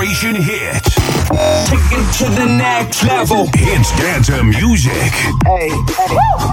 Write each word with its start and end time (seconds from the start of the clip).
Generation 0.00 0.34
Hit. 0.34 0.82
Take 1.66 1.92
it 1.92 2.08
to 2.16 2.24
the 2.30 2.46
next 2.46 3.02
level. 3.02 3.50
Hits 3.54 3.92
dance 3.98 4.30
music. 4.42 5.12
Hey, 5.44 5.70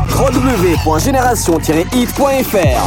www.génération-hit.fr 0.10 2.84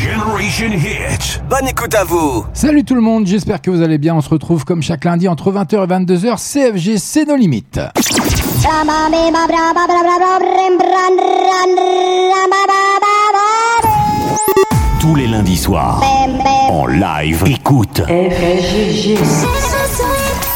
Generation 0.00 0.70
Hit. 0.70 1.42
Bonne 1.50 1.66
écoute 1.66 1.96
à 1.96 2.04
vous 2.04 2.46
Salut 2.54 2.84
tout 2.84 2.94
le 2.94 3.00
monde, 3.00 3.26
j'espère 3.26 3.60
que 3.60 3.72
vous 3.72 3.82
allez 3.82 3.98
bien. 3.98 4.14
On 4.14 4.20
se 4.20 4.28
retrouve 4.28 4.64
comme 4.64 4.82
chaque 4.82 5.04
lundi 5.04 5.26
entre 5.26 5.50
20h 5.50 5.82
et 5.82 5.88
22h. 5.88 6.36
CFG, 6.36 6.98
c'est 6.98 7.24
nos 7.24 7.34
limites. 7.34 7.80
Tous 15.06 15.14
les 15.14 15.28
lundis 15.28 15.56
soirs. 15.56 16.02
En 16.68 16.84
live. 16.88 17.44
Écoute. 17.46 18.02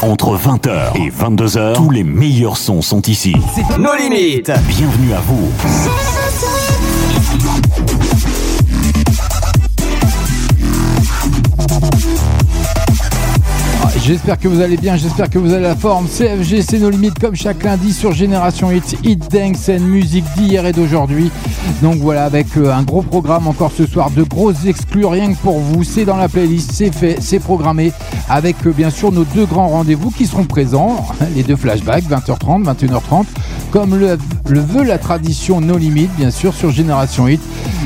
Entre 0.01 0.35
20h 0.35 0.97
et 0.97 1.09
22h, 1.09 1.73
tous 1.75 1.89
les 1.89 2.03
meilleurs 2.03 2.57
sons 2.57 2.81
sont 2.81 3.01
ici. 3.03 3.33
Nos 3.79 3.95
limites 3.95 4.51
Bienvenue 4.67 5.13
à 5.13 5.21
vous. 5.21 6.20
J'espère 14.03 14.39
que 14.39 14.47
vous 14.47 14.61
allez 14.61 14.77
bien, 14.77 14.95
j'espère 14.95 15.29
que 15.29 15.37
vous 15.37 15.53
avez 15.53 15.61
la 15.61 15.75
forme. 15.75 16.07
CFG, 16.07 16.63
c'est 16.67 16.79
nos 16.79 16.89
limites 16.89 17.19
comme 17.19 17.35
chaque 17.35 17.63
lundi 17.63 17.93
sur 17.93 18.13
Génération 18.13 18.71
Hit, 18.71 18.97
Hit 19.03 19.31
Dance 19.31 19.69
and 19.69 19.81
musique 19.81 20.25
d'hier 20.35 20.65
et 20.65 20.71
d'aujourd'hui. 20.71 21.29
Donc 21.83 21.97
voilà, 21.97 22.25
avec 22.25 22.47
euh, 22.57 22.73
un 22.73 22.81
gros 22.81 23.03
programme 23.03 23.47
encore 23.47 23.71
ce 23.71 23.85
soir, 23.85 24.09
de 24.09 24.23
grosses 24.23 24.65
exclus, 24.65 25.05
rien 25.05 25.31
que 25.31 25.37
pour 25.37 25.59
vous. 25.59 25.83
C'est 25.83 26.03
dans 26.03 26.17
la 26.17 26.29
playlist, 26.29 26.71
c'est 26.73 26.91
fait, 26.91 27.17
c'est 27.21 27.39
programmé. 27.39 27.93
Avec 28.27 28.55
euh, 28.65 28.71
bien 28.71 28.89
sûr 28.89 29.11
nos 29.11 29.23
deux 29.23 29.45
grands 29.45 29.67
rendez-vous 29.67 30.09
qui 30.09 30.25
seront 30.25 30.45
présents, 30.45 31.05
les 31.35 31.43
deux 31.43 31.55
flashbacks, 31.55 32.05
20h30, 32.05 32.63
21h30, 32.63 33.25
comme 33.69 33.95
le, 33.95 34.17
veut 34.47 34.83
la 34.83 34.97
tradition 34.97 35.61
No 35.61 35.77
Limites, 35.77 36.15
bien 36.17 36.31
sûr, 36.31 36.55
sur 36.55 36.71
Génération 36.71 37.27
Hit. 37.27 37.41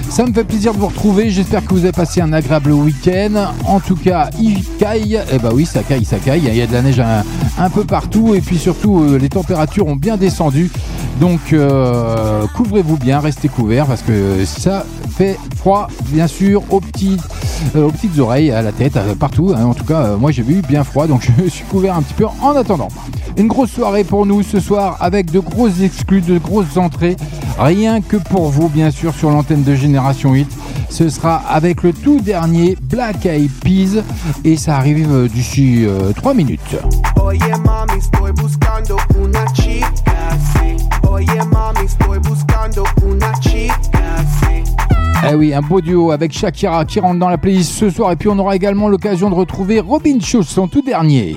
Ça 0.09 0.25
me 0.25 0.33
fait 0.33 0.45
plaisir 0.45 0.73
de 0.73 0.79
vous 0.79 0.87
retrouver. 0.87 1.29
J'espère 1.29 1.65
que 1.65 1.73
vous 1.73 1.83
avez 1.83 1.91
passé 1.91 2.21
un 2.21 2.31
agréable 2.31 2.71
week-end. 2.71 3.51
En 3.65 3.81
tout 3.81 3.97
cas, 3.97 4.29
il 4.39 4.63
caille. 4.77 5.19
Eh 5.31 5.39
bah 5.39 5.49
oui, 5.53 5.65
ça 5.65 5.83
caille, 5.83 6.04
Il 6.11 6.55
y 6.55 6.61
a 6.61 6.67
de 6.67 6.73
la 6.73 6.81
neige 6.81 6.99
un, 6.99 7.23
un 7.57 7.69
peu 7.69 7.83
partout. 7.83 8.35
Et 8.35 8.41
puis 8.41 8.57
surtout, 8.57 9.01
euh, 9.01 9.17
les 9.17 9.29
températures 9.29 9.87
ont 9.87 9.95
bien 9.95 10.17
descendu. 10.17 10.71
Donc, 11.19 11.53
euh, 11.53 12.45
couvrez-vous 12.55 12.97
bien, 12.97 13.19
restez 13.19 13.47
couverts 13.47 13.85
parce 13.85 14.01
que 14.01 14.45
ça 14.45 14.85
fait 15.15 15.37
froid, 15.55 15.87
bien 16.09 16.27
sûr, 16.27 16.61
aux 16.69 16.81
petites, 16.81 17.21
euh, 17.75 17.87
aux 17.87 17.91
petites 17.91 18.19
oreilles, 18.19 18.51
à 18.51 18.61
la 18.61 18.71
tête, 18.71 18.97
euh, 18.97 19.15
partout. 19.15 19.53
hein. 19.55 19.63
En 19.65 19.73
tout 19.73 19.85
cas, 19.85 20.01
euh, 20.01 20.17
moi 20.17 20.31
j'ai 20.31 20.43
vu 20.43 20.61
bien 20.67 20.83
froid, 20.83 21.07
donc 21.07 21.27
je 21.43 21.49
suis 21.49 21.63
couvert 21.65 21.95
un 21.95 22.01
petit 22.01 22.13
peu 22.13 22.25
en 22.41 22.55
attendant. 22.55 22.89
Une 23.37 23.47
grosse 23.47 23.71
soirée 23.71 24.03
pour 24.03 24.25
nous 24.25 24.43
ce 24.43 24.59
soir 24.59 24.97
avec 24.99 25.31
de 25.31 25.39
grosses 25.39 25.81
exclus, 25.81 26.21
de 26.21 26.37
grosses 26.37 26.77
entrées. 26.77 27.15
Rien 27.57 28.01
que 28.01 28.17
pour 28.17 28.49
vous, 28.49 28.67
bien 28.67 28.91
sûr, 28.91 29.13
sur 29.13 29.29
l'antenne 29.29 29.63
de 29.63 29.75
Génération 29.75 30.33
8. 30.33 30.47
Ce 30.89 31.09
sera 31.09 31.35
avec 31.49 31.83
le 31.83 31.93
tout 31.93 32.19
dernier 32.19 32.77
Black 32.81 33.25
Eyed 33.25 33.51
Peas 33.61 34.03
et 34.43 34.55
ça 34.57 34.77
arrive 34.77 35.11
euh, 35.11 35.27
d'ici 35.27 35.85
3 36.15 36.33
minutes. 36.33 36.77
Eh 45.27 45.33
oui, 45.33 45.53
un 45.53 45.61
beau 45.61 45.81
duo 45.81 46.11
avec 46.11 46.31
Shakira 46.33 46.85
qui 46.85 46.99
rentre 46.99 47.19
dans 47.19 47.29
la 47.29 47.37
playlist 47.37 47.71
ce 47.71 47.89
soir. 47.89 48.11
Et 48.11 48.15
puis 48.15 48.29
on 48.29 48.37
aura 48.37 48.55
également 48.55 48.87
l'occasion 48.87 49.29
de 49.29 49.35
retrouver 49.35 49.79
Robin 49.79 50.19
Schulz, 50.19 50.47
son 50.47 50.67
tout 50.67 50.81
dernier. 50.81 51.35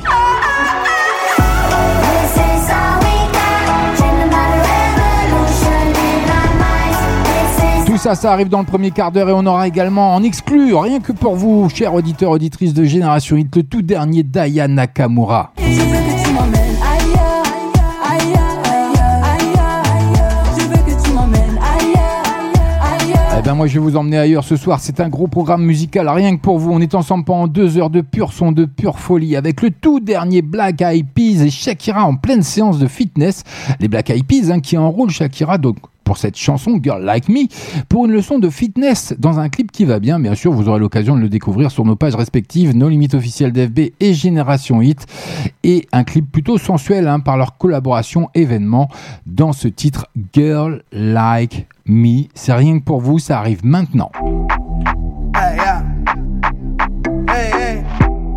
Tout 7.86 7.96
ça, 7.96 8.14
ça 8.14 8.32
arrive 8.32 8.48
dans 8.48 8.60
le 8.60 8.66
premier 8.66 8.90
quart 8.90 9.10
d'heure 9.10 9.30
et 9.30 9.32
on 9.32 9.46
aura 9.46 9.66
également 9.66 10.14
en 10.14 10.22
exclu, 10.22 10.74
rien 10.74 11.00
que 11.00 11.12
pour 11.12 11.34
vous, 11.34 11.68
chers 11.70 11.94
auditeurs, 11.94 12.30
auditrices 12.30 12.74
de 12.74 12.84
Génération 12.84 13.36
Hit, 13.36 13.56
le 13.56 13.62
tout 13.62 13.82
dernier 13.82 14.22
Daya 14.22 14.68
Nakamura. 14.68 15.52
Moi 23.58 23.66
je 23.66 23.74
vais 23.74 23.80
vous 23.80 23.96
emmener 23.96 24.16
ailleurs 24.16 24.44
ce 24.44 24.54
soir, 24.54 24.78
c'est 24.78 25.00
un 25.00 25.08
gros 25.08 25.26
programme 25.26 25.64
musical, 25.64 26.08
rien 26.08 26.36
que 26.36 26.40
pour 26.40 26.60
vous. 26.60 26.70
On 26.70 26.80
est 26.80 26.94
ensemble 26.94 27.24
pendant 27.24 27.48
deux 27.48 27.76
heures 27.76 27.90
de 27.90 28.02
pur 28.02 28.32
son, 28.32 28.52
de 28.52 28.66
pure 28.66 29.00
folie, 29.00 29.34
avec 29.34 29.62
le 29.62 29.72
tout 29.72 29.98
dernier 29.98 30.42
Black 30.42 30.80
Eyed 30.80 31.06
Peas 31.12 31.42
et 31.42 31.50
Shakira 31.50 32.04
en 32.04 32.14
pleine 32.14 32.44
séance 32.44 32.78
de 32.78 32.86
fitness. 32.86 33.42
Les 33.80 33.88
Black 33.88 34.10
Eyed 34.10 34.24
Peas 34.24 34.52
hein, 34.52 34.60
qui 34.60 34.78
enrôlent 34.78 35.10
Shakira 35.10 35.58
donc 35.58 35.78
pour 36.04 36.18
cette 36.18 36.36
chanson 36.36 36.78
Girl 36.80 37.02
Like 37.02 37.28
Me 37.28 37.48
pour 37.88 38.06
une 38.06 38.12
leçon 38.12 38.38
de 38.38 38.48
fitness 38.48 39.12
dans 39.18 39.40
un 39.40 39.48
clip 39.48 39.72
qui 39.72 39.84
va 39.84 39.98
bien. 39.98 40.20
Bien 40.20 40.36
sûr, 40.36 40.52
vous 40.52 40.68
aurez 40.68 40.78
l'occasion 40.78 41.16
de 41.16 41.20
le 41.20 41.28
découvrir 41.28 41.72
sur 41.72 41.84
nos 41.84 41.96
pages 41.96 42.14
respectives, 42.14 42.76
nos 42.76 42.88
limites 42.88 43.14
officielles 43.14 43.52
d'FB 43.52 43.90
et 43.98 44.14
Génération 44.14 44.80
Hit. 44.80 45.04
Et 45.64 45.88
un 45.90 46.04
clip 46.04 46.30
plutôt 46.30 46.58
sensuel 46.58 47.08
hein, 47.08 47.18
par 47.18 47.36
leur 47.36 47.58
collaboration 47.58 48.30
événement 48.36 48.88
dans 49.26 49.52
ce 49.52 49.66
titre 49.66 50.06
Girl 50.32 50.84
Like 50.92 51.66
Me. 51.88 52.28
C'est 52.34 52.52
rien 52.52 52.78
que 52.78 52.84
pour 52.84 53.00
vous, 53.00 53.18
ça 53.18 53.38
arrive 53.38 53.64
maintenant. 53.64 54.10
Hey, 55.34 55.56
yeah. 55.56 55.82
Hey, 57.26 57.50
hey. 57.50 57.84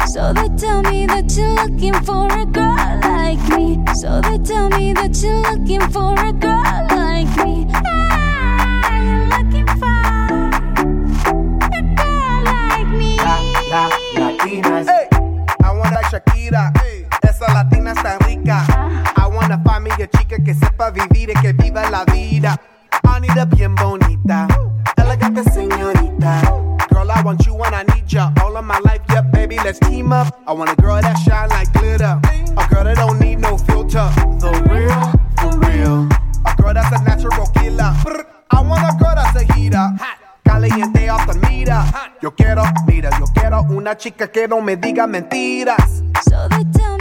So 0.07 0.31
they 0.33 0.47
tell 0.55 0.81
me 0.83 1.05
that 1.07 1.35
you're 1.35 1.53
looking 1.55 1.93
for 2.05 2.27
a 2.31 2.45
girl 2.45 2.99
like 3.01 3.39
me. 3.57 3.77
So 3.93 4.21
they 4.21 4.37
tell 4.39 4.69
me 4.69 4.93
that 4.93 5.21
you're 5.21 5.41
looking 5.51 5.81
for 5.91 6.13
a 6.17 6.31
girl 6.31 6.87
like 6.91 7.27
me. 7.45 7.67
Ah, 7.73 9.01
you're 9.03 9.27
looking 9.27 9.67
for 9.67 9.99
a 11.75 11.81
girl 11.97 12.43
like 12.45 12.87
me. 12.87 13.17
La, 13.17 13.37
la, 13.69 13.89
latinas. 14.15 14.87
Hey, 14.87 15.07
I 15.61 15.71
want 15.73 15.91
that 15.91 16.05
Shakira. 16.09 16.71
Esa 17.21 17.51
latina 17.53 17.91
está 17.91 18.17
rica. 18.25 18.65
I 19.17 19.27
wanna 19.27 19.61
find 19.65 19.83
me 19.83 19.91
a 19.91 20.07
chica 20.07 20.37
que 20.41 20.53
sepa 20.53 20.89
vivir 20.91 21.31
y 21.31 21.41
que 21.41 21.51
viva 21.51 21.89
la 21.89 22.05
vida. 22.05 22.57
Anita 23.03 23.45
bien 23.45 23.75
bonita. 23.75 24.47
Elegante 24.97 25.43
señorita. 25.51 26.41
Girl, 26.89 27.09
I 27.11 27.21
want 27.23 27.45
you 27.45 27.55
and 27.63 27.75
I 27.75 27.83
need 27.95 28.11
ya. 28.11 28.31
All 28.43 28.55
of 28.57 28.65
my 28.65 28.79
life, 28.79 29.01
yeah, 29.09 29.21
baby, 29.21 29.57
let's 29.63 29.79
team 29.79 30.11
up. 30.11 30.39
I 30.47 30.53
want 30.53 30.69
a 30.71 30.75
girl 30.81 31.01
that 31.01 31.17
shine 31.19 31.49
like 31.49 31.71
glitter. 31.73 32.19
A 32.57 32.67
girl 32.69 32.83
that 32.83 32.97
don't 32.97 33.19
need 33.19 33.39
no 33.39 33.57
filter. 33.57 34.09
The 34.39 34.51
real, 34.69 35.01
for 35.39 35.57
real. 35.59 36.07
A 36.45 36.55
girl 36.61 36.73
that's 36.73 36.91
a 36.91 37.03
natural 37.03 37.47
killer. 37.47 37.93
I 38.51 38.61
want 38.61 38.83
a 38.83 38.97
girl 38.97 39.15
that's 39.15 39.35
a 39.41 39.53
heater. 39.53 39.89
Caliente 40.43 41.09
off 41.09 41.27
the. 41.27 41.41
Yo 42.21 42.35
quiero, 42.35 42.63
mira, 42.85 43.09
yo 43.17 43.25
quiero 43.33 43.61
una 43.69 43.97
chica 43.97 44.31
que 44.31 44.47
no 44.47 44.61
me 44.61 44.75
diga 44.77 45.07
mentiras. 45.07 46.03
So 46.29 46.47
they 46.49 46.63
tell 46.71 46.97
me 46.97 47.00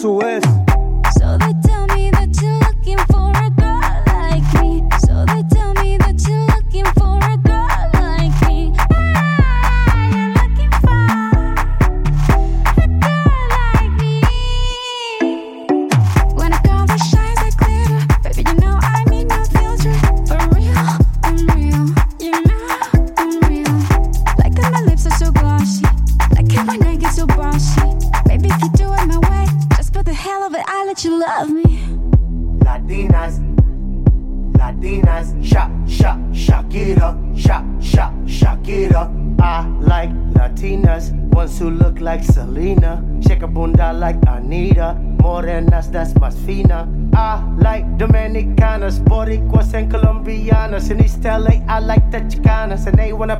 eso 0.00 0.18
es. 0.22 0.49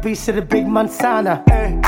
And 0.02 0.06
they 0.06 0.06
want 0.06 0.06
a 0.06 0.08
piece 0.08 0.28
of 0.28 0.34
the 0.36 0.42
big 0.42 0.66
manzana. 0.66 1.42
Eh. 1.50 1.79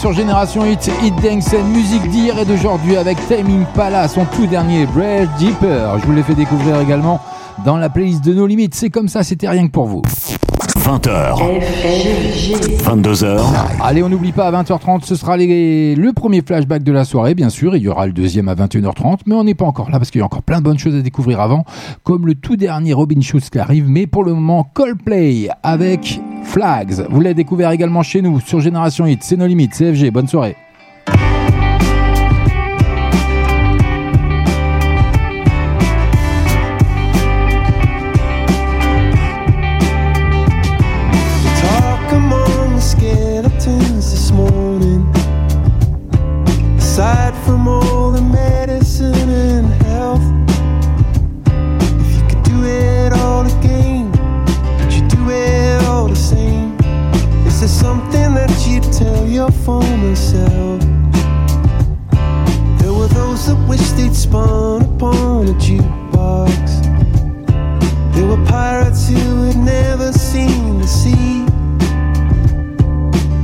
Sûr 0.00 0.12
Génération 0.14 0.64
Hit, 0.64 0.90
Hit 1.02 1.14
Dance 1.22 1.52
musique 1.74 2.08
d'hier 2.08 2.38
et 2.38 2.46
d'aujourd'hui 2.46 2.96
avec 2.96 3.18
Timing 3.28 3.66
Pala, 3.74 4.08
son 4.08 4.24
tout 4.24 4.46
dernier 4.46 4.86
Bread 4.86 5.28
Deeper. 5.38 5.98
Je 5.98 6.06
vous 6.06 6.12
l'ai 6.12 6.22
fait 6.22 6.34
découvrir 6.34 6.80
également 6.80 7.20
dans 7.66 7.76
la 7.76 7.90
playlist 7.90 8.24
de 8.24 8.32
nos 8.32 8.46
limites. 8.46 8.74
C'est 8.74 8.88
comme 8.88 9.08
ça, 9.08 9.22
c'était 9.22 9.48
rien 9.48 9.66
que 9.66 9.72
pour 9.72 9.84
vous. 9.84 10.00
20h. 10.90 11.36
22h. 12.82 13.40
Allez, 13.80 14.02
on 14.02 14.08
n'oublie 14.08 14.32
pas, 14.32 14.48
à 14.48 14.62
20h30, 14.62 15.04
ce 15.04 15.14
sera 15.14 15.36
le 15.36 16.10
premier 16.10 16.42
flashback 16.42 16.82
de 16.82 16.90
la 16.90 17.04
soirée, 17.04 17.36
bien 17.36 17.48
sûr. 17.48 17.76
Il 17.76 17.82
y 17.82 17.88
aura 17.88 18.08
le 18.08 18.12
deuxième 18.12 18.48
à 18.48 18.56
21h30, 18.56 19.20
mais 19.26 19.36
on 19.36 19.44
n'est 19.44 19.54
pas 19.54 19.66
encore 19.66 19.88
là 19.88 19.98
parce 19.98 20.10
qu'il 20.10 20.18
y 20.18 20.22
a 20.22 20.24
encore 20.24 20.42
plein 20.42 20.58
de 20.58 20.64
bonnes 20.64 20.80
choses 20.80 20.96
à 20.96 21.00
découvrir 21.00 21.40
avant, 21.40 21.64
comme 22.02 22.26
le 22.26 22.34
tout 22.34 22.56
dernier 22.56 22.92
Robin 22.92 23.20
Schulz 23.20 23.50
qui 23.50 23.58
arrive. 23.60 23.88
Mais 23.88 24.08
pour 24.08 24.24
le 24.24 24.34
moment, 24.34 24.64
Coldplay 24.74 25.48
avec 25.62 26.20
Flags. 26.42 27.06
Vous 27.08 27.20
l'avez 27.20 27.34
découvert 27.34 27.70
également 27.70 28.02
chez 28.02 28.20
nous 28.20 28.40
sur 28.40 28.58
Génération 28.58 29.06
Hit. 29.06 29.22
C'est 29.22 29.36
nos 29.36 29.46
limites, 29.46 29.74
CFG. 29.74 30.10
Bonne 30.10 30.26
soirée. 30.26 30.56
Wish 63.80 63.90
they'd 63.92 64.14
spun 64.14 64.82
upon 64.82 65.48
a 65.48 65.54
jukebox. 65.54 66.66
There 68.14 68.26
were 68.26 68.44
pirates 68.46 69.08
who 69.08 69.44
had 69.44 69.56
never 69.56 70.12
seen 70.12 70.78
the 70.78 70.86
sea. 70.86 71.44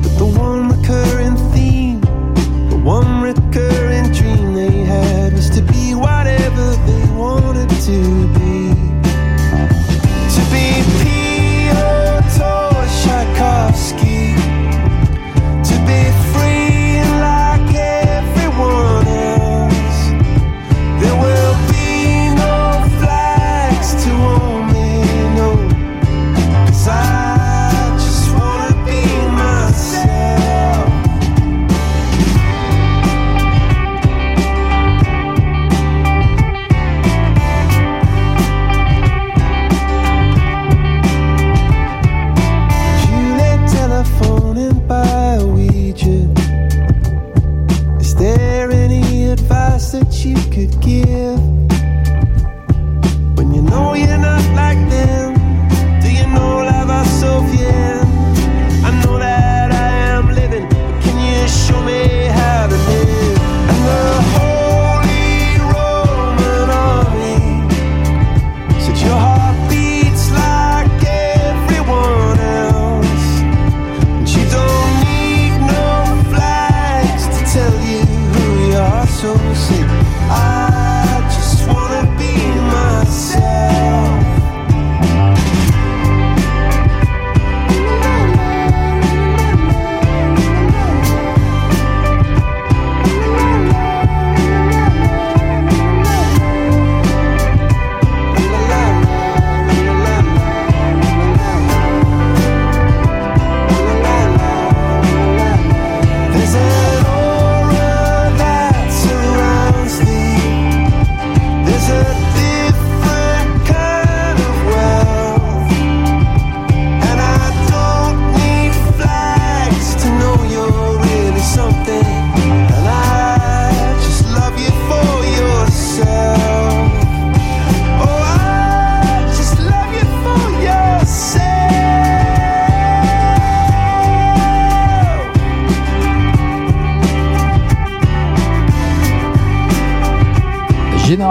But 0.03 0.15
the 0.19 0.27
one 0.27 0.69
recurring 0.69 1.37
theme, 1.53 2.01
the 2.71 2.81
one 2.85 3.23
recurring 3.23 4.13
dream 4.13 4.55
they 4.55 4.85
had 4.85 5.33
was 5.33 5.49
to 5.51 5.63
be 5.63 5.95
whatever 5.95 6.67
they 6.87 7.05
wanted. 7.15 7.71
To 7.87 8.16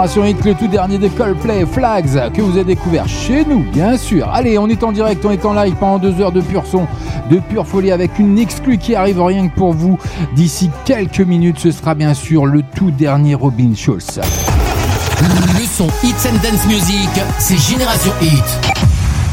Génération 0.06 0.24
Hit, 0.24 0.44
le 0.44 0.54
tout 0.54 0.68
dernier 0.68 0.98
de 0.98 1.08
Coldplay, 1.08 1.66
Flags, 1.66 2.32
que 2.32 2.40
vous 2.40 2.52
avez 2.52 2.62
découvert 2.62 3.08
chez 3.08 3.44
nous, 3.44 3.64
bien 3.72 3.96
sûr. 3.96 4.28
Allez, 4.32 4.56
on 4.56 4.68
est 4.68 4.84
en 4.84 4.92
direct, 4.92 5.24
on 5.24 5.32
est 5.32 5.44
en 5.44 5.52
live 5.52 5.74
pendant 5.80 5.98
deux 5.98 6.20
heures 6.20 6.30
de 6.30 6.40
pur 6.40 6.64
son, 6.64 6.86
de 7.28 7.40
pure 7.40 7.66
folie, 7.66 7.90
avec 7.90 8.20
une 8.20 8.38
exclue 8.38 8.78
qui 8.78 8.94
arrive 8.94 9.20
rien 9.20 9.48
que 9.48 9.54
pour 9.56 9.72
vous. 9.72 9.98
D'ici 10.36 10.70
quelques 10.84 11.22
minutes, 11.22 11.58
ce 11.58 11.72
sera 11.72 11.96
bien 11.96 12.14
sûr 12.14 12.46
le 12.46 12.62
tout 12.76 12.92
dernier 12.92 13.34
Robin 13.34 13.72
Schulz. 13.74 14.20
Le 15.58 15.66
son 15.66 15.88
Hits 16.04 16.28
and 16.28 16.38
Dance 16.40 16.66
Music, 16.68 17.10
c'est 17.40 17.58
Génération 17.58 18.12
Hit. 18.22 18.44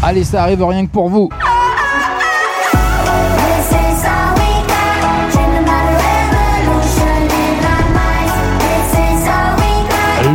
Allez, 0.02 0.24
ça 0.24 0.42
arrive 0.42 0.64
rien 0.66 0.88
que 0.88 0.92
pour 0.92 1.08
vous. 1.08 1.30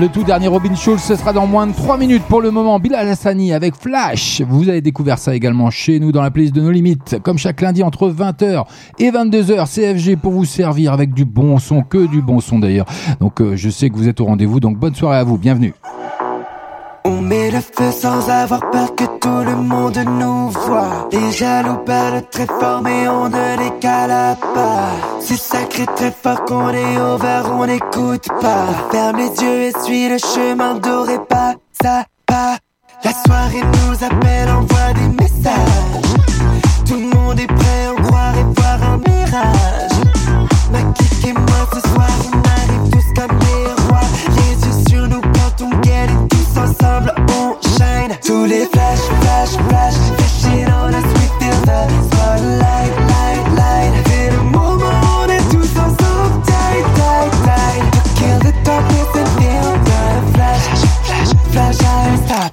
Le 0.00 0.08
tout 0.08 0.22
dernier 0.22 0.46
Robin 0.46 0.76
Schulz, 0.76 1.00
ce 1.00 1.16
sera 1.16 1.32
dans 1.32 1.48
moins 1.48 1.66
de 1.66 1.72
3 1.72 1.98
minutes 1.98 2.22
pour 2.28 2.40
le 2.40 2.52
moment. 2.52 2.78
Bilal 2.78 3.08
Hassani 3.08 3.52
avec 3.52 3.74
Flash. 3.74 4.42
Vous 4.48 4.68
avez 4.68 4.80
découvert 4.80 5.18
ça 5.18 5.34
également 5.34 5.70
chez 5.70 5.98
nous 5.98 6.12
dans 6.12 6.22
la 6.22 6.30
playlist 6.30 6.54
de 6.54 6.60
nos 6.60 6.70
limites. 6.70 7.16
Comme 7.24 7.36
chaque 7.36 7.60
lundi 7.60 7.82
entre 7.82 8.08
20h 8.08 8.64
et 9.00 9.10
22h, 9.10 9.66
CFG 9.66 10.16
pour 10.16 10.32
vous 10.32 10.44
servir 10.44 10.92
avec 10.92 11.14
du 11.14 11.24
bon 11.24 11.58
son, 11.58 11.82
que 11.82 12.06
du 12.06 12.22
bon 12.22 12.38
son 12.38 12.60
d'ailleurs. 12.60 12.86
Donc 13.18 13.40
euh, 13.40 13.56
je 13.56 13.70
sais 13.70 13.90
que 13.90 13.96
vous 13.96 14.06
êtes 14.06 14.20
au 14.20 14.26
rendez-vous, 14.26 14.60
donc 14.60 14.78
bonne 14.78 14.94
soirée 14.94 15.18
à 15.18 15.24
vous, 15.24 15.36
bienvenue. 15.36 15.74
On 17.10 17.22
met 17.22 17.50
le 17.50 17.60
feu 17.60 17.90
sans 17.90 18.28
avoir 18.28 18.68
peur 18.68 18.94
que 18.94 19.04
tout 19.04 19.42
le 19.50 19.56
monde 19.56 19.98
nous 20.20 20.50
voit. 20.50 21.08
Les 21.10 21.32
jaloux 21.32 21.78
parlent 21.86 22.22
très 22.30 22.44
fort 22.44 22.82
mais 22.82 23.08
on 23.08 23.30
ne 23.30 23.56
les 23.62 23.70
pas. 23.80 24.90
C'est 25.22 25.38
sacré 25.38 25.86
très 25.96 26.10
fort 26.10 26.44
qu'on 26.44 26.68
est 26.68 26.98
over, 26.98 27.42
on 27.50 27.64
n'écoute 27.64 28.28
pas. 28.42 28.66
Ferme 28.90 29.16
les 29.16 29.42
yeux 29.42 29.62
et 29.68 29.72
suis 29.82 30.06
le 30.10 30.18
chemin 30.18 30.74
doré 30.74 31.18
pas, 31.30 31.54
ça 31.82 32.04
pas. 32.26 32.58
La 33.02 33.12
soirée 33.24 33.62
nous 33.62 34.04
appelle, 34.04 34.50
envoie 34.50 34.92
des 34.92 35.08
messages. 35.22 36.02
Tout 36.86 37.00
le 37.04 37.08
monde 37.16 37.40
est 37.40 37.46
prêt, 37.46 37.88
on 37.96 38.02
croirait 38.02 38.46
voir 38.54 38.78
un 38.82 38.98
mirage. 38.98 39.98
Ma 40.72 40.82
kick 40.92 41.26
et 41.26 41.32
moi 41.32 41.62
ce 41.72 41.80
soir, 41.88 42.10
on 42.26 42.36
arrive 42.36 42.97
ensemble 46.80 47.12
Tous 48.24 48.44
les 48.44 48.66
flash, 48.66 48.98
flash, 49.20 49.50
flash. 49.68 49.94
Fishing 50.18 50.66
on 50.68 50.94
us, 50.94 51.04
we 51.04 51.26
feel 51.38 51.58
the 51.64 51.88
spotlight, 52.10 52.92
light, 53.10 53.44
light. 53.56 53.92
Tight, 56.44 56.92
To 57.92 58.00
kill 58.18 58.38
the 58.40 58.52
the 59.14 59.24
flash. 60.34 60.64
Flash, 61.06 61.32
flash, 61.52 61.76
flash, 61.76 62.52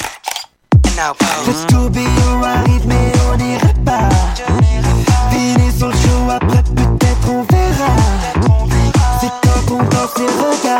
be 1.89 2.05
au 2.27 2.41
rythme 2.41 3.14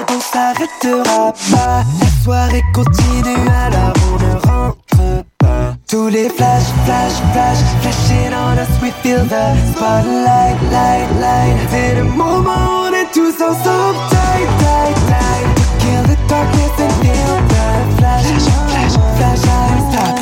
on 0.09 0.19
s'arrêtera 0.19 1.33
pas. 1.51 1.83
La 1.99 2.23
soirée 2.23 2.63
continue, 2.73 3.47
alors 3.49 3.93
on 4.11 4.17
ne 4.23 4.33
rentre 4.47 5.25
pas. 5.37 5.75
Tous 5.87 6.07
les 6.07 6.29
flash, 6.29 6.63
flash, 6.85 7.13
flash, 7.33 7.59
flashing 7.81 8.33
on 8.33 8.57
us, 8.57 8.81
we 8.81 8.91
feel 9.01 9.23
the 9.25 9.55
spotlight, 9.71 10.57
light, 10.71 11.09
light. 11.19 11.57
C'est 11.69 11.95
le 11.95 12.03
moment, 12.03 12.87
on 12.87 12.93
est 12.93 13.11
tous 13.13 13.35
ensemble, 13.41 13.99
tight, 14.09 14.49
tight, 14.59 14.95
tight. 15.07 15.47
To 15.55 15.63
kill 15.79 16.03
the 16.03 16.17
darkness 16.27 16.79
and 16.79 16.93
feel 17.01 17.35
the 17.47 17.97
flash, 17.97 18.25
flash, 18.25 18.95
flash, 19.17 19.39
flash, 19.41 19.81
stop. 19.91 20.19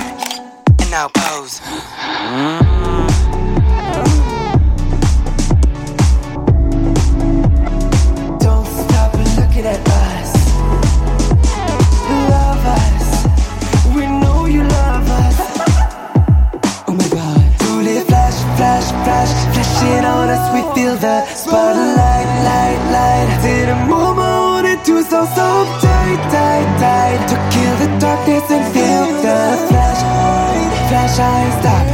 And 0.82 0.92
now. 0.92 2.63
The 21.04 21.26
spotlight, 21.36 22.30
light, 22.48 22.82
light. 22.96 23.30
C'est 23.42 23.66
le 23.66 23.76
moment, 23.88 24.56
on 24.56 24.64
est 24.64 24.82
tous 24.86 25.08
ensemble. 25.14 25.70
Tight, 25.82 26.22
tight, 26.32 26.68
tight. 26.80 27.20
To 27.30 27.36
kill 27.52 27.76
the 27.84 27.90
darkness 28.00 28.46
and 28.50 28.64
feel 28.74 29.06
the 29.26 29.40
flash. 29.68 30.02
Flash, 30.88 31.20
I 31.20 31.60
stop. 31.60 31.93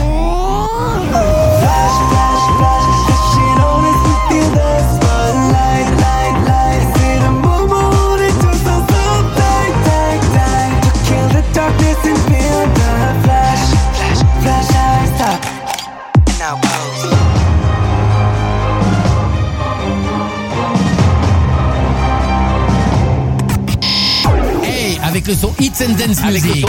Hey, 25.30 25.36
avec 25.36 25.36
le 25.36 25.36
son 25.36 25.54
Hits 25.60 25.84
and 25.84 25.94
Dance 25.94 26.24
Music. 26.26 26.66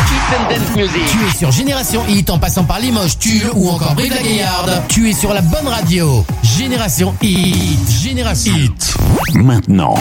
Tu 1.11 1.27
es 1.27 1.39
sur 1.39 1.51
Génération 1.51 2.03
Hit 2.09 2.31
en 2.31 2.39
passant 2.39 2.65
par 2.65 2.79
Limoges, 2.81 3.19
Tulle 3.19 3.51
ou 3.55 3.69
encore 3.71 3.95
Brive 3.95 4.15
la 4.15 4.23
Gaillarde. 4.23 4.83
Tu 4.89 5.09
es 5.09 5.13
sur 5.13 5.33
la 5.33 5.41
bonne 5.41 5.67
radio. 5.67 6.25
Génération 6.43 7.15
Hit. 7.23 7.91
Génération 8.03 8.53
Hit. 8.55 8.97
Maintenant, 9.35 9.95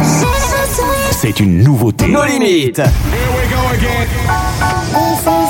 c'est 1.12 1.40
une 1.40 1.64
nouveauté. 1.64 2.08
Nos 2.08 2.26
limites. 2.26 2.82
This 2.82 2.84
is 5.16 5.28
all 5.28 5.42
we 5.42 5.49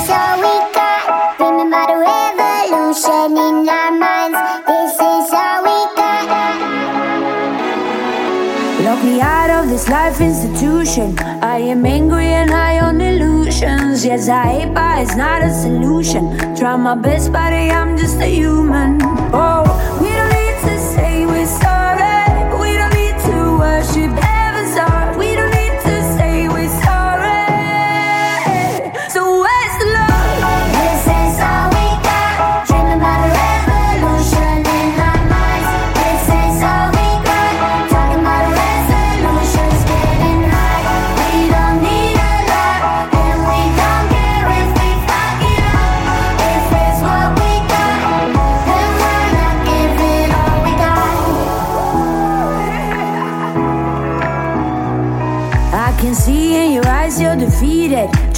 life 10.10 10.20
institution. 10.20 11.18
I 11.42 11.58
am 11.58 11.84
angry 11.86 12.26
and 12.26 12.50
high 12.50 12.80
on 12.80 13.00
illusions. 13.00 14.04
Yes, 14.04 14.28
I 14.28 14.46
hate, 14.46 14.74
but 14.74 15.02
it's 15.02 15.16
not 15.16 15.42
a 15.42 15.52
solution. 15.52 16.36
Try 16.56 16.76
my 16.76 16.94
best, 16.94 17.32
buddy, 17.32 17.70
I'm 17.70 17.96
just 17.96 18.16
a 18.16 18.26
human. 18.26 18.98
Oh, 19.32 19.62
we 20.02 20.08
don't 20.08 20.29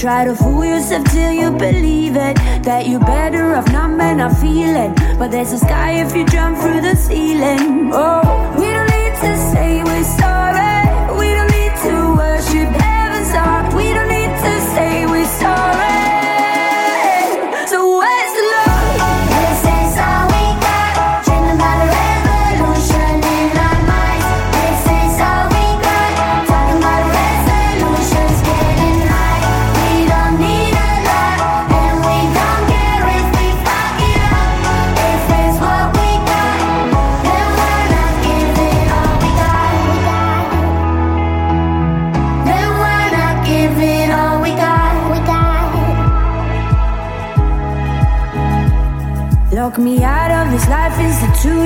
Try 0.03 0.25
to 0.25 0.35
fool 0.35 0.65
yourself 0.65 1.05
till 1.13 1.31
you 1.31 1.53
believe 1.53 2.17
it. 2.17 2.35
That 2.65 2.89
you're 2.89 2.99
better 2.99 3.55
off 3.55 3.71
not 3.71 3.93
man, 3.93 4.17
not 4.17 4.37
feeling. 4.39 4.97
But 5.17 5.31
there's 5.31 5.53
a 5.53 5.59
sky 5.59 6.03
if 6.03 6.13
you 6.13 6.27
jump 6.27 6.59
through 6.59 6.81
the 6.81 6.97
ceiling. 6.97 7.93
Oh, 7.95 8.53
we 8.59 8.67
don't 8.67 8.91
need 8.91 9.15
to 9.23 9.37
say 9.53 9.85
we're 9.85 10.03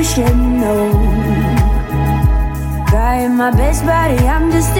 institution, 0.06 0.60
no. 0.60 0.90
Trying 2.88 3.36
my 3.36 3.50
best, 3.50 3.84
buddy, 3.84 4.26
I'm 4.26 4.50
just 4.50 4.72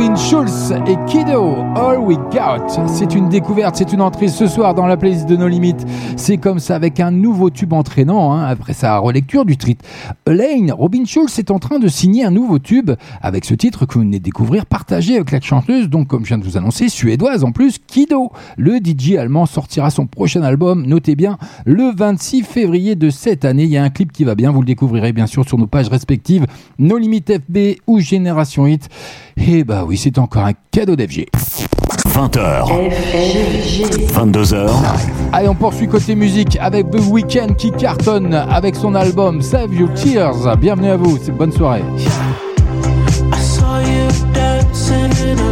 Robin 0.00 0.16
Schulz 0.16 0.72
et 0.86 0.96
Kiddo, 1.06 1.56
All 1.76 1.98
We 1.98 2.16
Got. 2.32 2.86
C'est 2.88 3.14
une 3.14 3.28
découverte, 3.28 3.76
c'est 3.76 3.92
une 3.92 4.00
entrée 4.00 4.28
ce 4.28 4.46
soir 4.46 4.74
dans 4.74 4.86
la 4.86 4.96
playlist 4.96 5.28
de 5.28 5.36
nos 5.36 5.46
limites. 5.46 5.86
C'est 6.16 6.38
comme 6.38 6.58
ça 6.58 6.74
avec 6.74 7.00
un 7.00 7.10
nouveau 7.10 7.50
tube 7.50 7.74
entraînant. 7.74 8.32
hein. 8.32 8.46
Après 8.46 8.72
sa 8.72 8.96
relecture 8.96 9.44
du 9.44 9.58
titre 9.58 9.84
Elaine, 10.26 10.72
Robin 10.72 11.04
Schulz 11.04 11.38
est 11.38 11.50
en 11.50 11.58
train 11.58 11.78
de 11.78 11.86
signer 11.86 12.24
un 12.24 12.30
nouveau 12.30 12.58
tube 12.58 12.92
avec 13.20 13.44
ce 13.44 13.52
titre 13.52 13.84
que 13.84 13.92
vous 13.92 14.00
venez 14.00 14.20
de 14.20 14.24
découvrir, 14.24 14.64
partagé 14.64 15.16
avec 15.16 15.32
la 15.32 15.40
chanteuse, 15.42 15.90
donc 15.90 16.08
comme 16.08 16.22
je 16.22 16.28
viens 16.28 16.38
de 16.38 16.44
vous 16.44 16.56
annoncer, 16.56 16.88
suédoise 16.88 17.44
en 17.44 17.52
plus, 17.52 17.76
Kiddo. 17.86 18.32
Le 18.56 18.78
DJ 18.82 19.16
allemand 19.16 19.44
sortira 19.44 19.90
son 19.90 20.06
prochain 20.06 20.40
album, 20.40 20.86
notez 20.86 21.14
bien, 21.14 21.36
le 21.66 21.92
26 21.94 22.44
février 22.44 22.94
de 22.94 23.10
cette 23.10 23.44
année. 23.44 23.64
Il 23.64 23.70
y 23.70 23.76
a 23.76 23.82
un 23.82 23.90
clip 23.90 24.12
qui 24.12 24.24
va 24.24 24.34
bien, 24.34 24.50
vous 24.50 24.62
le 24.62 24.66
découvrirez 24.66 25.12
bien 25.12 25.26
sûr 25.26 25.46
sur 25.46 25.58
nos 25.58 25.66
pages 25.66 25.88
respectives, 25.88 26.46
nos 26.78 26.96
limites 26.96 27.30
FB 27.30 27.82
ou 27.86 27.98
Génération 28.00 28.66
Hit. 28.66 28.88
Et 29.36 29.64
bah 29.64 29.84
oui, 29.86 29.89
c'est 29.96 30.18
encore 30.18 30.44
un 30.44 30.52
cadeau 30.70 30.96
d'FG. 30.96 31.26
20h. 32.08 32.66
22h. 34.12 34.70
Allez, 35.32 35.48
on 35.48 35.54
poursuit 35.54 35.88
côté 35.88 36.14
musique 36.14 36.58
avec 36.60 36.90
The 36.90 37.00
Weeknd 37.08 37.54
qui 37.56 37.70
cartonne 37.70 38.34
avec 38.34 38.76
son 38.76 38.94
album 38.94 39.42
Save 39.42 39.74
Your 39.74 39.92
Tears. 39.94 40.56
Bienvenue 40.56 40.90
à 40.90 40.96
vous, 40.96 41.18
c'est 41.22 41.32
bonne 41.32 41.52
soirée. 41.52 41.82
I 43.32 43.38
saw 43.40 43.80
you 43.80 44.08
dancing 44.32 45.10
in 45.28 45.50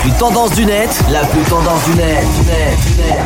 plus 0.00 0.12
tendance 0.12 0.52
du 0.52 0.64
net, 0.64 0.88
la 1.10 1.20
plus 1.24 1.42
tendance 1.42 1.84
du 1.84 1.94
net, 1.94 2.24
du 2.34 2.46
net, 2.46 2.78
du 2.86 3.02
net. 3.02 3.18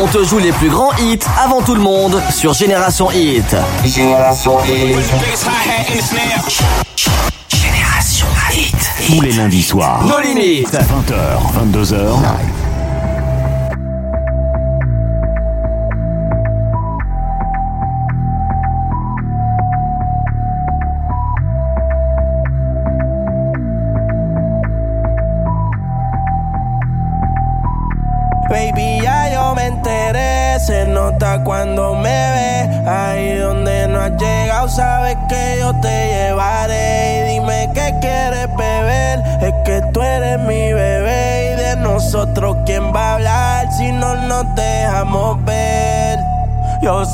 On 0.00 0.06
te 0.06 0.24
joue 0.24 0.38
les 0.38 0.52
plus 0.52 0.68
grands 0.68 0.92
hits 0.98 1.18
avant 1.42 1.60
tout 1.62 1.74
le 1.74 1.80
monde 1.80 2.22
sur 2.30 2.54
Génération 2.54 3.10
Hit. 3.10 3.56
Génération 3.84 4.58
Hit. 4.64 4.96
Génération 7.48 8.26
Hit. 8.52 8.76
Tous 9.06 9.20
les 9.20 9.32
lundis 9.32 9.62
soirs. 9.62 10.04
Nos 10.04 10.20
limites. 10.20 10.72
20h, 10.72 11.72
22h. 11.72 11.96
Baby, 11.96 12.65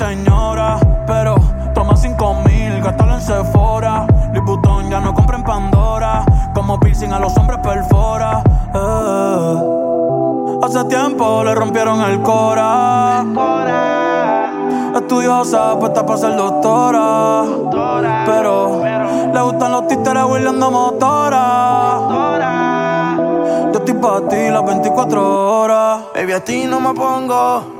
Señora, 0.00 0.78
pero 1.06 1.34
toma 1.74 1.94
cinco 1.94 2.34
mil, 2.46 2.80
gástalo 2.82 3.14
en 3.16 3.20
Sephora. 3.20 4.06
Liputón 4.32 4.88
ya 4.88 4.98
no 4.98 5.12
compra 5.12 5.36
en 5.36 5.44
Pandora. 5.44 6.24
Como 6.54 6.80
piercing 6.80 7.12
a 7.12 7.18
los 7.18 7.36
hombres 7.36 7.58
perfora. 7.58 8.42
Eh. 8.74 9.56
Hace 10.62 10.84
tiempo 10.84 11.44
le 11.44 11.54
rompieron 11.54 12.00
el 12.00 12.22
cora. 12.22 13.26
Estudiosa, 14.96 15.78
puesta 15.78 16.06
para 16.06 16.18
ser 16.18 16.34
doctora. 16.34 17.44
Pero 18.24 18.82
le 19.34 19.40
gustan 19.42 19.72
los 19.72 19.86
títeres 19.86 20.24
huirleando 20.24 20.70
motora. 20.70 22.46
Yo 23.70 23.78
estoy 23.78 23.94
para 23.94 24.28
ti 24.28 24.48
las 24.48 24.64
24 24.64 25.60
horas. 25.60 26.00
Baby, 26.14 26.32
a 26.32 26.42
ti 26.42 26.64
no 26.64 26.80
me 26.80 26.94
pongo. 26.94 27.79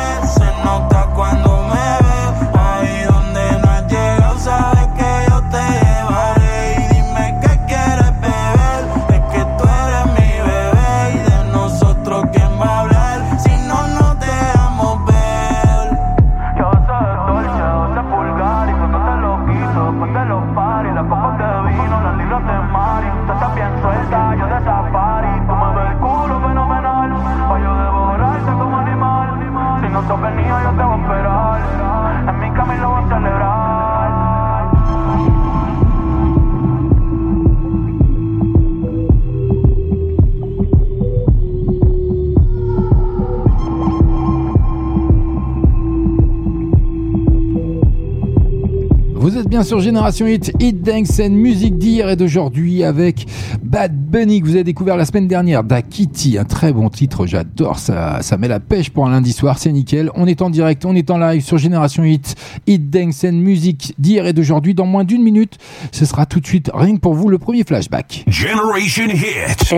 Bien 49.51 49.63
sur 49.63 49.81
Génération 49.81 50.27
Hit, 50.27 50.53
Hit 50.61 50.81
Dance 50.81 51.19
and 51.19 51.31
musique 51.31 51.77
d'hier 51.77 52.09
et 52.09 52.15
d'aujourd'hui 52.15 52.85
avec 52.85 53.27
Bad 53.61 53.91
Bunny 53.93 54.39
que 54.39 54.45
vous 54.45 54.53
avez 54.55 54.63
découvert 54.63 54.95
la 54.95 55.03
semaine 55.03 55.27
dernière, 55.27 55.65
Da 55.65 55.81
Kitty, 55.81 56.37
un 56.37 56.45
très 56.45 56.71
bon 56.71 56.87
titre, 56.87 57.25
j'adore 57.25 57.77
ça, 57.77 58.19
ça 58.21 58.37
met 58.37 58.47
la 58.47 58.61
pêche 58.61 58.91
pour 58.91 59.05
un 59.05 59.11
lundi 59.11 59.33
soir, 59.33 59.57
c'est 59.59 59.73
nickel. 59.73 60.09
On 60.15 60.25
est 60.25 60.41
en 60.41 60.49
direct, 60.49 60.85
on 60.85 60.95
est 60.95 61.11
en 61.11 61.17
live 61.17 61.43
sur 61.43 61.57
Génération 61.57 62.05
Hit, 62.05 62.35
Hit 62.65 62.89
Dance 62.89 63.25
and 63.25 63.33
musique 63.33 63.93
d'hier 63.99 64.25
et 64.25 64.31
d'aujourd'hui. 64.31 64.73
Dans 64.73 64.85
moins 64.85 65.03
d'une 65.03 65.21
minute, 65.21 65.57
ce 65.91 66.05
sera 66.05 66.25
tout 66.25 66.39
de 66.39 66.47
suite 66.47 66.71
rien 66.73 66.95
que 66.95 67.01
pour 67.01 67.13
vous 67.13 67.27
le 67.27 67.37
premier 67.37 67.65
flashback. 67.65 68.23
Generation 68.27 69.09
Hit. 69.09 69.73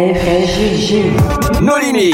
Nos 1.61 1.79
limites. 1.79 2.13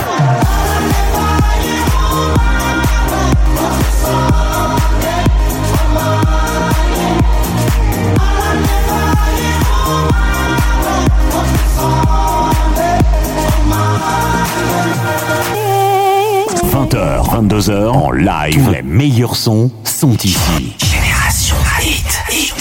22h 17.31 17.87
en 17.87 18.11
live. 18.11 18.69
Les 18.71 18.81
meilleurs 18.81 19.37
sons 19.37 19.71
sont 19.85 20.17
ici. 20.17 20.75
Génération 20.77 21.55
Hit. 21.81 22.51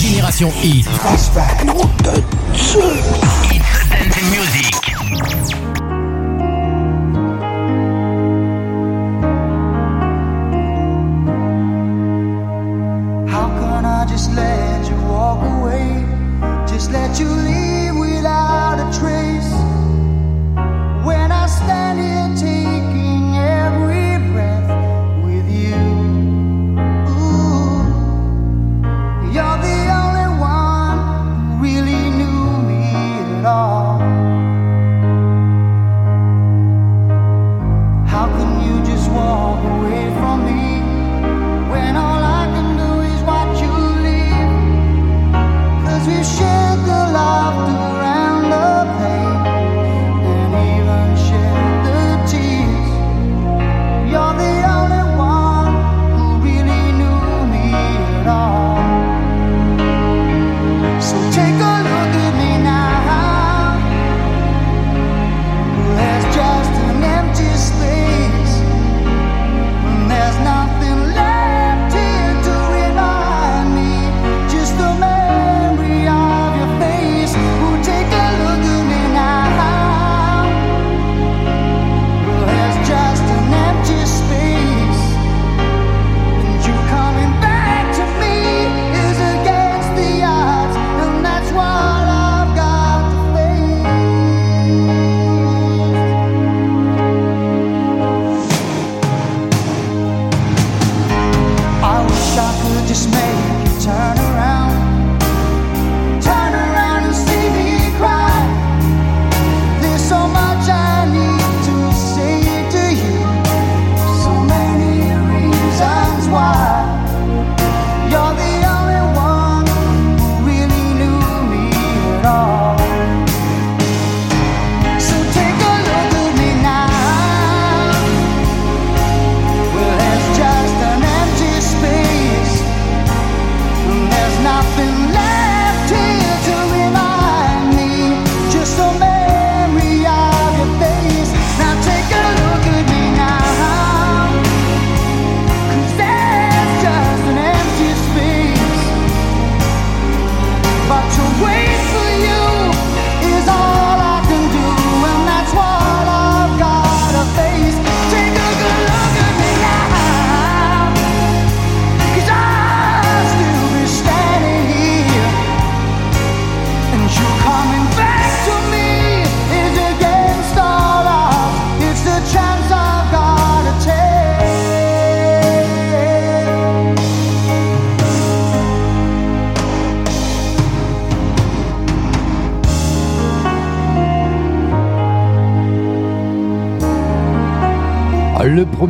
Génération 0.00 0.50
Hit. 0.60 0.88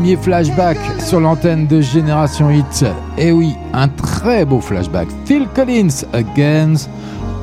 Premier 0.03 0.17
flashback 0.17 0.79
sur 0.99 1.21
l'antenne 1.21 1.69
de 1.69 1.81
Génération 1.81 2.51
Hit. 2.51 2.85
Et 3.19 3.31
oui, 3.31 3.55
un 3.73 3.87
très 3.87 4.45
beau 4.45 4.61
flashback. 4.61 5.07
Phil 5.27 5.47
Collins 5.55 6.05
against 6.12 6.91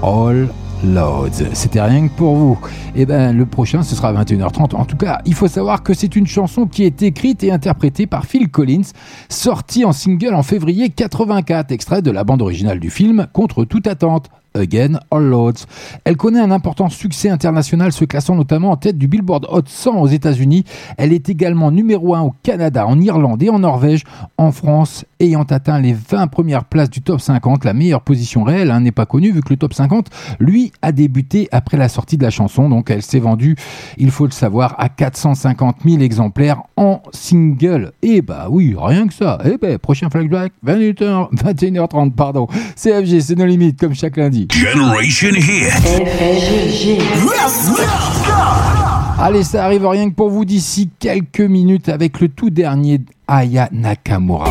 All 0.03 0.49
Loads. 0.83 1.53
C'était 1.53 1.79
rien 1.79 2.09
que 2.09 2.13
pour 2.15 2.35
vous. 2.35 2.59
Et 2.95 3.05
ben 3.05 3.31
le 3.31 3.45
prochain 3.45 3.81
ce 3.81 3.95
sera 3.95 4.09
à 4.09 4.23
21h30. 4.25 4.75
En 4.75 4.83
tout 4.83 4.97
cas, 4.97 5.21
il 5.25 5.35
faut 5.35 5.47
savoir 5.47 5.83
que 5.83 5.93
c'est 5.93 6.17
une 6.17 6.27
chanson 6.27 6.67
qui 6.67 6.83
est 6.83 7.01
écrite 7.01 7.45
et 7.45 7.51
interprétée 7.53 8.07
par 8.07 8.25
Phil 8.25 8.49
Collins, 8.49 8.91
sortie 9.29 9.85
en 9.85 9.93
single 9.93 10.35
en 10.35 10.43
février 10.43 10.89
84, 10.89 11.71
extrait 11.71 12.01
de 12.01 12.11
la 12.11 12.25
bande 12.25 12.41
originale 12.41 12.81
du 12.81 12.89
film 12.89 13.27
Contre 13.31 13.63
toute 13.63 13.87
attente. 13.87 14.29
Again, 14.53 14.99
All 15.11 15.23
Loads. 15.23 15.65
Elle 16.05 16.17
connaît 16.17 16.39
un 16.39 16.51
important 16.51 16.89
succès 16.89 17.29
international, 17.29 17.91
se 17.91 18.05
classant 18.05 18.35
notamment 18.35 18.71
en 18.71 18.77
tête 18.77 18.97
du 18.97 19.07
Billboard 19.07 19.47
Hot 19.49 19.63
100 19.65 19.97
aux 19.97 20.07
États-Unis. 20.07 20.63
Elle 20.97 21.13
est 21.13 21.29
également 21.29 21.71
numéro 21.71 22.15
1 22.15 22.21
au 22.21 22.33
Canada, 22.43 22.87
en 22.87 22.99
Irlande 22.99 23.41
et 23.43 23.49
en 23.49 23.59
Norvège, 23.59 24.03
en 24.37 24.51
France, 24.51 25.05
ayant 25.19 25.43
atteint 25.43 25.79
les 25.79 25.93
20 25.93 26.27
premières 26.27 26.65
places 26.65 26.89
du 26.89 27.01
top 27.01 27.21
50. 27.21 27.65
La 27.65 27.73
meilleure 27.73 28.01
position 28.01 28.43
réelle 28.43 28.71
hein, 28.71 28.81
n'est 28.81 28.91
pas 28.91 29.05
connue, 29.05 29.31
vu 29.31 29.41
que 29.41 29.49
le 29.49 29.57
top 29.57 29.73
50, 29.73 30.09
lui, 30.39 30.71
a 30.81 30.91
débuté 30.91 31.47
après 31.51 31.77
la 31.77 31.89
sortie 31.89 32.17
de 32.17 32.23
la 32.23 32.29
chanson. 32.29 32.69
Donc 32.69 32.89
elle 32.89 33.01
s'est 33.01 33.19
vendue, 33.19 33.55
il 33.97 34.11
faut 34.11 34.25
le 34.25 34.31
savoir, 34.31 34.75
à 34.77 34.89
450 34.89 35.77
000 35.85 36.01
exemplaires 36.01 36.61
en 36.77 37.01
single. 37.11 37.91
Et 38.01 38.21
bah 38.21 38.47
oui, 38.49 38.75
rien 38.77 39.07
que 39.07 39.13
ça. 39.13 39.39
Et 39.45 39.57
ben, 39.57 39.77
prochain 39.77 40.09
flashback, 40.09 40.53
21h, 40.65 41.33
21h30, 41.35 42.11
pardon. 42.11 42.47
CFG, 42.75 43.21
c'est 43.21 43.37
nos 43.37 43.45
limites, 43.45 43.79
comme 43.79 43.93
chaque 43.93 44.17
lundi. 44.17 44.47
Generation 44.51 45.29
Hit. 45.29 45.88
Allez, 49.21 49.43
ça 49.43 49.65
arrive 49.65 49.85
rien 49.85 50.09
que 50.09 50.15
pour 50.15 50.29
vous 50.29 50.45
d'ici 50.45 50.89
quelques 50.99 51.41
minutes 51.41 51.89
avec 51.89 52.19
le 52.21 52.29
tout 52.29 52.49
dernier 52.49 53.01
Aya 53.27 53.67
Nakamura. 53.71 54.49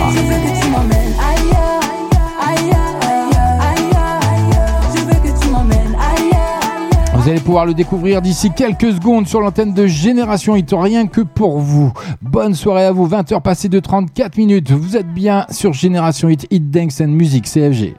Vous 7.14 7.28
allez 7.28 7.40
pouvoir 7.40 7.66
le 7.66 7.74
découvrir 7.74 8.22
d'ici 8.22 8.50
quelques 8.50 8.92
secondes 8.92 9.26
sur 9.26 9.40
l'antenne 9.40 9.74
de 9.74 9.86
Génération 9.86 10.56
Hit, 10.56 10.70
rien 10.72 11.06
que 11.06 11.20
pour 11.20 11.60
vous. 11.60 11.92
Bonne 12.22 12.54
soirée 12.54 12.84
à 12.84 12.92
vous, 12.92 13.06
20h 13.06 13.42
passées 13.42 13.68
de 13.68 13.80
34 13.80 14.38
minutes. 14.38 14.70
Vous 14.70 14.96
êtes 14.96 15.12
bien 15.12 15.44
sur 15.50 15.72
Génération 15.72 16.28
Hit, 16.28 16.46
Hit 16.50 16.70
Dance 16.70 17.00
and 17.00 17.08
Music, 17.08 17.44
CFG. 17.44 17.96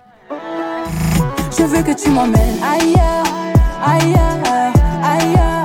Je 1.52 1.64
veux 1.64 1.82
que 1.82 1.92
tu 1.94 2.10
m'emmènes 2.10 2.60
ailleurs, 2.64 3.26
ailleurs, 3.84 4.74
ailleurs. 5.04 5.64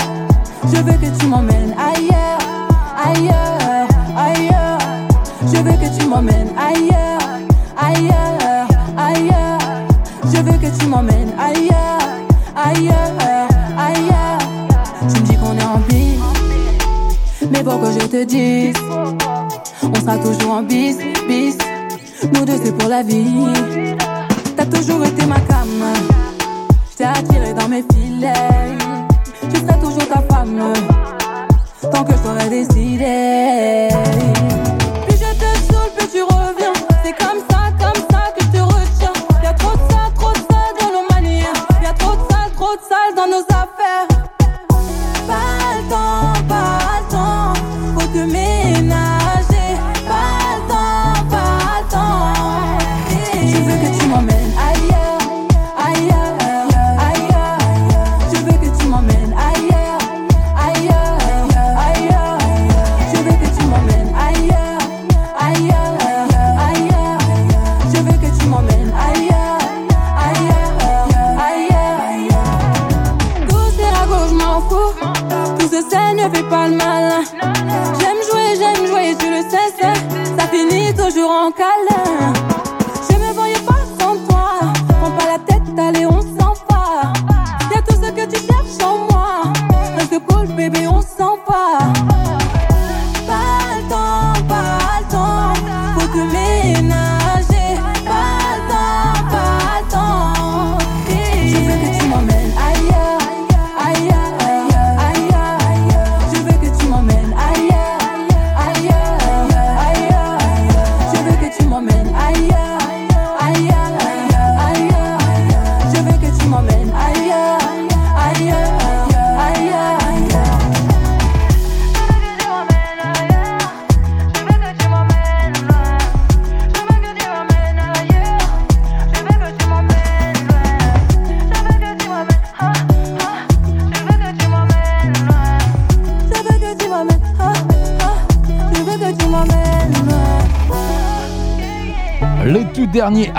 Je 0.64 0.76
veux 0.76 0.93
que 0.93 1.18
tu 1.18 1.26
m'emmènes 1.26 1.74
ailleurs, 1.78 2.39
ailleurs, 2.97 3.89
ailleurs. 4.16 4.78
Je 5.47 5.57
veux 5.59 5.76
que 5.76 5.99
tu 5.99 6.07
m'emmènes 6.09 6.53
ailleurs, 6.59 7.18
ailleurs, 7.76 8.68
ailleurs. 8.97 9.59
Je 10.24 10.39
veux 10.39 10.59
que 10.59 10.78
tu 10.78 10.87
m'emmènes 10.87 11.32
ailleurs, 11.39 11.99
ailleurs, 12.57 13.12
ailleurs. 13.78 14.39
Tu 15.09 15.20
me 15.20 15.26
dis 15.26 15.37
qu'on 15.37 15.57
est 15.59 15.64
en 15.64 15.78
bis, 15.89 16.18
mais 17.51 17.62
pour 17.62 17.80
que 17.80 17.93
je 17.93 18.07
te 18.07 18.24
dise, 18.24 18.76
on 19.82 19.95
sera 20.01 20.16
toujours 20.18 20.53
en 20.53 20.62
bis, 20.62 20.97
bis. 21.28 21.59
Nous 22.32 22.45
deux 22.45 22.59
c'est 22.64 22.76
pour 22.76 22.89
la 22.89 23.03
vie. 23.03 23.26
T'as 24.57 24.66
toujours 24.66 25.05
été 25.05 25.26
ma 25.26 25.41
cam. 25.41 25.64
Attiré 27.07 27.53
dans 27.53 27.69
mes 27.69 27.85
filets. 27.93 28.33
Je 29.43 29.57
serai 29.59 29.79
toujours 29.79 30.09
ta 30.09 30.23
femme. 30.23 30.73
Tant 31.93 32.03
que 32.03 32.13
je 32.13 32.19
t'aurai 32.19 32.49
décidé. 32.49 33.93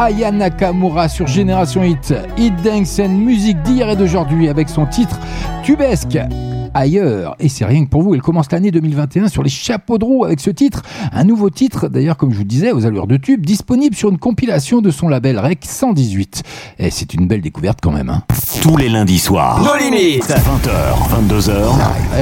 Aya 0.05 0.31
Nakamura 0.31 1.09
sur 1.09 1.25
Génération 1.25 1.83
Hit. 1.83 2.13
Hit 2.37 2.53
Dance 2.61 2.99
Music 2.99 3.59
d'hier 3.63 3.89
et 3.89 3.95
d'aujourd'hui 3.95 4.49
avec 4.49 4.69
son 4.69 4.85
titre 4.85 5.19
Tubesque. 5.63 6.19
Ailleurs. 6.75 7.35
Et 7.39 7.49
c'est 7.49 7.65
rien 7.65 7.83
que 7.85 7.89
pour 7.89 8.03
vous. 8.03 8.13
Elle 8.13 8.21
commence 8.21 8.51
l'année 8.51 8.69
2021 8.69 9.29
sur 9.29 9.41
les 9.41 9.49
chapeaux 9.49 9.97
de 9.97 10.05
roue 10.05 10.25
avec 10.25 10.39
ce 10.39 10.51
titre. 10.51 10.83
Un 11.11 11.23
nouveau 11.23 11.49
titre, 11.49 11.87
d'ailleurs, 11.87 12.17
comme 12.17 12.31
je 12.31 12.37
vous 12.37 12.43
disais, 12.43 12.71
aux 12.71 12.85
allures 12.85 13.07
de 13.07 13.17
tube, 13.17 13.43
disponible 13.43 13.95
sur 13.95 14.09
une 14.09 14.19
compilation 14.19 14.81
de 14.81 14.91
son 14.91 15.07
label 15.07 15.39
Rec 15.39 15.59
118. 15.63 16.43
Et 16.79 16.91
c'est 16.91 17.13
une 17.13 17.27
belle 17.27 17.41
découverte 17.41 17.79
quand 17.81 17.91
même. 17.91 18.09
Hein. 18.09 18.21
Tous 18.61 18.77
les 18.77 18.89
lundis 18.89 19.19
soirs. 19.19 19.63
Nos 19.63 19.77
limites. 19.83 20.29
20h, 20.29 21.27
22h. 21.27 21.53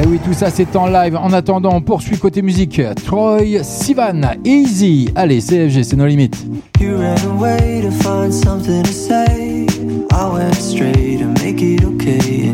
Eh 0.01 0.07
oui, 0.07 0.19
tout 0.23 0.33
ça 0.33 0.49
c'est 0.49 0.75
en 0.75 0.87
live. 0.87 1.15
En 1.15 1.33
attendant, 1.33 1.71
on 1.73 1.81
poursuit 1.81 2.17
côté 2.17 2.41
musique. 2.41 2.81
Troy 3.05 3.63
Sivan, 3.63 4.21
Easy. 4.45 5.09
Allez, 5.15 5.39
CFG, 5.41 5.83
c'est 5.83 5.95
nos 5.95 6.05
limites. 6.05 6.45
You 6.79 6.97
ran 6.97 7.15
away 7.37 7.81
to 7.81 7.91
find 7.91 8.33
something 8.33 8.83
to 8.83 8.91
say. 8.91 9.65
I 10.11 10.27
went 10.27 10.55
straight 10.55 11.19
to 11.19 11.27
make 11.43 11.61
it 11.61 11.83
okay, 11.83 12.52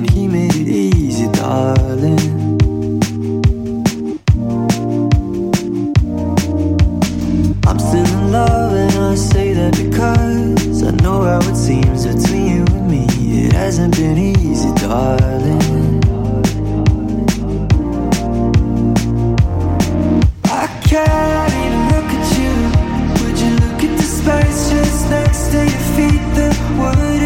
how 11.41 11.49
it 11.49 11.55
seems 11.55 12.05
between 12.05 12.47
you 12.47 12.65
and 12.75 12.89
me. 12.89 13.05
It 13.45 13.53
hasn't 13.53 13.95
been 13.95 14.17
easy, 14.17 14.71
darling. 14.75 16.01
I 20.45 20.67
can't 20.89 21.53
even 21.63 21.81
look 21.93 22.09
at 22.19 22.27
you. 22.39 22.53
Would 23.19 23.37
you 23.39 23.51
look 23.63 23.83
at 23.87 23.97
the 23.97 24.07
space 24.17 24.69
just 24.71 25.09
next 25.09 25.51
to 25.51 25.59
your 25.59 25.85
feet? 25.95 26.23
The 26.35 26.49
wood 26.77 27.23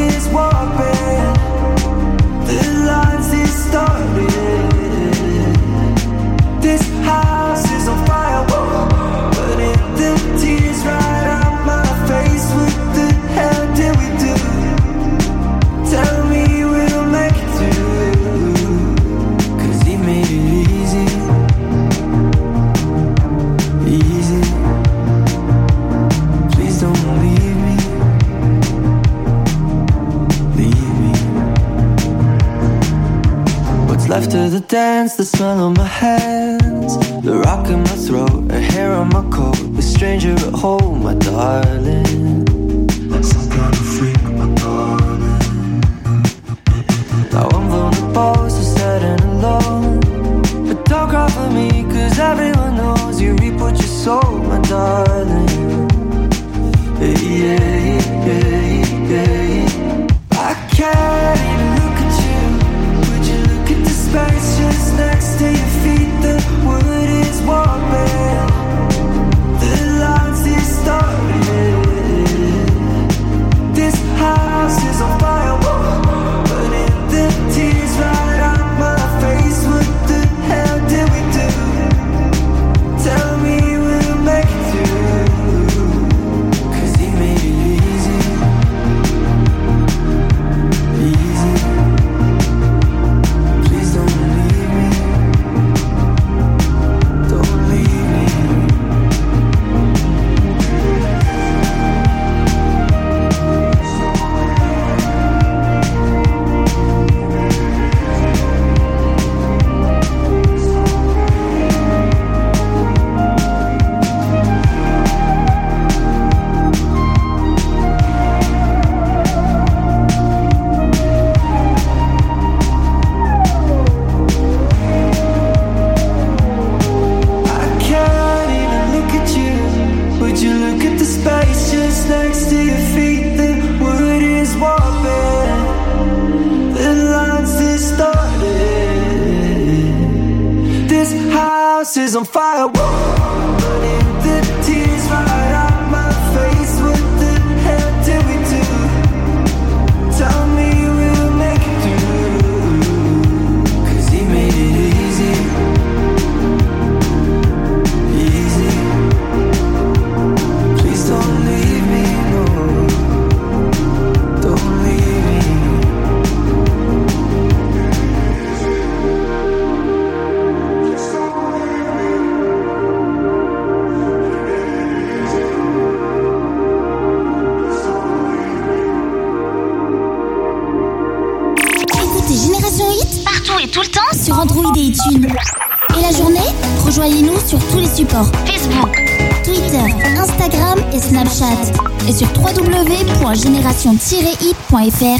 dance, 34.74 35.15
the 35.17 35.24
smell 35.24 35.59
on 35.59 35.76
my 35.76 35.86
hands, 35.86 36.97
the 37.24 37.38
rock 37.45 37.67
in 37.67 37.82
my 37.82 37.97
throat, 38.05 38.51
a 38.51 38.59
hair 38.59 38.91
on 38.91 39.07
my 39.09 39.21
coat, 39.30 39.59
a 39.78 39.82
stranger 39.84 40.32
at 40.32 40.53
home, 40.65 41.03
my 41.03 41.13
darling. 41.13 42.47
Some 43.21 43.49
kind 43.51 43.76
of 43.82 43.86
freak, 43.93 44.24
my 44.39 44.47
darling. 44.55 45.82
Now 47.32 47.49
I'm 47.55 47.69
vulnerable, 47.69 48.49
so 48.49 48.63
sad 48.76 49.03
and 49.03 49.24
alone. 49.34 49.99
But 50.67 50.84
don't 50.86 51.07
cry 51.07 51.30
for 51.30 51.51
me, 51.51 51.84
cause 51.93 52.17
everyone 52.17 52.76
knows 52.76 53.21
you 53.21 53.36
reap 53.36 53.59
what 53.61 53.76
you 53.78 53.89
sow, 54.03 54.24
my 54.49 54.59
darling. 54.61 55.49
Hey, 56.97 57.13
yeah, 57.41 58.26
yeah, 58.26 59.11
yeah. 59.11 59.52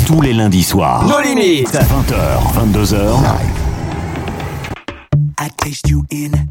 Tous 0.06 0.22
les 0.22 0.34
lundis 0.34 0.64
soirs. 0.64 1.06
Nos 1.08 1.20
limites. 1.22 1.74
20h, 1.74 2.54
22h. 2.54 3.20
I 5.40 5.50
taste 5.58 5.90
you 5.90 6.04
in 6.12 6.43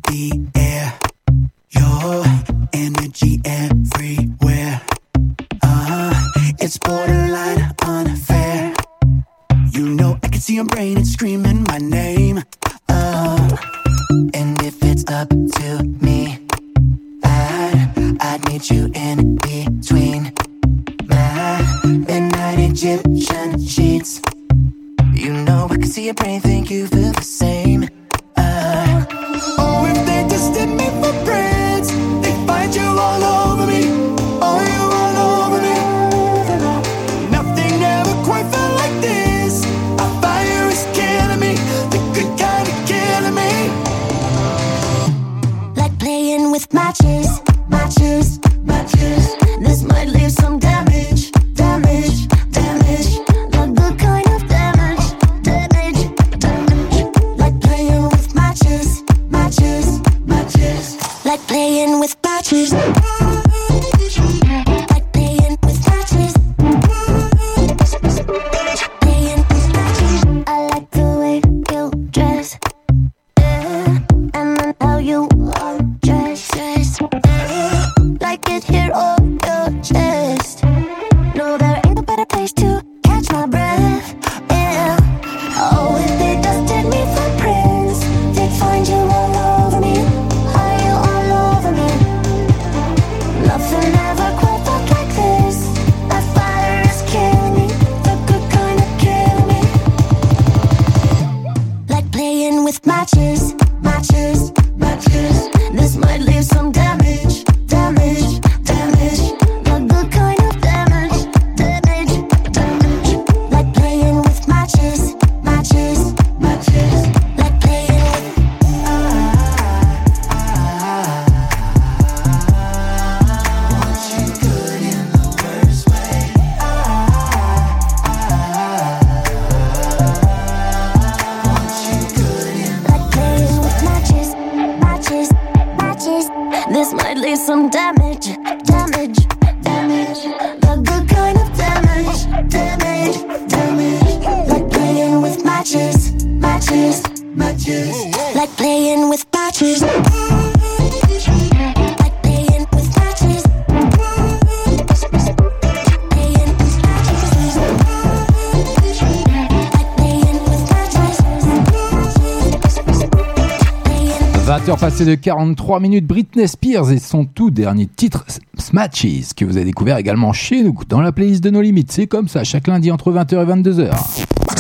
20h 165.03 165.05
passé 165.05 165.05
de 165.05 165.14
43 165.14 165.80
minutes, 165.80 166.07
Britney 166.07 166.46
Spears 166.46 166.92
et 166.92 166.98
son 166.98 167.24
tout 167.24 167.50
dernier 167.50 167.86
titre, 167.86 168.24
Smatches, 168.59 169.34
que 169.36 169.44
vous 169.44 169.57
avez 169.57 169.64
découvert 169.64 169.96
également 169.96 170.32
chez 170.32 170.62
nous, 170.62 170.76
dans 170.88 171.00
la 171.00 171.12
playlist 171.12 171.42
de 171.42 171.50
nos 171.50 171.61
limites. 171.61 171.92
C'est 171.92 172.07
comme 172.07 172.28
ça, 172.28 172.44
chaque 172.44 172.68
lundi 172.68 172.90
entre 172.90 173.12
20h 173.12 173.42
et 173.42 173.46
22h. 173.46 173.90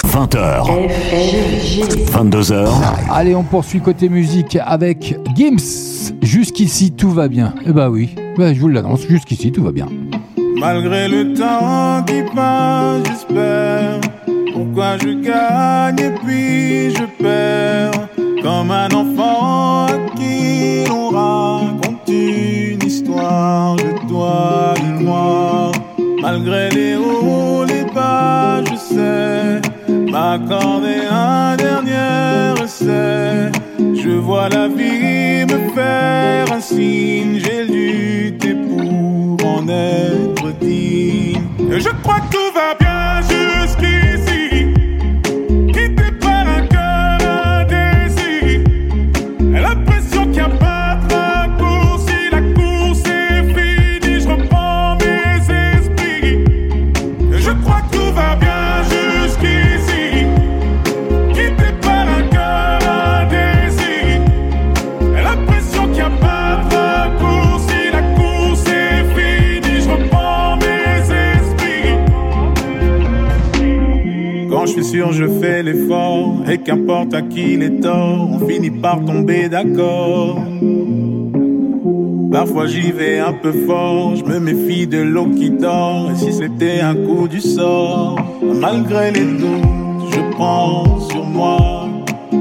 20h. 0.06 0.88
22h. 2.12 2.68
Allez, 3.10 3.34
on 3.34 3.44
poursuit 3.44 3.80
côté 3.80 4.08
musique 4.08 4.58
avec 4.60 5.16
Gims. 5.36 6.12
Jusqu'ici, 6.22 6.92
tout 6.92 7.10
va 7.10 7.28
bien. 7.28 7.54
Eh 7.66 7.72
bah 7.72 7.90
oui, 7.90 8.14
bah, 8.36 8.52
je 8.52 8.60
vous 8.60 8.68
l'annonce, 8.68 9.06
jusqu'ici, 9.06 9.52
tout 9.52 9.62
va 9.62 9.72
bien. 9.72 9.88
Malgré 10.58 11.08
le 11.08 11.34
temps 11.34 12.04
qui 12.04 12.22
passe, 12.34 13.02
j'espère. 13.06 14.00
Pourquoi 14.52 14.98
je 14.98 15.22
gagne 15.22 15.98
et 15.98 16.14
puis 16.22 16.94
je 16.94 17.04
perds? 17.22 18.08
Comme 18.42 18.72
un 18.72 18.88
enfant 18.88 19.11
Et 76.52 76.58
qu'importe 76.58 77.14
à 77.14 77.22
qui 77.22 77.56
les 77.56 77.80
torts, 77.80 78.28
on 78.30 78.46
finit 78.46 78.70
par 78.70 79.02
tomber 79.02 79.48
d'accord. 79.48 80.36
Parfois 82.30 82.66
j'y 82.66 82.92
vais 82.92 83.20
un 83.20 83.32
peu 83.32 83.52
fort, 83.66 84.16
je 84.16 84.24
me 84.24 84.38
méfie 84.38 84.86
de 84.86 84.98
l'eau 84.98 85.28
qui 85.28 85.48
dort. 85.48 86.10
Et 86.10 86.14
si 86.14 86.30
c'était 86.30 86.80
un 86.80 86.94
coup 86.94 87.26
du 87.26 87.40
sort, 87.40 88.18
malgré 88.42 89.12
les 89.12 89.24
doutes, 89.24 90.12
je 90.12 90.20
prends 90.32 91.00
sur 91.00 91.24
moi. 91.24 91.88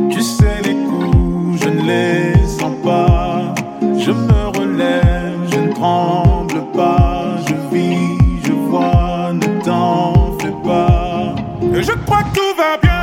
Tu 0.10 0.20
sais, 0.20 0.60
les 0.66 0.76
coups, 0.76 1.64
je 1.64 1.70
ne 1.70 1.88
les 1.88 2.48
sens 2.48 2.76
pas. 2.84 3.56
Je 3.98 4.12
me 4.12 4.60
relève, 4.60 5.40
je 5.54 5.58
ne 5.58 5.72
tremble 5.72 6.66
pas. 6.76 7.38
Je 7.48 7.54
vis, 7.74 8.42
je 8.44 8.52
vois, 8.52 9.32
ne 9.34 9.64
t'en 9.64 10.38
fais 10.38 10.54
pas. 10.66 11.34
Je 11.72 11.94
crois 12.06 12.24
que 12.24 12.36
tout 12.36 12.56
va 12.58 12.78
bien 12.82 13.01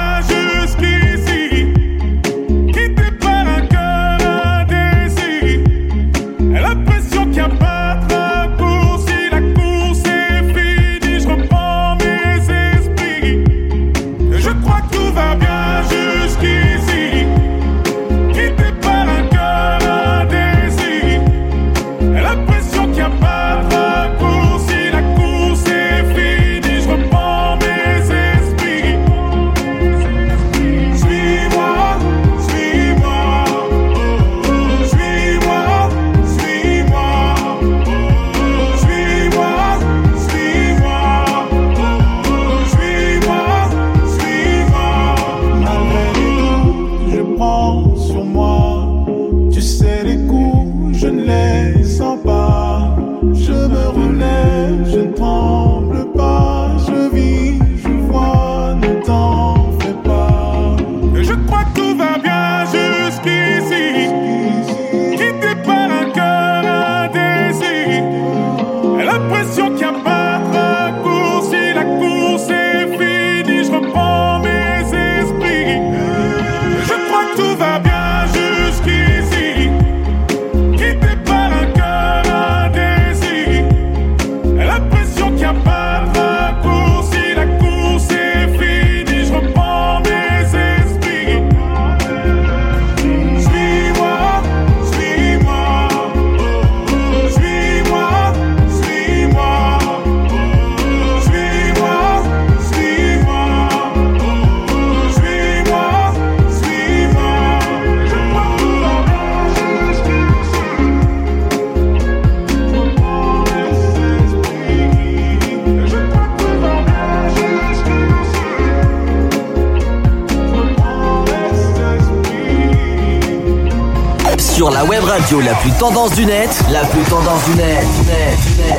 tendance 125.79 126.13
du 126.13 126.27
net, 126.27 126.51
la 126.71 126.81
plus 126.81 127.03
tendance 127.03 127.45
du 127.45 127.55
net, 127.55 127.85
net, 128.07 128.39
net. 128.59 128.79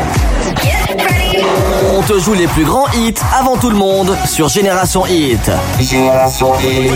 On 1.93 2.01
te 2.01 2.19
joue 2.19 2.33
les 2.33 2.47
plus 2.47 2.65
grands 2.65 2.87
hits 2.93 3.13
avant 3.37 3.55
tout 3.55 3.69
le 3.69 3.77
monde 3.77 4.17
sur 4.25 4.49
Génération 4.49 5.05
Hit. 5.05 5.49
Génération 5.79 6.53
Hit. 6.59 6.91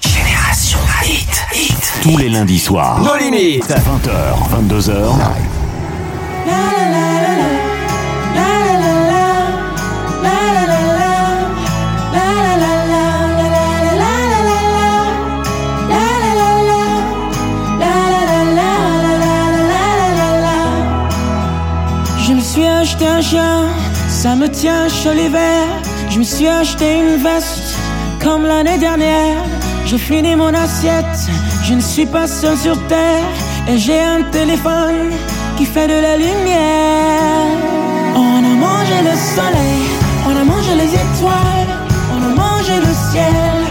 Génération 0.00 0.78
Hit. 1.02 1.46
Hit. 1.54 1.92
Tous 2.02 2.18
les 2.18 2.28
lundis 2.28 2.58
soirs. 2.58 3.00
Nos 3.00 3.16
limites. 3.16 3.70
20h, 3.70 4.34
22h. 4.68 5.14
Je 6.46 7.25
acheté 22.96 23.06
un 23.06 23.20
chien, 23.20 23.68
ça 24.08 24.34
me 24.34 24.48
tient 24.48 24.88
chaud 24.88 25.12
l'hiver. 25.12 25.64
Je 26.08 26.18
me 26.18 26.24
suis 26.24 26.48
acheté 26.48 26.98
une 26.98 27.22
veste, 27.22 27.76
comme 28.22 28.44
l'année 28.44 28.78
dernière. 28.78 29.44
J'ai 29.84 29.98
fini 29.98 30.34
mon 30.34 30.52
assiette, 30.54 31.18
je 31.64 31.74
ne 31.74 31.80
suis 31.80 32.06
pas 32.06 32.26
seul 32.26 32.56
sur 32.56 32.76
terre. 32.86 33.24
Et 33.68 33.78
j'ai 33.78 34.00
un 34.00 34.22
téléphone 34.30 35.10
qui 35.56 35.66
fait 35.66 35.88
de 35.88 36.00
la 36.00 36.16
lumière. 36.16 37.46
On 38.14 38.38
a 38.38 38.54
mangé 38.66 38.98
le 39.02 39.16
soleil, 39.34 39.82
on 40.26 40.36
a 40.36 40.44
mangé 40.44 40.74
les 40.74 40.92
étoiles, 40.94 41.72
on 42.14 42.22
a 42.22 42.34
mangé 42.34 42.76
le 42.76 42.92
ciel. 43.10 43.65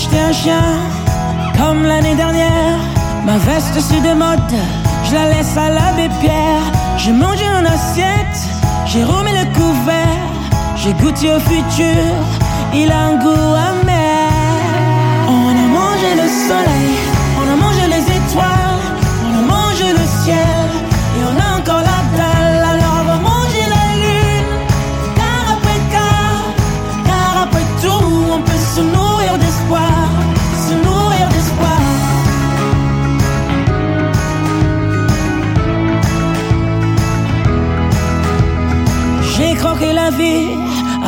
Acheté 0.00 0.18
un 0.18 0.32
chien 0.32 0.62
comme 1.58 1.82
l'année 1.84 2.14
dernière. 2.14 2.78
Ma 3.26 3.36
veste 3.36 3.78
c'est 3.80 4.00
de 4.00 4.14
mode, 4.14 4.54
je 5.04 5.14
la 5.14 5.28
laisse 5.28 5.56
à 5.58 5.68
l'abbé 5.68 6.08
Pierre. 6.20 6.64
J'ai 6.96 7.12
mangé 7.12 7.44
en 7.58 7.64
assiette, 7.66 8.38
j'ai 8.86 9.04
remis 9.04 9.32
le 9.32 9.44
couvert. 9.52 10.26
J'ai 10.76 10.94
goûté 10.94 11.30
au 11.30 11.40
futur, 11.40 12.02
il 12.72 12.90
a 12.90 13.00
un 13.10 13.16
goût 13.16 13.54
amer. 13.70 14.30
On 15.28 15.50
a 15.64 15.66
mangé 15.78 16.10
le 16.22 16.28
soleil, 16.48 16.79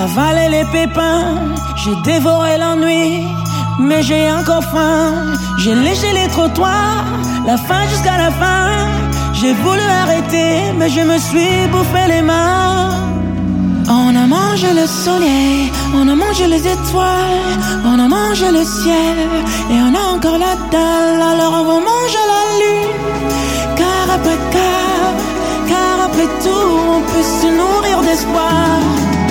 avalé 0.03 0.49
les 0.49 0.65
pépins, 0.77 1.35
j'ai 1.77 1.95
dévoré 2.03 2.59
l'ennui, 2.59 3.25
mais 3.79 4.03
j'ai 4.03 4.25
encore 4.33 4.65
faim. 4.65 5.13
J'ai 5.59 5.75
léché 5.75 6.09
les 6.13 6.29
trottoirs, 6.29 7.05
la 7.47 7.57
fin 7.57 7.83
jusqu'à 7.93 8.17
la 8.25 8.31
fin. 8.43 8.67
J'ai 9.39 9.53
voulu 9.65 9.87
arrêter, 10.03 10.51
mais 10.79 10.89
je 10.89 11.03
me 11.11 11.19
suis 11.19 11.57
bouffé 11.73 12.03
les 12.09 12.23
mains. 12.23 12.91
On 13.89 14.13
a 14.23 14.27
mangé 14.27 14.71
le 14.81 14.87
soleil, 15.05 15.71
on 15.95 16.05
a 16.09 16.17
mangé 16.25 16.47
les 16.47 16.65
étoiles, 16.77 17.53
on 17.85 17.97
a 18.05 18.09
mangé 18.09 18.49
le 18.59 18.65
ciel, 18.65 19.17
et 19.73 19.79
on 19.87 19.93
a 20.03 20.05
encore 20.15 20.39
la 20.47 20.55
dalle. 20.73 21.23
Alors 21.33 21.53
on 21.61 21.65
va 21.71 21.79
manger 21.93 22.25
la 22.33 22.43
lune, 22.61 23.01
car 23.79 24.05
après 24.17 24.39
car, 24.57 25.05
car 25.71 25.95
après 26.07 26.29
tout, 26.45 26.71
on 26.97 27.01
peut 27.11 27.29
se 27.41 27.49
nourrir 27.59 27.99
d'espoir. 28.09 29.22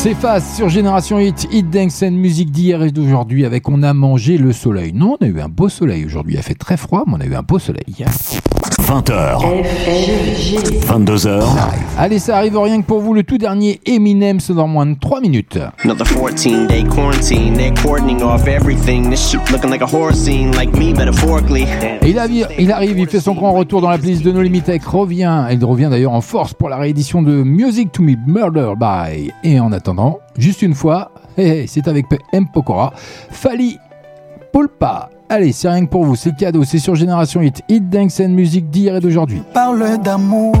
C'est 0.00 0.14
face 0.14 0.54
sur 0.54 0.68
Génération 0.68 1.18
Hit, 1.18 1.48
Hit 1.50 1.70
Dance 1.70 2.04
and 2.04 2.12
Musique 2.12 2.52
d'hier 2.52 2.84
et 2.84 2.92
d'aujourd'hui 2.92 3.44
avec 3.44 3.68
On 3.68 3.82
a 3.82 3.92
mangé 3.92 4.38
le 4.38 4.52
soleil. 4.52 4.92
Non, 4.92 5.16
on 5.20 5.24
a 5.24 5.26
eu 5.26 5.40
un 5.40 5.48
beau 5.48 5.68
soleil 5.68 6.04
aujourd'hui. 6.04 6.34
Il 6.34 6.38
a 6.38 6.42
fait 6.42 6.54
très 6.54 6.76
froid, 6.76 7.02
mais 7.08 7.14
on 7.16 7.20
a 7.20 7.26
eu 7.26 7.34
un 7.34 7.42
beau 7.42 7.58
soleil. 7.58 8.04
20h. 8.88 9.64
22h. 10.86 11.44
Allez, 11.98 12.18
ça 12.18 12.38
arrive 12.38 12.56
rien 12.58 12.80
que 12.80 12.86
pour 12.86 13.00
vous. 13.00 13.12
Le 13.12 13.22
tout 13.22 13.36
dernier 13.36 13.80
Eminem, 13.84 14.40
c'est 14.40 14.54
dans 14.54 14.66
moins 14.66 14.86
de 14.86 14.94
3 14.98 15.20
minutes. 15.20 15.58
Another 15.84 16.06
14 16.06 16.66
day 16.68 16.84
quarantine. 16.84 17.52
They're 17.52 17.74
cordoning 17.82 18.22
off 18.22 18.48
everything. 18.48 19.10
This 19.10 19.28
shit 19.28 19.42
looking 19.50 19.68
like 19.68 19.82
a 19.82 19.86
horror 19.86 20.14
scene, 20.14 20.56
like 20.56 20.72
me 20.72 20.94
metaphorically. 20.94 21.66
Et 22.00 22.08
il, 22.08 22.18
arrive, 22.18 22.48
il 22.58 22.72
arrive, 22.72 22.98
il 22.98 23.06
fait 23.08 23.20
son 23.20 23.34
grand 23.34 23.52
retour 23.52 23.82
dans 23.82 23.90
la 23.90 23.98
playlist 23.98 24.24
de 24.24 24.32
No 24.32 24.40
Limit 24.40 24.62
Tech, 24.62 24.82
revient. 24.86 25.48
Il 25.50 25.62
revient 25.62 25.88
d'ailleurs 25.90 26.12
en 26.12 26.22
force 26.22 26.54
pour 26.54 26.70
la 26.70 26.78
réédition 26.78 27.20
de 27.20 27.42
Music 27.42 27.92
to 27.92 28.02
Me 28.02 28.14
Murder 28.26 28.72
by. 28.80 29.30
Et 29.44 29.60
en 29.60 29.70
attendant, 29.70 30.20
juste 30.38 30.62
une 30.62 30.74
fois, 30.74 31.10
c'est 31.36 31.88
avec 31.88 32.06
M. 32.32 32.46
Pokora, 32.50 32.94
Fali 33.30 33.76
Pulpa. 34.50 35.10
Allez, 35.30 35.52
c'est 35.52 35.68
rien 35.68 35.84
que 35.84 35.90
pour 35.90 36.06
vous, 36.06 36.16
c'est 36.16 36.34
cadeau, 36.34 36.64
c'est 36.64 36.78
sur 36.78 36.94
Génération 36.94 37.42
Hit, 37.42 37.62
Hit 37.68 37.90
Dance 37.90 38.18
and 38.18 38.30
Music 38.30 38.70
d'hier 38.70 38.96
et 38.96 39.00
d'aujourd'hui. 39.00 39.42
parle 39.52 39.98
d'amour, 39.98 40.54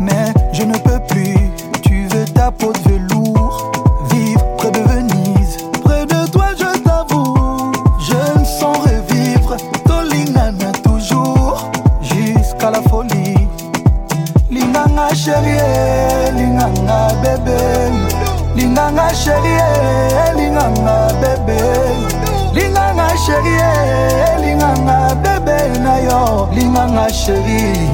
mais 0.00 0.32
je 0.52 0.64
ne 0.64 0.72
peux 0.72 0.98
plus. 1.08 1.36
Tu 1.80 2.08
veux 2.10 2.24
ta 2.24 2.50
peau 2.50 2.72
de 2.72 2.90
velours, 2.90 3.70
vivre 4.12 4.44
près 4.56 4.72
de 4.72 4.80
Venise. 4.80 5.58
Près 5.84 6.06
de 6.06 6.28
toi, 6.28 6.46
je 6.58 6.78
t'avoue, 6.80 7.70
je 8.00 8.40
me 8.40 8.44
sens 8.44 8.76
revivre. 8.78 9.56
Tolingana 9.86 10.72
toujours, 10.82 11.70
jusqu'à 12.02 12.72
la 12.72 12.82
folie. 12.82 13.46
Linganga 14.50 15.14
chérie, 15.14 15.56
linganga 16.34 17.14
bébé. 17.22 17.60
Linganga 18.56 19.14
chérie, 19.14 20.36
linganga 20.36 21.06
bébé. 21.20 22.09
Linganga 22.60 23.08
chérie, 23.16 23.58
linganga 24.42 25.14
bébé 25.22 25.78
na 25.80 26.00
yo. 26.02 26.48
Linganga 26.54 27.08
chérie, 27.08 27.88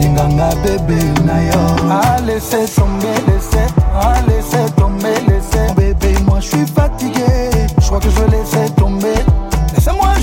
linganga 0.00 0.50
bébé 0.64 1.00
na 1.24 1.42
yo. 1.44 1.60
Ah 1.90 2.16
laissez 2.26 2.66
tomber, 2.74 3.14
laissez, 3.28 3.68
ah 3.94 4.14
laissez 4.26 4.70
tomber, 4.76 5.14
laissez. 5.28 5.72
Bébé, 5.76 6.14
moi 6.26 6.40
je 6.40 6.48
suis 6.48 6.66
fatigué, 6.66 7.50
je 7.78 7.86
crois 7.86 8.00
que 8.00 8.10
je 8.10 8.20
vais 8.20 8.36
laisser 8.36 8.70
tomber. 8.76 9.14
Laissez-moi 9.74 10.08
juste 10.16 10.21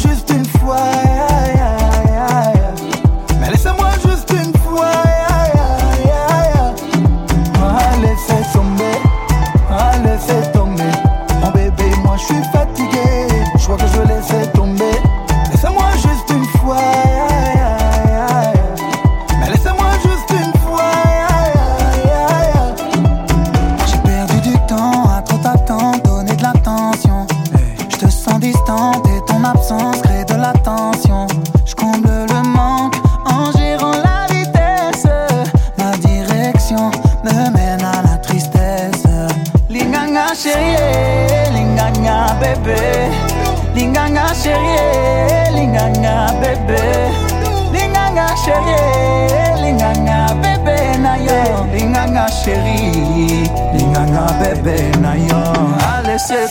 linganga 54.49 54.61
bébé 54.63 54.91
na 55.01 55.15
yo. 55.17 55.35
Ah 55.81 56.01
laissez 56.05 56.48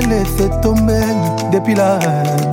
laissé 0.00 0.50
tomber 0.62 1.00
depuis 1.52 1.74
là, 1.74 1.98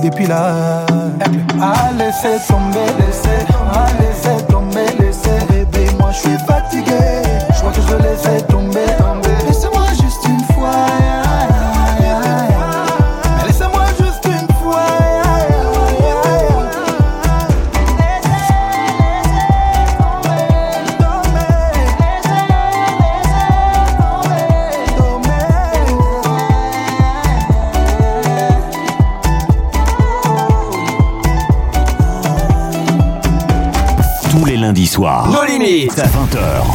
depuis 0.02 0.26
là. 0.26 0.86
Elle 1.24 1.62
a 1.62 1.92
laissé 1.92 2.38
tomber, 2.48 2.86
laissé 2.98 3.44
tomber. 3.46 4.03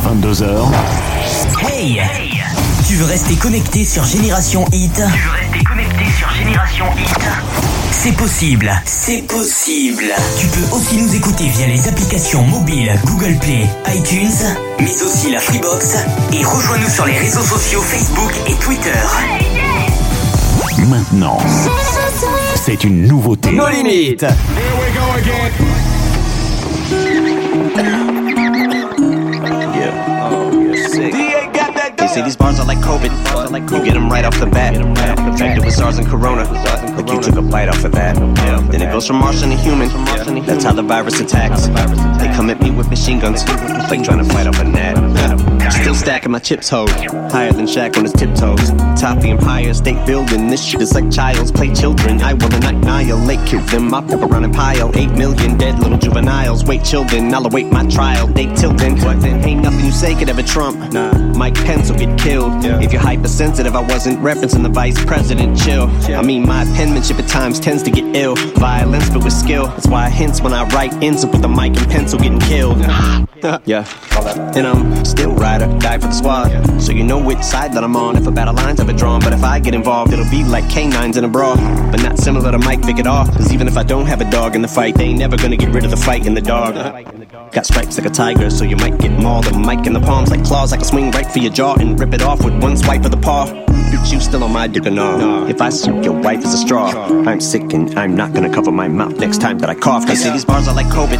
22h. 0.09 0.71
Hey 1.61 2.01
Tu 2.87 2.95
veux 2.95 3.05
rester 3.05 3.35
connecté 3.35 3.85
sur 3.85 4.03
Génération 4.03 4.65
Hit 4.71 4.95
Tu 4.95 5.01
veux 5.01 5.29
rester 5.29 5.63
connecté 5.63 6.05
sur 6.17 6.27
Génération 6.31 6.85
Hit 6.97 7.19
C'est 7.91 8.13
possible, 8.13 8.71
c'est 8.85 9.21
possible. 9.27 10.05
Tu 10.39 10.47
peux 10.47 10.75
aussi 10.75 10.97
nous 10.97 11.13
écouter 11.13 11.47
via 11.49 11.67
les 11.67 11.87
applications 11.87 12.41
mobiles 12.41 12.91
Google 13.05 13.37
Play, 13.39 13.69
iTunes, 13.95 14.33
mais 14.79 15.01
aussi 15.03 15.29
la 15.31 15.39
Freebox 15.39 15.97
et 16.33 16.43
rejoins-nous 16.43 16.89
sur 16.89 17.05
les 17.05 17.17
réseaux 17.17 17.43
sociaux 17.43 17.81
Facebook 17.81 18.33
et 18.47 18.55
Twitter. 18.55 18.89
Maintenant, 20.87 21.37
c'est 22.55 22.83
une 22.83 23.05
nouveauté. 23.05 23.51
Nos 23.51 23.67
limites. 23.67 24.25
Say 32.09 32.21
these 32.23 32.35
bars 32.35 32.59
are 32.59 32.65
like 32.65 32.79
COVID. 32.79 33.11
You 33.71 33.85
get 33.85 33.93
them 33.93 34.09
right 34.09 34.25
off 34.25 34.39
the 34.39 34.47
bat. 34.47 34.75
Infected 34.75 35.63
with 35.63 35.75
SARS 35.75 35.97
and 35.97 36.07
Corona. 36.07 36.43
Like 36.97 37.09
you 37.09 37.21
took 37.21 37.35
a 37.35 37.41
bite 37.41 37.69
off 37.69 37.83
of 37.85 37.91
that. 37.93 38.15
Then 38.71 38.81
it 38.81 38.91
goes 38.91 39.05
from 39.07 39.17
Martian 39.17 39.49
to 39.49 39.55
human. 39.55 39.89
That's 40.45 40.63
how 40.63 40.73
the 40.73 40.83
virus 40.83 41.19
attacks. 41.19 41.67
They 41.67 42.27
come 42.35 42.49
at 42.49 42.61
me 42.61 42.71
with 42.71 42.89
machine 42.89 43.19
guns. 43.19 43.43
Like 43.89 44.03
trying 44.03 44.23
to 44.25 44.33
fight 44.33 44.47
off 44.47 44.59
a 44.59 44.63
gnat. 44.63 44.97
Still 45.71 45.95
stacking 45.95 46.31
my 46.31 46.39
chips, 46.39 46.69
ho. 46.69 46.87
Higher 47.31 47.51
than 47.51 47.65
Shaq 47.65 47.97
on 47.97 48.03
his 48.03 48.13
tiptoes. 48.13 48.69
Top 48.99 49.19
the 49.19 49.29
Empire 49.29 49.73
State 49.73 50.05
Building. 50.05 50.47
This 50.47 50.63
shit 50.63 50.81
is 50.81 50.93
like 50.93 51.11
child's 51.11 51.51
play 51.51 51.73
children. 51.73 52.21
I 52.21 52.33
will 52.33 52.53
annihilate, 52.53 53.45
kill 53.47 53.61
them. 53.61 53.89
Mop 53.89 54.09
up 54.09 54.21
around 54.21 54.43
and 54.43 54.53
pile. 54.53 54.91
Eight 54.95 55.11
million 55.11 55.57
dead 55.57 55.79
little 55.79 55.97
juveniles. 55.97 56.65
Wait, 56.65 56.83
children. 56.83 57.33
I'll 57.33 57.45
await 57.45 57.67
my 57.67 57.87
trial. 57.87 58.27
They 58.27 58.47
tilting. 58.55 58.99
What 59.01 59.21
then? 59.21 59.43
Ain't 59.43 59.61
nothing 59.61 59.85
you 59.85 59.91
say 59.91 60.15
could 60.15 60.29
ever 60.29 60.43
trump. 60.43 60.91
Nah. 60.91 61.13
Mike 61.33 61.55
Pence 61.55 61.89
will 61.89 61.97
get 61.97 62.17
killed. 62.19 62.65
If 62.65 62.91
you're 62.91 63.01
hypersensitive, 63.01 63.75
I 63.75 63.81
wasn't 63.81 64.19
referencing 64.19 64.63
the 64.63 64.69
vice 64.69 65.03
president. 65.05 65.57
Chill. 65.59 65.87
I 66.15 66.21
mean, 66.21 66.45
my 66.47 66.65
penmanship 66.75 67.19
at 67.19 67.27
times 67.27 67.59
tends 67.59 67.83
to 67.83 67.91
get 67.91 68.15
ill. 68.15 68.35
Violence, 68.55 69.09
but 69.09 69.23
with 69.23 69.33
skill. 69.33 69.67
That's 69.67 69.87
why 69.87 70.05
I 70.05 70.09
hints 70.09 70.41
when 70.41 70.53
I 70.53 70.63
write 70.69 70.93
ends 71.03 71.23
up 71.23 71.31
with 71.31 71.43
a 71.45 71.49
mic 71.49 71.77
and 71.77 71.89
pencil 71.89 72.19
getting 72.19 72.39
killed. 72.39 72.79
yeah. 73.65 73.85
And 74.55 74.67
I'm 74.67 75.05
still 75.05 75.33
rider, 75.33 75.67
die 75.79 75.97
for 75.97 76.07
the 76.07 76.11
squad. 76.11 76.81
So 76.81 76.91
you 76.91 77.03
know 77.03 77.23
which 77.23 77.41
side 77.41 77.73
that 77.73 77.83
I'm 77.83 77.95
on 77.95 78.17
if 78.17 78.27
a 78.27 78.31
battle 78.31 78.53
line's 78.53 78.79
ever 78.79 78.91
drawn. 78.91 79.21
But 79.21 79.33
if 79.33 79.43
I 79.43 79.59
get 79.59 79.73
involved, 79.73 80.11
it'll 80.11 80.29
be 80.29 80.43
like 80.43 80.69
canines 80.69 81.15
in 81.15 81.23
a 81.23 81.27
brawl. 81.27 81.55
But 81.55 82.03
not 82.03 82.17
similar 82.17 82.51
to 82.51 82.57
Mike 82.57 82.81
Vick 82.81 82.99
at 82.99 83.07
all. 83.07 83.25
Cause 83.25 83.53
even 83.53 83.67
if 83.67 83.77
I 83.77 83.83
don't 83.83 84.05
have 84.07 84.19
a 84.19 84.29
dog 84.29 84.55
in 84.55 84.61
the 84.61 84.67
fight, 84.67 84.95
they 84.95 85.05
ain't 85.05 85.19
never 85.19 85.37
gonna 85.37 85.57
get 85.57 85.73
rid 85.73 85.85
of 85.85 85.91
the 85.91 85.97
fight 85.97 86.25
in 86.25 86.33
the 86.33 86.41
dog. 86.41 86.73
Got 87.51 87.65
stripes 87.65 87.97
like 87.97 88.07
a 88.07 88.13
tiger, 88.13 88.49
so 88.49 88.65
you 88.65 88.75
might 88.75 88.97
get 88.97 89.11
mauled. 89.11 89.47
A 89.47 89.57
mic 89.57 89.87
in 89.87 89.93
the 89.93 90.01
palms 90.01 90.31
like 90.31 90.43
claws, 90.43 90.73
I 90.73 90.77
can 90.77 90.85
swing 90.85 91.11
right 91.11 91.31
for 91.31 91.39
your 91.39 91.51
jaw 91.51 91.75
and 91.75 91.99
rip 91.99 92.13
it 92.13 92.21
off 92.21 92.43
with 92.43 92.61
one 92.61 92.75
swipe 92.75 93.05
of 93.05 93.11
the 93.11 93.17
paw. 93.17 93.68
Bitch, 93.89 94.13
you 94.13 94.19
still 94.19 94.43
on 94.43 94.53
my 94.53 94.67
dick 94.67 94.85
or 94.85 94.91
no? 94.91 95.47
If 95.47 95.61
I 95.61 95.69
suck 95.69 96.03
your 96.05 96.19
wife 96.19 96.45
as 96.45 96.53
a 96.53 96.57
straw, 96.57 96.89
I'm 97.27 97.39
sick 97.39 97.73
and 97.73 97.97
I'm 97.97 98.15
not 98.15 98.33
gonna 98.33 98.53
cover 98.53 98.71
my 98.71 98.87
mouth 98.87 99.17
next 99.17 99.41
time 99.41 99.57
that 99.59 99.69
I 99.69 99.75
cough. 99.75 100.05
They 100.05 100.15
say 100.15 100.31
these 100.31 100.45
bars 100.45 100.67
are 100.67 100.75
like 100.75 100.87
COVID. 100.87 101.19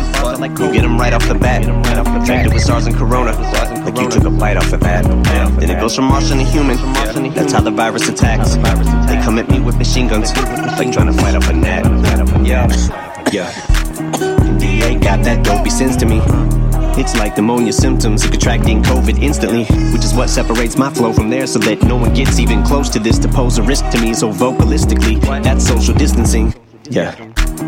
You 0.59 0.72
get 0.72 0.82
them 0.82 0.97
right 0.97 1.13
off 1.13 1.28
the 1.28 1.36
bat. 1.36 1.63
Infected 1.65 2.53
with 2.53 2.63
SARS 2.63 2.86
and 2.86 2.95
Corona. 2.95 3.32
Like 3.84 3.97
you 3.99 4.09
took 4.09 4.24
a 4.24 4.30
bite 4.30 4.57
off 4.57 4.72
of 4.72 4.82
that. 4.82 5.03
Then 5.59 5.70
it 5.70 5.80
goes 5.80 5.95
from 5.95 6.05
Martian 6.05 6.38
to 6.38 6.43
human. 6.43 6.78
That's 7.34 7.53
how 7.53 7.61
the 7.61 7.72
virus 7.72 8.07
attacks. 8.07 8.55
They 8.55 9.17
come 9.24 9.39
at 9.39 9.49
me 9.49 9.59
with 9.59 9.78
machine 9.78 10.07
guns. 10.07 10.36
Like 10.36 10.91
trying 10.91 11.07
to 11.07 11.13
fight 11.13 11.36
off 11.36 11.49
a 11.49 11.53
gnat. 11.53 11.86
Yeah. 12.45 12.67
Yeah. 13.32 13.51
DA 14.59 14.95
got 14.95 15.24
that 15.24 15.43
dopey 15.43 15.70
sense 15.70 15.95
to 15.97 16.05
me. 16.05 16.20
It's 17.00 17.16
like 17.16 17.38
pneumonia 17.38 17.72
symptoms 17.72 18.26
of 18.26 18.32
contracting 18.32 18.84
COVID 18.84 19.24
instantly, 19.24 19.64
which 19.93 20.04
is 20.04 20.14
what 20.14 20.30
separates 20.30 20.78
my 20.78 20.89
flow 20.89 21.14
from 21.14 21.30
theirs 21.30 21.54
so 21.54 21.60
that 21.60 21.82
no 21.84 21.95
one 21.95 22.14
gets 22.14 22.39
even 22.39 22.62
close 22.62 22.89
to 22.89 23.00
this 23.00 23.18
to 23.20 23.30
pose 23.30 23.58
a 23.58 23.64
risk 23.64 23.89
to 23.91 24.02
me 24.02 24.14
so 24.14 24.34
vocalistically. 24.34 25.18
That's 25.41 25.66
social 25.66 25.93
distancing. 25.93 26.54
Yeah. 26.89 27.12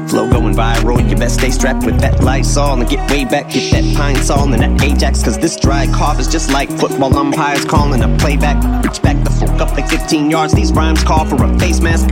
Flow 0.07 0.29
going 0.29 0.53
viral, 0.53 1.09
you 1.09 1.15
best 1.15 1.35
stay 1.35 1.49
strapped 1.49 1.85
with 1.85 2.01
that 2.01 2.21
Lysol 2.21 2.81
and 2.81 2.89
get 2.89 3.09
way 3.09 3.23
back, 3.23 3.53
get 3.53 3.71
that 3.71 3.95
pine 3.95 4.17
sol 4.17 4.51
and 4.51 4.61
that 4.61 4.83
Ajax, 4.83 5.23
cause 5.23 5.37
this 5.37 5.55
dry 5.55 5.85
cough 5.87 6.19
is 6.19 6.27
just 6.27 6.51
like 6.51 6.69
football 6.69 7.15
umpires 7.17 7.63
calling 7.63 8.03
a 8.03 8.17
playback. 8.17 8.83
Reach 8.83 9.01
back 9.01 9.23
the 9.23 9.29
fuck 9.29 9.61
up 9.61 9.71
like 9.77 9.87
15 9.87 10.29
yards, 10.29 10.53
these 10.53 10.73
rhymes 10.73 11.05
call 11.05 11.25
for 11.25 11.41
a 11.41 11.57
face 11.57 11.79
mask. 11.79 12.09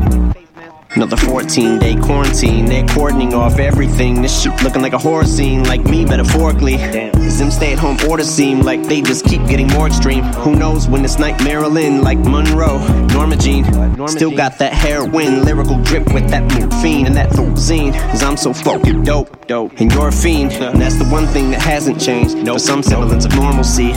Another 0.92 1.18
14 1.18 1.78
day 1.78 1.96
quarantine, 1.96 2.66
they're 2.66 2.86
cordoning 2.88 3.34
off 3.34 3.60
everything. 3.60 4.22
This 4.24 4.42
shit 4.42 4.64
looking 4.64 4.82
like 4.82 4.94
a 4.94 4.98
horror 4.98 5.26
scene, 5.26 5.64
like 5.64 5.84
me 5.84 6.04
metaphorically. 6.04 6.78
Cause 6.78 7.38
them 7.38 7.52
stay 7.52 7.74
at 7.74 7.80
home 7.80 7.98
orders 8.10 8.28
seem 8.28 8.62
like 8.62 8.82
they 8.84 9.02
just 9.02 9.24
keep 9.26 9.46
getting 9.46 9.68
more 9.68 9.86
extreme. 9.86 10.24
Who 10.44 10.56
knows 10.56 10.88
when 10.88 11.04
this 11.04 11.20
night 11.20 11.44
Marilyn, 11.44 12.02
like 12.02 12.18
Monroe, 12.18 12.80
Norma 13.08 13.38
Jean. 13.38 13.66
Still 14.08 14.36
got 14.36 14.58
that 14.58 14.74
heroin, 14.74 15.46
lyrical 15.46 15.80
drip 15.84 16.12
with 16.12 16.28
that 16.32 16.44
morphine 16.60 17.06
and 17.06 17.16
that 17.16 17.30
thozine. 17.30 17.94
Cause 18.10 18.24
I'm 18.24 18.36
so 18.36 18.52
fucking 18.52 19.04
dope, 19.04 19.46
dope. 19.48 19.80
And 19.80 19.92
you're 19.92 20.08
a 20.08 20.12
fiend, 20.12 20.54
and 20.54 20.82
that's 20.82 20.98
the 20.98 21.06
one 21.06 21.28
thing 21.28 21.52
that 21.52 21.62
hasn't 21.62 22.02
changed. 22.02 22.48
For 22.48 22.58
some 22.58 22.82
semblance 22.82 23.26
of 23.26 23.36
normalcy. 23.36 23.94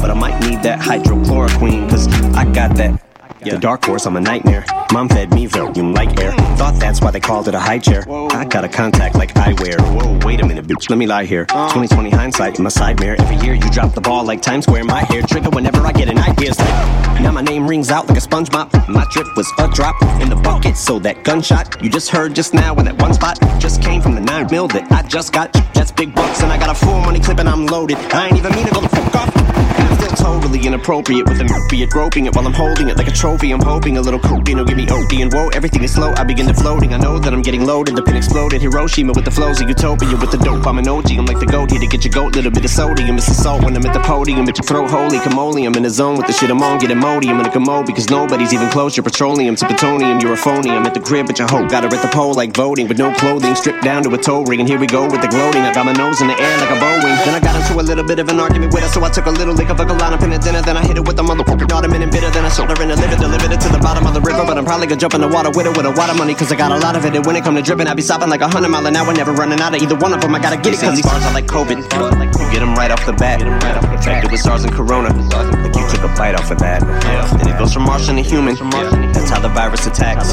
But 0.00 0.10
I 0.10 0.14
might 0.14 0.38
need 0.48 0.62
that 0.62 0.78
hydrochloroquine, 0.78 1.90
cause 1.90 2.06
I 2.34 2.44
got 2.52 2.76
that. 2.76 3.09
The 3.42 3.58
dark 3.58 3.86
horse, 3.86 4.04
I'm 4.04 4.16
a 4.16 4.20
nightmare. 4.20 4.66
Mom 4.92 5.08
fed 5.08 5.32
me 5.32 5.46
Valium 5.46 5.94
like 5.94 6.20
air. 6.20 6.32
Thought 6.56 6.78
that's 6.78 7.00
why 7.00 7.10
they 7.10 7.20
called 7.20 7.48
it 7.48 7.54
a 7.54 7.58
high 7.58 7.78
chair. 7.78 8.04
I 8.32 8.44
got 8.44 8.64
a 8.64 8.68
contact 8.68 9.14
like 9.14 9.32
eyewear. 9.32 9.80
Whoa, 9.94 10.26
wait 10.26 10.40
a 10.40 10.46
minute, 10.46 10.66
bitch, 10.66 10.90
let 10.90 10.98
me 10.98 11.06
lie 11.06 11.24
here. 11.24 11.46
Uh. 11.48 11.68
2020 11.68 12.10
hindsight 12.10 12.58
in 12.58 12.64
my 12.64 12.68
side 12.68 13.00
mirror. 13.00 13.16
Every 13.18 13.36
year 13.36 13.54
you 13.54 13.70
drop 13.70 13.94
the 13.94 14.00
ball 14.02 14.24
like 14.24 14.42
Times 14.42 14.66
Square. 14.66 14.84
My 14.84 15.00
hair 15.04 15.22
trigger 15.22 15.48
whenever 15.48 15.80
I 15.80 15.92
get 15.92 16.10
an 16.10 16.18
idea. 16.18 16.50
Like, 16.50 17.22
now 17.22 17.32
my 17.32 17.40
name 17.40 17.66
rings 17.66 17.90
out 17.90 18.08
like 18.08 18.18
a 18.18 18.20
sponge 18.20 18.52
mop. 18.52 18.72
My 18.88 19.06
trip 19.10 19.26
was 19.36 19.50
a 19.58 19.68
drop 19.68 20.00
in 20.20 20.28
the 20.28 20.36
bucket. 20.36 20.76
So 20.76 20.98
that 20.98 21.24
gunshot 21.24 21.82
you 21.82 21.88
just 21.88 22.10
heard 22.10 22.34
just 22.34 22.52
now 22.52 22.74
in 22.74 22.84
that 22.84 23.00
one 23.00 23.14
spot 23.14 23.38
just 23.58 23.82
came 23.82 24.02
from 24.02 24.14
the 24.14 24.20
nine 24.20 24.48
mil 24.50 24.68
that 24.68 24.92
I 24.92 25.02
just 25.08 25.32
got. 25.32 25.52
That's 25.72 25.90
big 25.90 26.14
bucks 26.14 26.42
and 26.42 26.52
I 26.52 26.58
got 26.58 26.70
a 26.70 26.74
full 26.74 27.00
money 27.00 27.20
clip 27.20 27.38
and 27.38 27.48
I'm 27.48 27.64
loaded. 27.66 27.96
I 28.12 28.26
ain't 28.26 28.36
even 28.36 28.52
mean 28.54 28.66
to 28.66 28.74
go 28.74 28.82
the 28.82 28.88
fuck 28.90 29.14
off. 29.14 29.59
I'm 30.10 30.16
totally 30.16 30.66
inappropriate 30.66 31.28
with 31.28 31.40
an 31.40 31.52
opiate, 31.52 31.90
groping 31.90 32.26
it 32.26 32.34
while 32.34 32.44
I'm 32.44 32.52
holding 32.52 32.88
it 32.88 32.96
like 32.96 33.06
a 33.06 33.12
trophy. 33.12 33.52
I'm 33.52 33.60
hoping 33.60 33.96
a 33.96 34.00
little 34.00 34.18
cocaine 34.18 34.58
will 34.58 34.64
give 34.64 34.76
me 34.76 34.88
OD 34.90 35.12
and 35.22 35.32
whoa, 35.32 35.50
everything 35.50 35.84
is 35.84 35.94
slow. 35.94 36.12
I 36.16 36.24
begin 36.24 36.48
to 36.48 36.54
floating. 36.54 36.92
I 36.92 36.98
know 36.98 37.20
that 37.20 37.32
I'm 37.32 37.42
getting 37.42 37.64
loaded, 37.64 37.94
the 37.94 38.02
pin 38.02 38.16
exploded. 38.16 38.60
Hiroshima 38.60 39.12
with 39.12 39.24
the 39.24 39.30
flows 39.30 39.60
of 39.60 39.68
utopia 39.68 40.16
with 40.16 40.32
the 40.32 40.38
dope. 40.38 40.66
I'm 40.66 40.78
an 40.78 40.88
OG. 40.88 41.12
I'm 41.12 41.26
like 41.26 41.38
the 41.38 41.46
goat 41.46 41.70
here 41.70 41.78
to 41.78 41.86
get 41.86 42.04
your 42.04 42.10
goat. 42.10 42.34
Little 42.34 42.50
bit 42.50 42.64
of 42.64 42.70
sodium, 42.70 43.18
it's 43.18 43.28
the 43.28 43.34
salt 43.34 43.62
when 43.62 43.76
I'm 43.76 43.86
at 43.86 43.94
the 43.94 44.00
podium. 44.00 44.48
At 44.48 44.58
your 44.58 44.64
throat, 44.64 44.90
holy 44.90 45.20
camole. 45.20 45.64
I'm 45.64 45.74
in 45.76 45.84
the 45.84 45.90
zone 45.90 46.16
with 46.16 46.26
the 46.26 46.32
shit 46.32 46.50
I'm 46.50 46.60
on. 46.60 46.80
Get 46.80 46.90
emodium 46.90 47.38
in 47.38 47.46
a 47.46 47.52
commode 47.52 47.86
because 47.86 48.10
nobody's 48.10 48.52
even 48.52 48.68
close. 48.70 48.96
You're 48.96 49.04
petroleum 49.04 49.54
to 49.54 49.66
plutonium. 49.66 50.18
You're 50.18 50.32
a 50.32 50.36
phony. 50.36 50.70
I'm 50.70 50.86
at 50.86 50.94
the 50.94 51.00
crib, 51.00 51.26
but 51.28 51.38
your 51.38 51.46
hope 51.46 51.70
got 51.70 51.84
her 51.84 51.94
at 51.94 52.02
the 52.02 52.10
pole 52.10 52.34
like 52.34 52.52
voting 52.52 52.88
with 52.88 52.98
no 52.98 53.14
clothing, 53.14 53.54
stripped 53.54 53.84
down 53.84 54.02
to 54.02 54.10
a 54.14 54.18
toe 54.18 54.42
ring. 54.42 54.58
And 54.58 54.68
here 54.68 54.80
we 54.80 54.88
go 54.88 55.04
with 55.04 55.22
the 55.22 55.28
gloating. 55.28 55.62
I 55.62 55.72
got 55.72 55.86
my 55.86 55.92
nose 55.92 56.20
in 56.20 56.26
the 56.26 56.34
air 56.34 56.58
like 56.58 56.70
a 56.70 56.80
Boeing. 56.82 57.14
Then 57.24 57.34
I 57.34 57.40
got 57.40 57.54
into 57.54 57.78
a 57.78 57.84
little 57.84 58.04
bit 58.04 58.18
of 58.18 58.28
an 58.28 58.40
argument 58.40 58.74
with 58.74 58.82
her, 58.82 58.88
so 58.88 59.04
I 59.04 59.10
took 59.10 59.26
a 59.26 59.30
little 59.30 59.54
lick 59.54 59.68
of 59.70 59.78
a 59.78 59.99
line 60.00 60.14
up 60.14 60.22
in 60.22 60.32
a 60.32 60.38
dinner. 60.38 60.62
Then 60.62 60.76
I 60.76 60.82
hit 60.82 60.96
it 60.96 61.06
with 61.06 61.18
a 61.20 61.22
motherfucking 61.22 61.70
ottoman 61.70 62.02
and 62.02 62.10
bitter. 62.10 62.30
Then 62.30 62.44
I 62.44 62.48
sold 62.48 62.70
her 62.72 62.82
in 62.82 62.90
a 62.90 62.96
liver, 62.96 63.16
delivered 63.16 63.52
it 63.52 63.60
to 63.60 63.68
the 63.68 63.78
bottom 63.78 64.06
of 64.06 64.14
the 64.14 64.20
river. 64.20 64.42
But 64.46 64.56
I'm 64.56 64.64
probably 64.64 64.86
gonna 64.88 65.00
jump 65.00 65.14
in 65.14 65.20
the 65.20 65.28
water 65.28 65.50
with 65.50 65.66
it 65.66 65.76
with 65.76 65.86
a 65.86 65.90
lot 65.90 66.10
of 66.10 66.16
money, 66.16 66.34
cause 66.34 66.50
I 66.50 66.56
got 66.56 66.72
a 66.72 66.78
lot 66.78 66.96
of 66.96 67.04
it. 67.04 67.14
And 67.14 67.24
when 67.24 67.36
it 67.36 67.44
come 67.44 67.54
to 67.54 67.62
dripping, 67.62 67.86
I 67.86 67.94
be 67.94 68.02
stopping 68.02 68.30
like 68.30 68.40
a 68.40 68.48
hundred 68.48 68.70
mile 68.70 68.86
an 68.86 68.96
hour, 68.96 69.12
never 69.12 69.32
running 69.32 69.60
out 69.60 69.74
of 69.74 69.82
either 69.82 69.96
one 69.96 70.12
of 70.12 70.20
them. 70.20 70.34
I 70.34 70.40
gotta 70.40 70.56
get 70.56 70.74
it, 70.74 70.80
cause 70.80 70.96
these 70.96 71.04
bars 71.04 71.24
are 71.24 71.34
like 71.34 71.46
COVID. 71.46 71.78
You 72.40 72.50
get 72.50 72.60
them 72.60 72.74
right 72.74 72.90
off 72.90 73.04
the 73.04 73.12
bat. 73.12 73.42
Infected 73.92 74.32
with 74.32 74.40
SARS 74.40 74.64
and 74.64 74.72
Corona. 74.72 75.12
Like 75.30 75.76
you 75.76 75.86
took 75.92 76.02
a 76.02 76.12
bite 76.16 76.34
off 76.34 76.50
of 76.50 76.58
that. 76.58 76.82
And 77.38 77.46
it 77.46 77.58
goes 77.58 77.72
from 77.72 77.84
Martian 77.84 78.16
to 78.16 78.22
human. 78.22 78.56
That's 79.12 79.30
how 79.30 79.40
the 79.40 79.48
virus 79.48 79.86
attacks. 79.86 80.32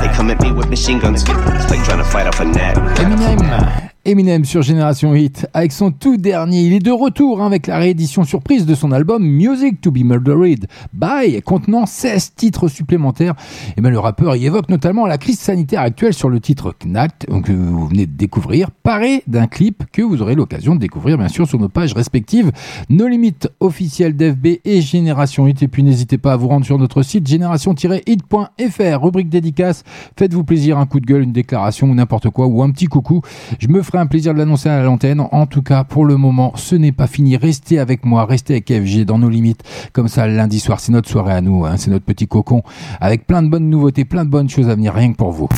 They 0.00 0.08
come 0.08 0.30
at 0.30 0.40
me 0.40 0.50
with 0.52 0.68
machine 0.68 0.98
guns. 0.98 1.22
It's 1.22 1.70
like 1.70 1.84
trying 1.84 1.98
to 1.98 2.04
fight 2.04 2.26
off 2.26 2.40
a 2.40 2.44
gnat. 2.44 3.93
Eminem. 4.04 4.44
Sur 4.44 4.62
Génération 4.62 5.14
Hit 5.14 5.46
avec 5.54 5.72
son 5.72 5.90
tout 5.90 6.16
dernier. 6.16 6.62
Il 6.62 6.72
est 6.74 6.78
de 6.78 6.90
retour 6.90 7.40
hein, 7.40 7.46
avec 7.46 7.66
la 7.66 7.78
réédition 7.78 8.24
surprise 8.24 8.66
de 8.66 8.74
son 8.74 8.92
album 8.92 9.24
Music 9.24 9.80
to 9.80 9.90
be 9.90 10.04
Murdered 10.04 10.66
by 10.92 11.40
contenant 11.42 11.86
16 11.86 12.34
titres 12.34 12.68
supplémentaires. 12.68 13.34
Et 13.76 13.80
ben, 13.80 13.90
le 13.90 13.98
rappeur 13.98 14.36
y 14.36 14.44
évoque 14.46 14.68
notamment 14.68 15.06
la 15.06 15.16
crise 15.16 15.38
sanitaire 15.38 15.80
actuelle 15.80 16.12
sur 16.12 16.28
le 16.28 16.40
titre 16.40 16.74
Knacked 16.84 17.42
que 17.42 17.52
vous 17.52 17.86
venez 17.86 18.06
de 18.06 18.12
découvrir, 18.12 18.70
paré 18.70 19.22
d'un 19.26 19.46
clip 19.46 19.84
que 19.92 20.02
vous 20.02 20.20
aurez 20.20 20.34
l'occasion 20.34 20.74
de 20.74 20.80
découvrir 20.80 21.16
bien 21.16 21.28
sûr 21.28 21.48
sur 21.48 21.58
nos 21.58 21.68
pages 21.68 21.94
respectives 21.94 22.52
No 22.90 23.06
Limites 23.06 23.48
officiel 23.60 24.16
d'FB 24.16 24.46
et 24.64 24.80
Génération 24.82 25.46
Hit. 25.46 25.62
Et 25.62 25.68
puis 25.68 25.82
n'hésitez 25.82 26.18
pas 26.18 26.32
à 26.32 26.36
vous 26.36 26.48
rendre 26.48 26.66
sur 26.66 26.78
notre 26.78 27.02
site 27.02 27.26
génération-hit.fr, 27.26 29.02
rubrique 29.02 29.30
dédicace. 29.30 29.82
Faites-vous 30.18 30.44
plaisir, 30.44 30.78
un 30.78 30.86
coup 30.86 31.00
de 31.00 31.06
gueule, 31.06 31.22
une 31.22 31.32
déclaration 31.32 31.88
ou 31.88 31.94
n'importe 31.94 32.28
quoi 32.30 32.46
ou 32.46 32.62
un 32.62 32.70
petit 32.70 32.86
coucou. 32.86 33.22
Je 33.58 33.68
me 33.68 33.82
ferai 33.82 33.93
ferai 33.94 34.02
un 34.02 34.06
plaisir 34.06 34.34
de 34.34 34.38
l'annoncer 34.38 34.68
à 34.68 34.82
l'antenne. 34.82 35.20
En 35.30 35.46
tout 35.46 35.62
cas, 35.62 35.84
pour 35.84 36.04
le 36.04 36.16
moment, 36.16 36.52
ce 36.56 36.74
n'est 36.74 36.90
pas 36.90 37.06
fini. 37.06 37.36
Restez 37.36 37.78
avec 37.78 38.04
moi, 38.04 38.26
restez 38.26 38.54
avec 38.54 38.72
FG 38.72 39.04
dans 39.04 39.18
nos 39.18 39.28
limites. 39.28 39.62
Comme 39.92 40.08
ça, 40.08 40.26
lundi 40.26 40.58
soir, 40.58 40.80
c'est 40.80 40.90
notre 40.90 41.08
soirée 41.08 41.34
à 41.34 41.40
nous, 41.40 41.64
hein, 41.64 41.74
c'est 41.76 41.90
notre 41.92 42.04
petit 42.04 42.26
cocon, 42.26 42.62
avec 43.00 43.24
plein 43.24 43.40
de 43.42 43.48
bonnes 43.48 43.70
nouveautés, 43.70 44.04
plein 44.04 44.24
de 44.24 44.30
bonnes 44.30 44.48
choses 44.48 44.68
à 44.68 44.74
venir, 44.74 44.94
rien 44.94 45.12
que 45.12 45.16
pour 45.16 45.30
vous. 45.30 45.48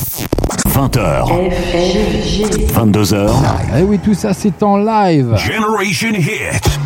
20h. 0.67 1.25
22h. 2.75 3.79
Et 3.79 3.83
oui, 3.83 3.97
tout 3.97 4.13
ça, 4.13 4.33
c'est 4.33 4.61
en 4.61 4.77
live. 4.77 5.35
Generation 5.37 6.13
Hit. 6.13 6.79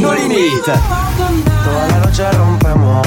Nos 0.00 0.14
limites. 0.14 0.70
Toda 1.64 1.88
la 1.88 2.06
noche 2.06 2.24
rompemos, 2.38 3.06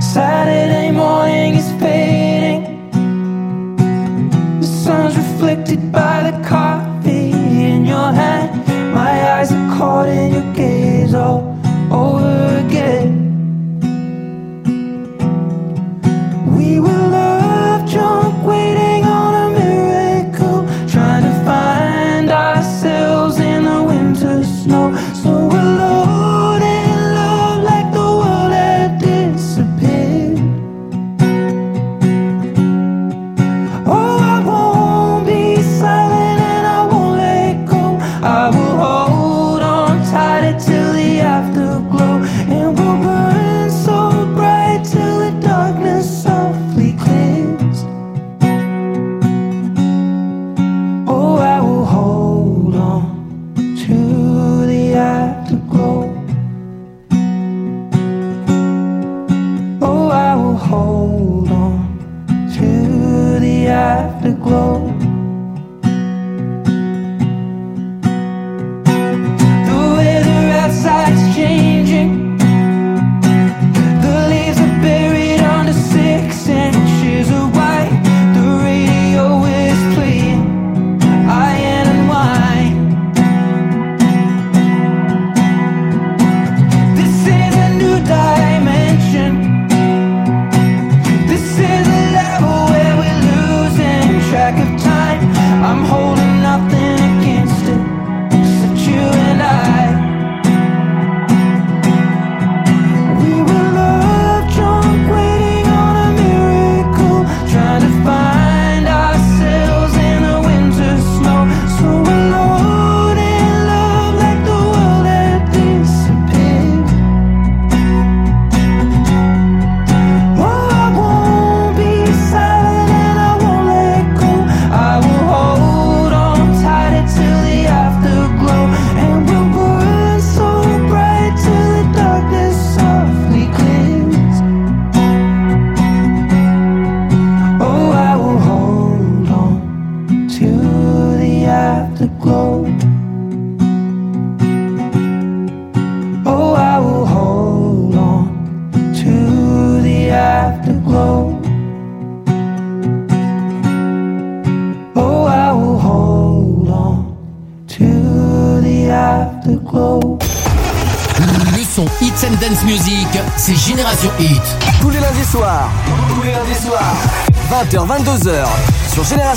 Saturday 0.01 0.93
morning 0.93 1.55
is 1.57 1.69
fading. 1.81 2.91
The 4.61 4.67
sun's 4.67 5.17
reflected 5.17 5.91
by 5.91 6.16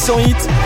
Sur 0.10 0.18
Génération 0.18 0.20
Hit. 0.20 0.59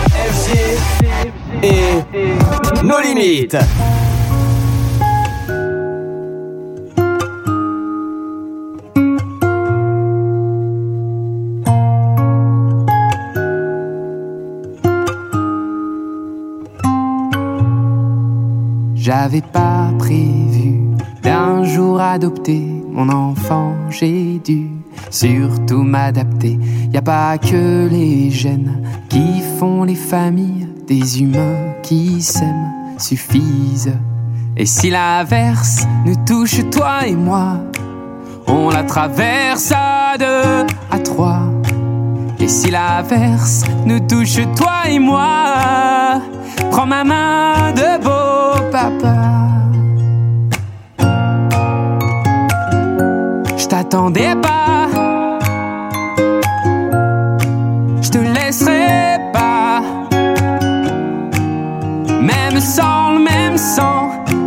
Et 34.64 34.66
si 34.66 34.90
l'averse 34.90 35.86
nous 36.06 36.16
touche 36.26 36.62
toi 36.72 37.06
et 37.06 37.18
moi, 37.18 37.58
on 38.48 38.70
la 38.70 38.84
traverse 38.84 39.74
à 39.76 40.18
deux, 40.18 40.66
à 40.90 41.00
trois. 41.00 41.42
Et 42.40 42.48
si 42.48 42.72
l'averse 42.72 43.66
nous 43.86 44.00
touche 44.00 44.40
toi 44.56 44.88
et 44.90 45.00
moi, 45.00 46.22
prends 46.72 46.86
ma 46.86 47.04
main 47.04 47.74
de 47.74 48.02
beau 48.06 48.72
papa. 48.72 49.16
Je 53.58 53.66
t'attendais 53.66 54.34
pas, 54.42 54.88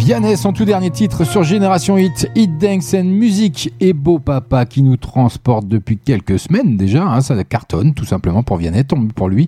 Vianney, 0.06 0.38
son 0.38 0.53
tout 0.53 0.66
dernier 0.66 0.91
titre 0.91 1.24
sur 1.24 1.41
Génération 1.41 1.97
Hit, 1.97 2.30
Hit 2.36 2.60
Dance 2.60 2.93
and 2.93 3.06
Music 3.06 3.74
et 3.80 3.91
Beau 3.91 4.20
Papa 4.20 4.68
qui 4.68 4.84
nous 4.84 4.97
transporte 4.97 5.68
depuis 5.68 5.97
quelques 5.97 6.38
semaines 6.38 6.78
déjà. 6.78 7.03
hein, 7.08 7.22
ça 7.22 7.43
cartonne 7.43 7.95
tout 7.95 8.06
simplement 8.06 8.43
pour 8.43 8.58
Vianney, 8.58 8.84
tombe 8.84 9.12
pour 9.14 9.30
lui. 9.30 9.47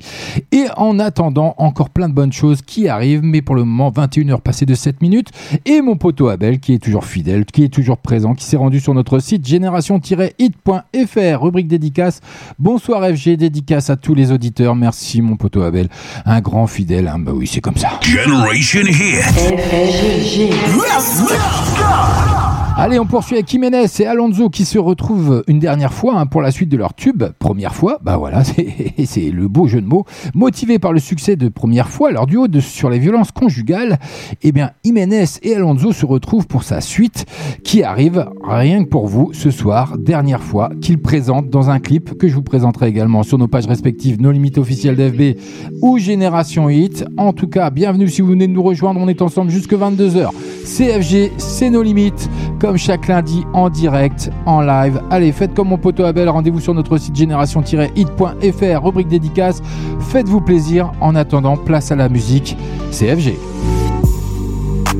Et 0.51 0.65
en 0.75 0.97
attendant, 0.97 1.53
encore 1.59 1.91
plein 1.91 2.09
de 2.09 2.13
bonnes 2.15 2.33
choses 2.33 2.63
qui 2.63 2.87
arrivent, 2.87 3.21
mais 3.21 3.43
pour 3.43 3.53
le 3.53 3.65
moment, 3.65 3.91
21h 3.91 4.41
passées 4.41 4.65
de 4.65 4.73
7 4.73 4.99
minutes. 5.03 5.27
Et 5.67 5.81
mon 5.81 5.95
poteau 5.95 6.29
Abel 6.29 6.59
qui 6.59 6.73
est 6.73 6.79
toujours 6.79 7.05
fidèle, 7.05 7.45
qui 7.45 7.63
est 7.63 7.69
toujours 7.69 7.99
présent, 7.99 8.33
qui 8.33 8.43
s'est 8.45 8.57
rendu 8.57 8.79
sur 8.79 8.95
notre 8.95 9.19
site 9.19 9.45
génération-hit.fr, 9.47 11.39
rubrique 11.39 11.67
dédicace. 11.67 12.19
Bonsoir 12.57 13.03
FG, 13.15 13.37
dédicace 13.37 13.91
à 13.91 13.95
tous 13.95 14.15
les 14.15 14.31
auditeurs. 14.31 14.75
Merci 14.75 15.21
mon 15.21 15.35
poteau 15.35 15.61
Abel, 15.61 15.87
un 16.25 16.41
grand 16.41 16.65
fidèle. 16.65 17.07
hein. 17.09 17.19
Bah 17.19 17.33
oui, 17.35 17.45
c'est 17.45 17.61
comme 17.61 17.77
ça. 17.77 17.99
Generation 18.01 18.81
Hit. 18.81 20.46
Let's 20.49 21.19
go. 21.27 22.46
Allez, 22.79 22.99
on 22.99 23.07
poursuit 23.07 23.37
avec 23.37 23.49
Jiménez 23.49 23.87
et 23.99 24.05
Alonso 24.05 24.51
qui 24.51 24.63
se 24.63 24.77
retrouvent 24.77 25.43
une 25.47 25.57
dernière 25.57 25.91
fois 25.91 26.19
hein, 26.19 26.27
pour 26.27 26.43
la 26.43 26.51
suite 26.51 26.69
de 26.69 26.77
leur 26.77 26.93
tube. 26.93 27.23
Première 27.39 27.73
fois, 27.73 27.97
bah 28.03 28.17
voilà, 28.17 28.43
c'est 29.05 29.31
le 29.31 29.47
beau 29.47 29.65
jeu 29.65 29.81
de 29.81 29.87
mots. 29.87 30.05
Motivé 30.35 30.77
par 30.77 30.93
le 30.93 30.99
succès 30.99 31.35
de 31.35 31.49
première 31.49 31.89
fois, 31.89 32.11
leur 32.11 32.27
duo 32.27 32.45
sur 32.59 32.91
les 32.91 32.99
violences 32.99 33.31
conjugales, 33.31 33.97
eh 34.43 34.51
bien, 34.51 34.73
Jiménez 34.85 35.25
et 35.41 35.55
Alonso 35.55 35.91
se 35.91 36.05
retrouvent 36.05 36.45
pour 36.45 36.61
sa 36.61 36.79
suite 36.79 37.25
qui 37.63 37.81
arrive 37.81 38.27
rien 38.43 38.83
que 38.83 38.89
pour 38.89 39.07
vous 39.07 39.33
ce 39.33 39.49
soir, 39.49 39.97
dernière 39.97 40.43
fois 40.43 40.69
qu'ils 40.79 41.01
présentent 41.01 41.49
dans 41.49 41.71
un 41.71 41.79
clip 41.79 42.15
que 42.15 42.27
je 42.27 42.35
vous 42.35 42.43
présenterai 42.43 42.89
également 42.89 43.23
sur 43.23 43.39
nos 43.39 43.47
pages 43.47 43.65
respectives, 43.65 44.21
nos 44.21 44.31
limites 44.31 44.59
officielles 44.59 44.95
d'FB 44.95 45.39
ou 45.81 45.97
Génération 45.97 46.69
Hit. 46.69 47.05
En 47.17 47.33
tout 47.33 47.47
cas, 47.47 47.71
bienvenue 47.71 48.07
si 48.07 48.21
vous 48.21 48.29
venez 48.29 48.47
de 48.47 48.53
nous 48.53 48.61
rejoindre, 48.61 48.99
on 48.99 49.07
est 49.07 49.23
ensemble 49.23 49.49
jusque 49.49 49.73
22h. 49.73 50.29
CFG, 50.67 51.31
c'est 51.37 51.69
nos 51.69 51.81
limites, 51.81 52.29
chaque 52.75 53.07
lundi 53.07 53.45
en 53.53 53.69
direct, 53.69 54.29
en 54.45 54.61
live. 54.61 55.01
Allez, 55.09 55.31
faites 55.31 55.53
comme 55.53 55.69
mon 55.69 55.77
poteau 55.77 56.03
Abel, 56.03 56.27
rendez-vous 56.27 56.59
sur 56.59 56.73
notre 56.73 56.97
site 56.97 57.15
génération-hit.fr, 57.15 58.83
rubrique 58.83 59.07
dédicace. 59.07 59.61
Faites-vous 59.99 60.41
plaisir. 60.41 60.91
En 60.99 61.15
attendant, 61.15 61.55
place 61.55 61.91
à 61.91 61.95
la 61.95 62.09
musique. 62.09 62.57
CFG. 62.91 63.37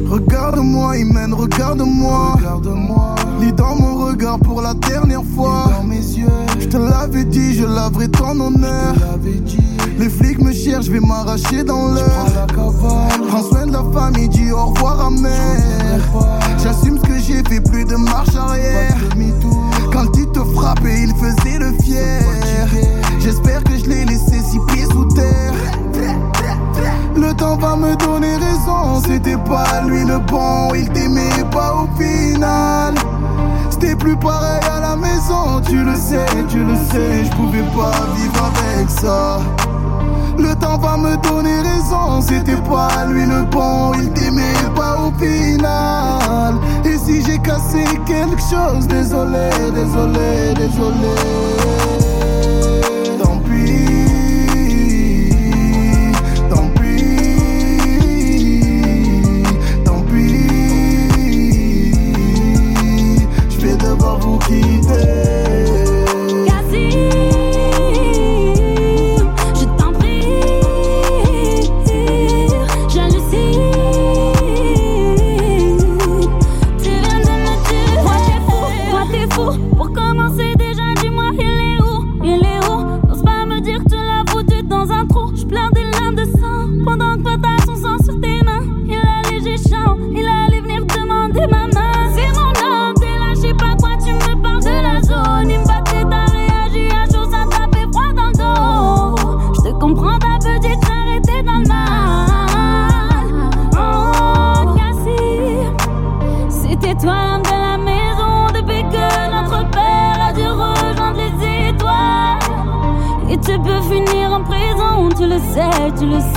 Regarde-moi, 0.09 0.97
Imen, 0.97 1.34
regarde-moi. 1.34 2.35
Regarde-moi. 2.38 3.15
Lis 3.39 3.53
dans 3.53 3.76
mon 3.76 4.05
regard 4.05 4.39
pour 4.39 4.61
la 4.61 4.73
dernière 4.73 5.23
fois. 5.35 5.65
Dans 5.77 5.84
mes 5.84 5.95
yeux. 5.95 6.26
Je 6.59 6.68
te 6.68 6.77
l'avais 6.77 7.26
dit, 7.26 7.53
je 7.55 7.65
laverai 7.65 8.09
ton 8.09 8.39
honneur. 8.39 8.95
Les 9.99 10.09
flics 10.09 10.41
me 10.41 10.51
cherchent, 10.51 10.85
je 10.85 10.91
vais 10.91 10.99
m'arracher 10.99 11.64
dans 11.64 11.89
l'heure. 11.89 12.47
Prends 13.27 13.43
soin 13.43 13.65
de 13.65 13.73
la 13.73 13.84
famille, 13.93 14.30
dis 14.30 14.51
au 14.51 14.68
revoir 14.68 15.07
à 15.07 15.09
mère. 15.09 16.01
J'assume 16.61 16.97
ce 16.97 17.07
que 17.07 17.19
j'ai 17.19 17.43
fait, 17.47 17.61
plus 17.61 17.85
de 17.85 17.95
marche 17.95 18.35
arrière. 18.35 18.95
Quand 19.91 20.15
il 20.18 20.27
te 20.27 20.39
frappait, 20.39 21.03
il 21.03 21.14
faisait 21.15 21.59
le 21.59 21.72
fier. 21.84 22.23
J'espère 23.19 23.64
que 23.64 23.77
je 23.77 23.85
l'ai 23.85 24.05
laissé 24.05 24.39
six 24.49 24.59
pieds 24.68 24.85
sous 24.85 25.05
terre. 25.15 25.53
Le 27.18 27.34
temps 27.34 27.57
va 27.57 27.76
me 27.76 27.95
donner 27.95 28.35
raison, 28.35 29.02
c'était 29.06 29.38
pas 29.38 29.81
lui 29.88 30.06
le 30.06 30.19
bon, 30.19 30.73
il 30.76 30.88
t'aimait 30.89 31.44
pas 31.52 31.73
au 31.73 31.99
final. 31.99 32.94
C'était 33.72 33.95
plus 33.95 34.15
pareil 34.15 34.61
à 34.72 34.80
la 34.80 34.95
maison, 34.95 35.60
tu 35.68 35.84
le 35.84 35.95
sais, 35.95 36.26
tu 36.48 36.64
le 36.64 36.76
sais, 36.76 37.26
je 37.26 37.31
pouvais 37.35 37.64
pas 37.76 38.06
vivre 38.15 38.52
avec 38.53 38.89
ça. 38.89 39.39
Le 40.38 40.53
temps 40.56 40.77
va 40.77 40.95
me 40.98 41.18
donner 41.18 41.60
raison, 41.61 42.22
c'était 42.22 42.61
pas 42.69 43.06
lui 43.10 43.26
le 43.26 43.44
bon, 43.45 43.94
il 43.95 44.11
t'aimait 44.11 44.53
pas 44.76 44.98
au 44.99 45.11
final. 45.19 46.56
Et 46.85 46.98
si 46.98 47.23
j'ai 47.23 47.39
cassé 47.39 47.84
quelque 48.06 48.39
chose. 48.41 48.88
Désolé, 48.88 49.49
désolé, 49.73 50.53
désolé. 50.56 52.07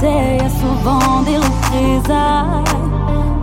Le 0.01 0.07
sais, 0.07 0.37
y 0.37 0.41
a 0.41 0.49
souvent 0.49 1.23
des 1.23 1.37
représailles. 1.37 2.65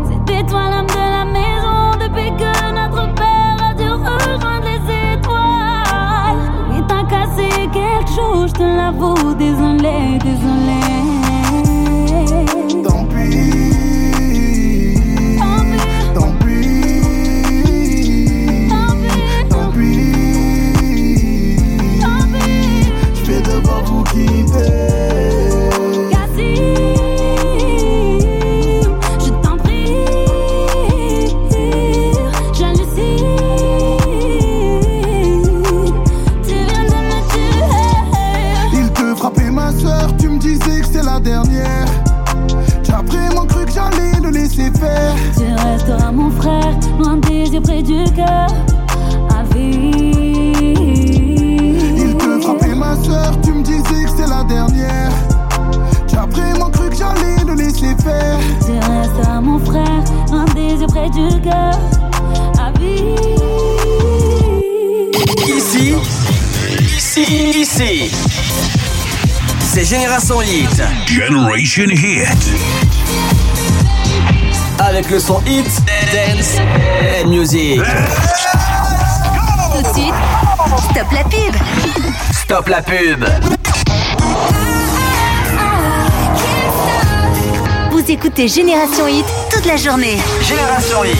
C'était 0.09 0.43
toi 0.43 0.69
l'âme 0.69 0.87
de 0.87 0.95
la 0.95 1.25
maison 1.25 1.91
depuis 1.99 2.31
que 2.31 2.71
notre 2.73 3.13
père 3.13 3.57
a 3.69 3.73
dû 3.73 3.89
rejoindre 3.89 4.65
les 4.65 5.15
étoiles. 5.15 6.77
Et 6.77 6.81
t'as 6.87 7.03
cassé 7.03 7.49
quelque 7.71 8.09
chose, 8.09 8.49
je 8.49 8.53
te 8.53 8.63
l'avoue, 8.63 9.33
désolé, 9.35 10.17
désolé. 10.23 11.06
Près 61.07 61.21
du 61.21 61.41
cœur. 61.41 61.79
À 62.59 62.71
vie. 62.79 63.15
Ici, 65.47 65.95
ici, 66.81 67.61
ici. 67.61 68.11
C'est 69.73 69.85
Génération 69.85 70.41
Hit. 70.41 70.81
Generation 71.05 71.85
Hit. 71.89 72.27
Avec 74.79 75.09
le 75.09 75.19
son 75.19 75.41
Hit, 75.45 75.65
Dance 76.13 76.57
and 77.23 77.29
Music. 77.29 77.81
Tout 79.75 79.81
de 79.81 79.93
suite, 79.93 80.13
stop 80.91 81.11
la 81.11 81.23
pub. 81.23 81.55
Stop 82.31 82.67
la 82.67 82.81
pub. 82.81 83.56
Vous 88.07 88.13
écoutez 88.13 88.47
Génération 88.47 89.05
Hit 89.05 89.25
toute 89.51 89.65
la 89.65 89.75
journée. 89.75 90.15
Génération 90.41 91.03
Hit. 91.03 91.17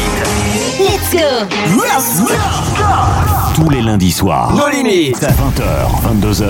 Let's 0.80 1.12
go. 1.12 1.20
Let's 1.76 2.22
go. 2.22 2.34
Tous 3.56 3.70
les 3.70 3.82
lundis 3.82 4.14
soirs. 4.14 4.54
Nos 4.56 4.70
limites. 4.70 5.22
20h, 5.22 5.66
22h. 6.02 6.48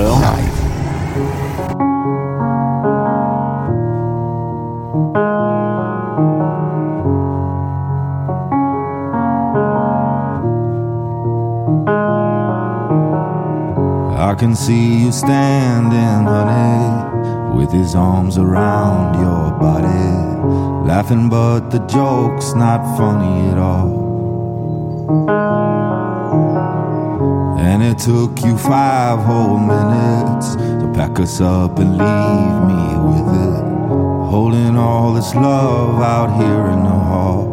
I 14.19 14.35
can 14.37 14.53
see 14.53 15.05
you 15.05 15.11
standing, 15.11 16.27
honey, 16.27 16.96
with 17.67 17.75
his 17.75 17.95
arms 17.95 18.37
around 18.37 19.15
your 19.15 19.51
body, 19.59 20.87
laughing, 20.87 21.27
but 21.27 21.69
the 21.69 21.79
joke's 21.79 22.53
not 22.53 22.79
funny 22.97 23.49
at 23.49 23.57
all. 23.57 24.05
And 27.59 27.83
it 27.83 27.97
took 27.99 28.41
you 28.41 28.57
five 28.57 29.19
whole 29.19 29.57
minutes 29.57 30.55
to 30.55 30.91
pack 30.95 31.19
us 31.19 31.41
up 31.41 31.79
and 31.79 31.97
leave 31.97 32.57
me 32.71 32.83
with 33.11 33.29
it, 33.47 33.63
holding 34.31 34.77
all 34.77 35.13
this 35.13 35.35
love 35.35 36.01
out 36.01 36.37
here 36.41 36.67
in 36.67 36.83
the 36.83 36.99
hall. 37.09 37.43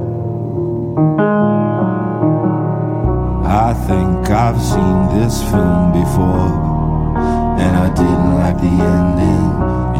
I 3.47 3.74
think 3.89 4.31
I've 4.31 4.62
seen 4.62 5.19
this 5.19 5.43
film 5.43 5.93
before, 5.93 7.19
and 7.59 7.77
I 7.77 7.89
didn't 7.95 8.35
like 8.36 8.59
the 8.59 8.69
ending. 8.69 9.74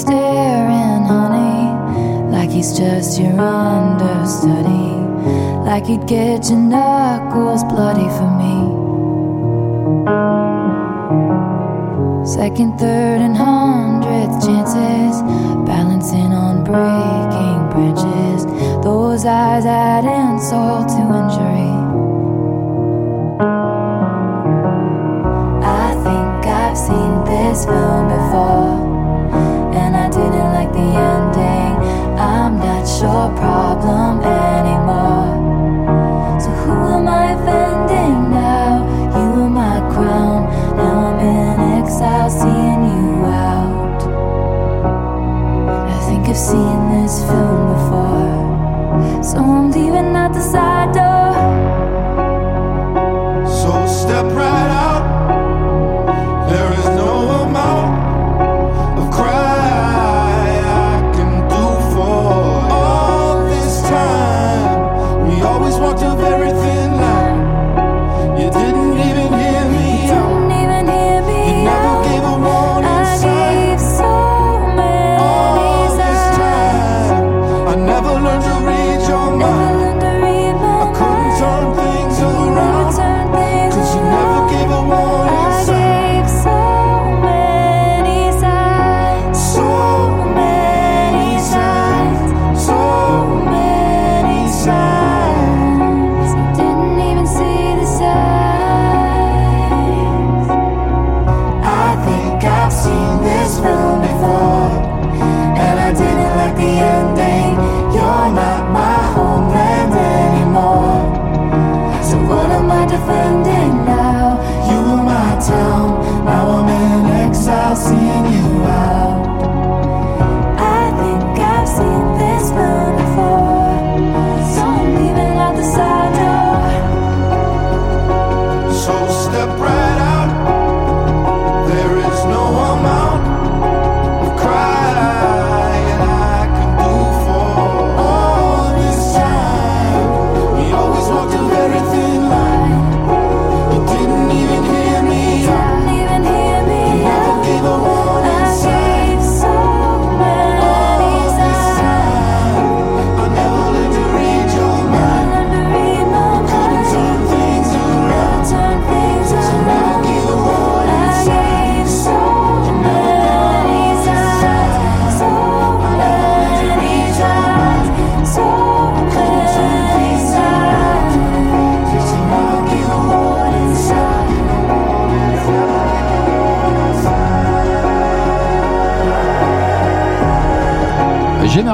Staring, 0.00 1.04
honey, 1.04 2.30
like 2.30 2.50
he's 2.50 2.76
just 2.76 3.20
your 3.20 3.38
understudy, 3.38 4.96
like 5.68 5.86
he'd 5.86 6.06
get 6.06 6.48
your 6.50 6.58
knuckles 6.58 7.62
bloody 7.64 8.08
for 8.18 8.30
me. 8.40 8.56
Second, 12.24 12.78
third, 12.78 13.20
and 13.20 13.36
hundredth 13.36 14.44
chances, 14.46 15.20
balancing 15.66 16.32
on 16.32 16.64
breaking 16.64 17.60
branches. 17.72 18.46
Those 18.82 19.24
eyes 19.26 19.66
add 19.66 20.04
insult 20.04 20.88
to 20.88 21.02
injury. 21.20 21.72
I 25.62 25.94
think 26.04 26.46
I've 26.46 26.78
seen 26.78 27.24
this 27.24 27.64
film 27.64 28.08
before, 28.08 28.71
your 33.02 33.28
problem 33.34 34.41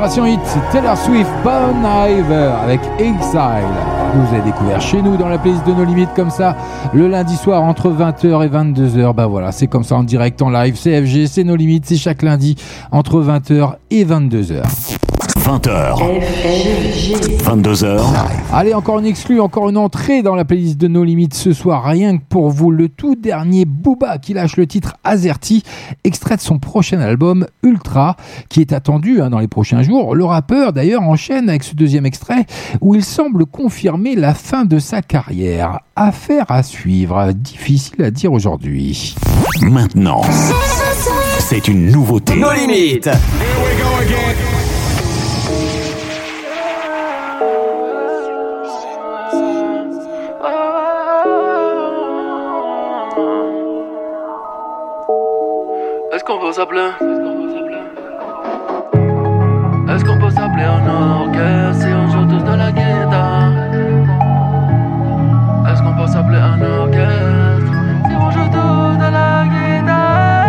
Génération 0.09 0.26
Hit, 0.26 0.72
Taylor 0.72 0.97
Swift, 0.97 1.30
Bon 1.44 1.85
Iver 1.85 2.52
avec 2.62 2.80
Exile. 2.98 3.66
Vous 4.14 4.35
avez 4.35 4.43
découvert 4.43 4.80
chez 4.80 5.02
nous 5.02 5.18
dans 5.18 5.28
la 5.28 5.36
playlist 5.36 5.66
de 5.66 5.74
nos 5.74 5.85
limites 5.85 6.14
comme 6.16 6.30
ça 6.30 6.56
le 6.94 7.09
lundi 7.09 7.36
soir 7.36 7.62
entre 7.62 7.90
20h 7.90 8.47
et 8.47 8.48
22h. 8.48 9.12
Bah 9.12 9.26
voilà, 9.26 9.52
c'est 9.52 9.66
comme 9.66 9.85
ça 9.85 9.97
en 9.97 10.05
direct 10.05 10.40
en 10.40 10.48
live. 10.48 10.80
CFG, 10.82 11.26
c'est 11.26 11.44
nos 11.44 11.56
limites, 11.56 11.85
c'est 11.85 11.97
chaque 11.97 12.22
lundi 12.22 12.56
entre 12.90 13.20
20h 13.20 13.74
et 13.90 14.06
22h. 14.06 14.62
20h. 15.48 15.96
22h. 17.42 18.02
Allez, 18.52 18.74
encore 18.74 18.98
une 18.98 19.06
exclue, 19.06 19.40
encore 19.40 19.70
une 19.70 19.78
entrée 19.78 20.20
dans 20.20 20.34
la 20.34 20.44
playlist 20.44 20.76
de 20.76 20.88
nos 20.88 21.04
limites 21.04 21.32
ce 21.32 21.54
soir. 21.54 21.84
Rien 21.84 22.18
que 22.18 22.22
pour 22.28 22.50
vous, 22.50 22.70
le 22.70 22.90
tout 22.90 23.14
dernier 23.14 23.64
Booba 23.64 24.18
qui 24.18 24.34
lâche 24.34 24.58
le 24.58 24.66
titre 24.66 24.96
Azerty, 25.04 25.62
extrait 26.04 26.36
de 26.36 26.42
son 26.42 26.58
prochain 26.58 27.00
album 27.00 27.46
Ultra, 27.62 28.16
qui 28.50 28.60
est 28.60 28.74
attendu 28.74 29.22
hein, 29.22 29.30
dans 29.30 29.38
les 29.38 29.48
prochains 29.48 29.80
jours. 29.80 30.14
Le 30.14 30.26
rappeur 30.26 30.74
d'ailleurs 30.74 31.00
enchaîne 31.00 31.48
avec 31.48 31.62
ce 31.62 31.74
deuxième 31.74 32.04
extrait 32.04 32.44
où 32.82 32.94
il 32.94 33.02
semble 33.02 33.46
confirmer 33.46 34.16
la 34.16 34.34
fin 34.34 34.66
de 34.66 34.78
sa 34.78 35.00
carrière. 35.00 35.80
Affaire 35.96 36.44
à 36.50 36.62
suivre, 36.62 37.32
difficile 37.32 38.02
à 38.02 38.10
dire 38.10 38.34
aujourd'hui. 38.34 39.14
Maintenant, 39.62 40.20
c'est 41.38 41.68
une 41.68 41.90
nouveauté. 41.90 42.36
Nos 42.36 42.52
limites. 42.52 43.08
Est-ce 43.08 44.77
qu'on 56.28 56.38
peut 56.40 56.52
s'appeler 56.52 56.90
Est-ce 59.88 60.05
qu'on 60.05 60.18
peut 60.18 60.30
s'appeler 60.30 60.66
en 60.66 60.86
orchestre 60.86 61.86
si 61.86 61.88
on 61.94 62.09
joue 62.10 62.26
tous 62.26 62.44
de 62.44 62.55
la 62.55 62.70
guitare? 62.70 63.52
Est-ce 65.68 65.82
qu'on 65.82 65.96
peut 65.96 66.06
s'appeler 66.06 66.36
un 66.36 66.60
orchestre 66.60 67.72
si 68.05 68.14
on 68.14 68.30
joue 68.30 68.48
tous 68.50 68.98
de 68.98 69.10
la 69.10 69.44
guitare? 69.46 70.44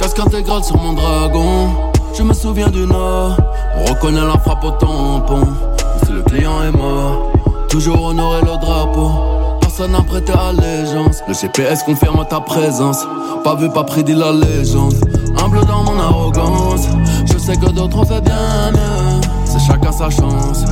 Casque 0.00 0.18
intégral 0.18 0.64
sur 0.64 0.76
mon 0.82 0.92
dragon. 0.94 1.92
Je 2.18 2.24
me 2.24 2.32
souviens 2.32 2.68
du 2.68 2.84
nord. 2.84 3.36
On 3.76 3.84
reconnaît 3.92 4.26
la 4.26 4.38
frappe 4.38 4.64
au 4.64 4.72
tampon. 4.72 5.46
Si 6.04 6.10
le 6.10 6.22
client 6.22 6.64
est 6.64 6.76
mort. 6.76 7.30
Toujours 7.68 8.06
honorer 8.06 8.40
le 8.40 8.58
drapeau 8.60 9.35
Personne 9.76 9.92
n'a 9.92 10.00
prêté 10.00 10.32
allégeance. 10.32 11.22
Le 11.28 11.34
GPS 11.34 11.82
confirme 11.82 12.24
ta 12.30 12.40
présence. 12.40 13.06
Pas 13.44 13.54
vu, 13.56 13.68
pas 13.68 13.84
pris, 13.84 14.02
dit 14.02 14.14
la 14.14 14.32
légende. 14.32 14.94
Humble 15.38 15.66
dans 15.66 15.82
mon 15.82 16.00
arrogance. 16.00 16.88
Je 17.30 17.36
sais 17.36 17.56
que 17.56 17.66
d'autres 17.66 17.98
ont 17.98 18.06
fait 18.06 18.22
bien 18.22 18.72
mieux. 18.72 19.20
C'est 19.44 19.58
chacun 19.58 19.92
sa 19.92 20.08
chance. 20.08 20.64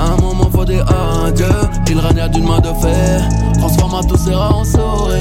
Un 0.00 0.18
moment, 0.22 0.48
faut 0.50 0.64
dire 0.64 0.86
adieu. 1.26 1.44
Il 1.90 1.98
règne 1.98 2.26
d'une 2.30 2.48
main 2.48 2.60
de 2.60 2.72
fer. 2.80 3.28
Transforma 3.58 4.00
tous 4.08 4.16
ses 4.16 4.32
rats 4.32 4.54
en 4.54 4.64
souris. 4.64 5.20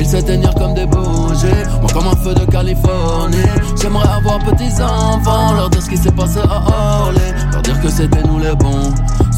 Ils 0.00 0.06
s'éteignirent 0.06 0.54
comme 0.56 0.74
des 0.74 0.86
bougies. 0.86 1.46
Moi, 1.80 1.90
comme 1.94 2.08
un 2.08 2.16
feu 2.16 2.34
de 2.34 2.50
Californie. 2.50 3.36
J'aimerais 3.80 4.08
avoir 4.08 4.40
petits 4.40 4.82
enfants. 4.82 5.52
Leur 5.54 5.70
dire 5.70 5.82
ce 5.82 5.88
qui 5.88 5.96
s'est 5.96 6.10
passé 6.10 6.40
à 6.40 7.02
Orly. 7.02 7.20
Leur 7.52 7.62
dire 7.62 7.80
que 7.80 7.88
c'était 7.88 8.24
nous 8.24 8.40
les 8.40 8.56
bons. 8.56 8.92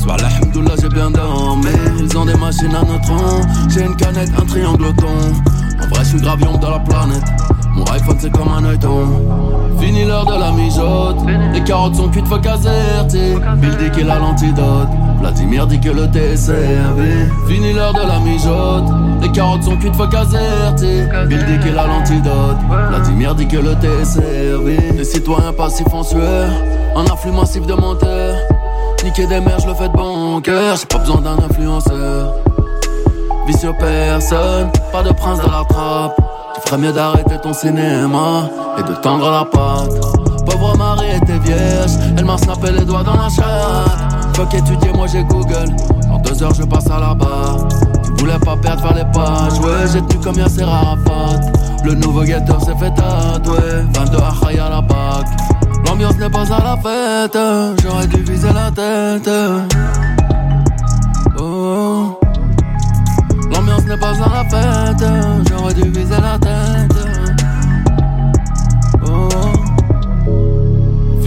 Soit 0.05 0.23
alhamdoulilah 0.23 0.75
j'ai 0.83 0.89
bien 0.91 1.11
dormi. 1.11 1.67
Ils 1.99 2.19
ont 2.19 2.27
des 2.27 2.35
machines 2.35 2.75
à 2.75 2.85
neutrons 2.85 3.41
J'ai 3.71 3.85
une 3.85 3.97
canette, 3.97 4.31
un 4.39 4.45
triangle 4.45 4.95
thon 4.97 5.07
En 5.83 5.87
vrai 5.89 6.01
je 6.01 6.09
suis 6.11 6.21
gravion 6.21 6.59
dans 6.59 6.73
la 6.73 6.79
planète. 6.81 7.25
Mon 7.75 7.85
iPhone 7.85 8.17
c'est 8.19 8.31
comme 8.31 8.53
un 8.53 8.63
œilleton 8.67 9.09
Fini 9.81 10.05
l'heure 10.05 10.27
de 10.27 10.39
la 10.39 10.53
mijote. 10.53 11.25
Les 11.55 11.65
carottes 11.65 11.95
sont 11.95 12.11
cuites, 12.11 12.29
faut 12.29 12.35
Azerty 12.35 13.33
Bill 13.57 13.77
dit 13.79 13.91
qu'il 13.93 14.11
a 14.11 14.19
l'antidote. 14.19 14.89
Vladimir 15.21 15.67
dit 15.67 15.81
que 15.81 15.89
le 15.89 16.11
thé 16.11 16.33
est 16.33 16.37
servi. 16.37 17.27
Fini 17.49 17.73
l'heure 17.73 17.95
de 17.95 18.07
la 18.07 18.21
mijote. 18.21 18.85
Les 19.23 19.33
carottes 19.33 19.63
sont 19.63 19.79
cuites, 19.79 19.97
faut 19.97 20.15
Azerty 20.15 21.01
Bill 21.29 21.45
dit 21.47 21.59
qu'il 21.61 21.79
a 21.79 21.87
l'antidote. 21.87 22.59
Vladimir 22.91 23.35
dit 23.35 23.49
que 23.49 23.57
le 23.57 23.75
thé 23.77 23.89
est 24.03 24.05
servi. 24.05 24.77
Les 24.99 25.05
citoyens 25.05 25.55
passifs 25.55 25.95
en 25.95 26.03
sueur. 26.03 26.51
Un 26.95 27.05
afflux 27.07 27.33
massif 27.33 27.67
de 27.67 27.73
monteurs 27.73 28.37
Niquer 29.05 29.27
des 29.27 29.37
je 29.37 29.67
le 29.67 29.75
fais 29.75 29.89
de 29.89 29.93
bon 29.93 30.41
cœur. 30.41 30.77
J'ai 30.79 30.87
pas 30.87 30.97
besoin 30.97 31.21
d'un 31.21 31.37
influenceur. 31.37 32.37
Vicieux 33.47 33.75
personne, 33.79 34.71
pas 34.91 35.03
de 35.03 35.13
prince 35.13 35.41
dans 35.43 35.51
la 35.51 35.65
trappe. 35.69 36.17
Tu 36.55 36.61
ferais 36.63 36.79
mieux 36.79 36.93
d'arrêter 36.93 37.39
ton 37.43 37.53
cinéma 37.53 38.49
et 38.79 38.83
de 38.83 38.95
tendre 38.95 39.31
la 39.31 39.45
patte. 39.45 40.01
Pauvre 40.47 40.75
Marie 40.79 41.17
était 41.17 41.39
vierge, 41.39 41.91
elle 42.17 42.25
m'a 42.25 42.39
snappé 42.39 42.71
les 42.71 42.87
doigts 42.87 43.03
dans 43.03 43.17
la 43.17 43.29
chatte. 43.29 44.24
Faut 44.35 44.47
qu'étudier, 44.47 44.93
moi 44.93 45.07
j'ai 45.07 45.23
Google. 45.25 45.75
En 46.11 46.19
deux 46.19 46.43
heures, 46.43 46.55
je 46.55 46.65
passe 46.65 46.91
à 46.91 46.99
la 46.99 47.15
barre. 47.15 47.69
Tu 48.05 48.13
voulais 48.19 48.39
pas 48.39 48.57
perdre, 48.57 48.83
faire 48.83 48.95
les 48.95 49.13
pages. 49.13 49.59
Ouais, 49.61 49.87
j'ai 49.93 50.03
tenu 50.03 50.21
comme 50.23 50.37
Yasser 50.37 50.63
Arafat. 50.63 51.41
Le 51.85 51.95
nouveau 51.95 52.23
guetteur 52.23 52.61
s'est 52.61 52.77
fait 52.77 52.93
tatouer. 52.95 53.85
22 53.95 54.19
Achaï 54.19 54.59
à 54.59 54.71
la 54.71 54.81
bac. 54.81 55.27
L'ambiance 55.87 56.17
n'est 56.17 56.31
pas 56.31 56.43
à 56.53 56.65
la 56.65 56.77
fête, 56.77 57.39
j'aurais 57.83 58.07
dû 58.09 58.23
viser 58.23 58.53
la 58.53 58.71
tête. 58.71 59.31
Oh. 61.39 62.19
L'ambiance 63.53 63.85
n'est 63.85 63.97
pas 63.97 64.11
à 64.11 64.29
la 64.29 64.45
fête, 64.51 65.09
j'aurais 65.49 65.75
dû 65.75 65.91
viser 65.91 66.21
la 66.21 66.39
tête. 66.39 66.94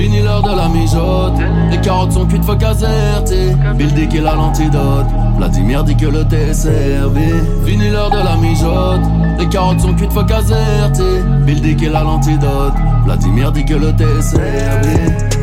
Fini 0.07 0.21
l'heure 0.21 0.41
de 0.41 0.55
la 0.55 0.69
mijote, 0.69 1.37
les 1.69 1.81
carottes 1.81 2.13
sont 2.13 2.25
cuites, 2.25 2.45
faut 2.45 2.53
Azerty. 2.53 3.51
Bill 3.75 3.93
dit 3.93 4.07
qu'il 4.07 4.25
a 4.25 4.35
l'antidote, 4.35 5.05
Vladimir 5.35 5.83
dit 5.83 5.97
que 5.97 6.05
le 6.05 6.23
thé 6.23 6.37
est 6.37 6.53
servi. 6.53 7.29
Fini 7.65 7.89
l'heure 7.89 8.09
de 8.09 8.15
la 8.15 8.37
mijote, 8.37 9.01
les 9.37 9.49
carottes 9.49 9.81
sont 9.81 9.93
cuites, 9.95 10.13
faut 10.13 10.31
Azerty. 10.31 11.03
Bill 11.45 11.61
dit 11.61 11.75
qu'il 11.75 11.93
a 11.93 12.03
l'antidote, 12.05 12.75
Vladimir 13.03 13.51
dit 13.51 13.65
que 13.65 13.73
le 13.73 13.93
thé 13.97 14.05
est 14.05 14.21
servi. 14.21 15.36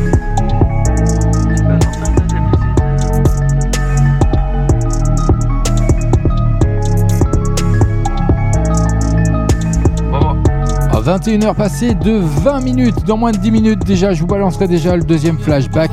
21h 11.05 11.53
passées 11.53 11.93
de 11.93 12.13
20 12.13 12.61
minutes, 12.61 13.05
dans 13.05 13.15
moins 13.15 13.31
de 13.31 13.37
10 13.37 13.51
minutes 13.51 13.85
déjà, 13.85 14.13
je 14.13 14.21
vous 14.21 14.25
balancerai 14.25 14.67
déjà 14.67 14.95
le 14.95 15.03
deuxième 15.03 15.37
flashback. 15.37 15.91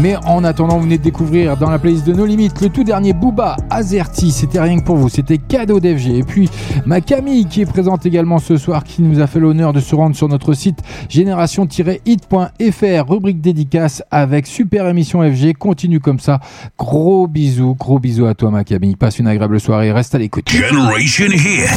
Mais 0.00 0.16
en 0.26 0.44
attendant, 0.44 0.76
vous 0.76 0.84
venez 0.84 0.98
de 0.98 1.02
découvrir 1.02 1.56
dans 1.56 1.70
la 1.70 1.78
playlist 1.78 2.06
de 2.06 2.12
nos 2.12 2.24
limites 2.24 2.60
le 2.60 2.68
tout 2.68 2.84
dernier 2.84 3.12
Booba 3.12 3.56
Azerty. 3.68 4.30
C'était 4.30 4.60
rien 4.60 4.78
que 4.78 4.84
pour 4.84 4.96
vous, 4.96 5.08
c'était 5.08 5.38
cadeau 5.38 5.80
d'FG. 5.80 6.10
Et 6.10 6.22
puis 6.22 6.48
ma 6.86 7.00
Camille 7.00 7.46
qui 7.46 7.62
est 7.62 7.66
présente 7.66 8.06
également 8.06 8.38
ce 8.38 8.56
soir, 8.56 8.84
qui 8.84 9.02
nous 9.02 9.20
a 9.20 9.26
fait 9.26 9.40
l'honneur 9.40 9.72
de 9.72 9.80
se 9.80 9.96
rendre 9.96 10.14
sur 10.14 10.28
notre 10.28 10.52
site 10.52 10.78
génération-hit.fr, 11.08 13.10
rubrique 13.10 13.40
dédicace 13.40 14.04
avec 14.10 14.46
super 14.46 14.86
émission 14.86 15.22
FG. 15.22 15.54
Continue 15.54 15.98
comme 15.98 16.20
ça. 16.20 16.38
Gros 16.78 17.26
bisous, 17.26 17.74
gros 17.74 17.98
bisous 17.98 18.26
à 18.26 18.34
toi 18.34 18.52
ma 18.52 18.62
Camille. 18.62 18.94
Passe 18.94 19.18
une 19.18 19.26
agréable 19.26 19.58
soirée, 19.58 19.90
reste 19.90 20.14
à 20.14 20.18
l'écoute. 20.18 20.48
Generation 20.48 21.26
Hit. 21.26 21.68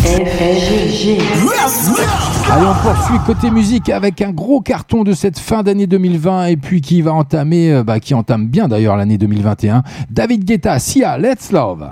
Allez, 2.51 2.65
on 2.65 2.73
poursuit 2.83 3.17
côté 3.25 3.49
musique 3.49 3.89
avec 3.89 4.21
un 4.21 4.31
gros 4.31 4.61
carton 4.61 5.03
de 5.03 5.13
cette 5.13 5.39
fin 5.39 5.63
d'année 5.63 5.87
2020 5.87 6.47
et 6.47 6.57
puis 6.57 6.81
qui 6.81 7.01
va 7.01 7.13
entamer, 7.13 7.71
euh, 7.71 7.83
bah, 7.83 7.99
qui 7.99 8.10
entame 8.13 8.47
bien 8.47 8.67
d'ailleurs 8.67 8.97
l'année 8.97 9.17
2021. 9.17 9.83
David 10.09 10.45
Guetta, 10.45 10.79
Sia, 10.79 11.17
Let's 11.17 11.51
Love. 11.51 11.91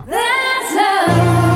I 1.10 1.49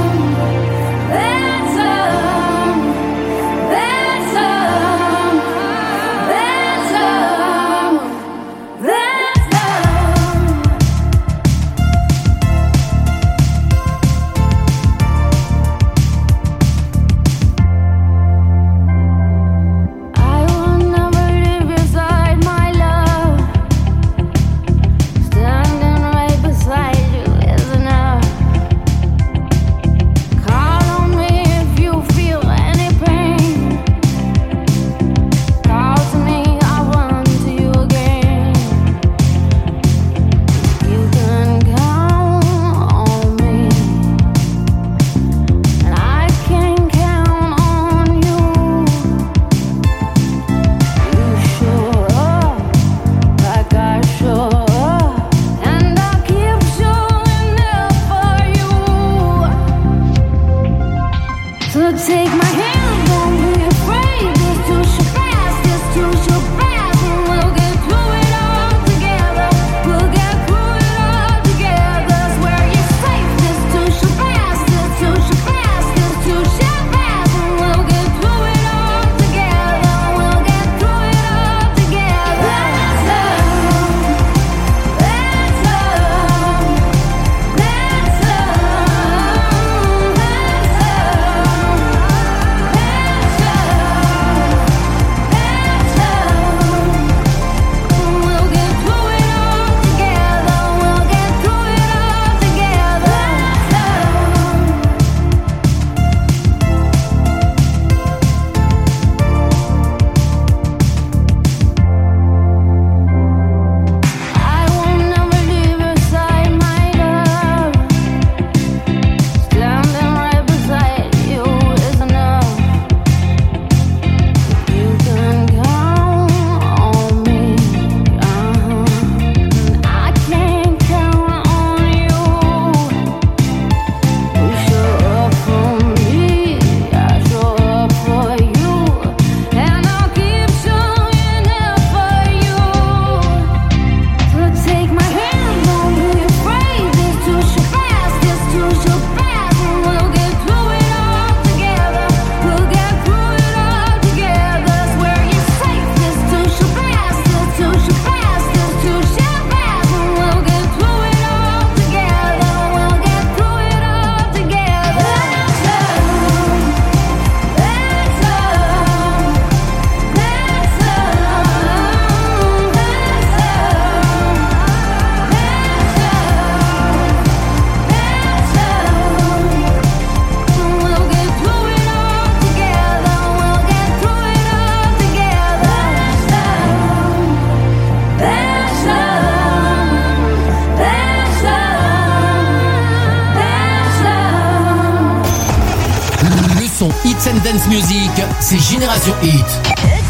Hits 197.04 197.28
and 197.28 197.40
Dance 197.44 197.68
Music, 197.68 198.12
c'est 198.40 198.60
Génération 198.60 199.14
Hit. 199.24 200.03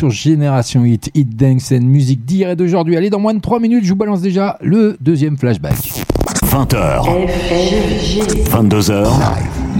Sur 0.00 0.08
Génération 0.08 0.82
Hit, 0.86 1.10
Hit 1.14 1.36
Dance 1.36 1.72
and 1.72 1.82
Music 1.82 2.24
d'hier 2.24 2.48
et 2.48 2.56
d'aujourd'hui. 2.56 2.96
Allez, 2.96 3.10
dans 3.10 3.20
moins 3.20 3.34
de 3.34 3.40
3 3.40 3.60
minutes, 3.60 3.84
je 3.84 3.90
vous 3.90 3.96
balance 3.96 4.22
déjà 4.22 4.56
le 4.62 4.96
deuxième 4.98 5.36
flashback. 5.36 5.74
20h. 6.42 7.04
22h. 8.50 9.06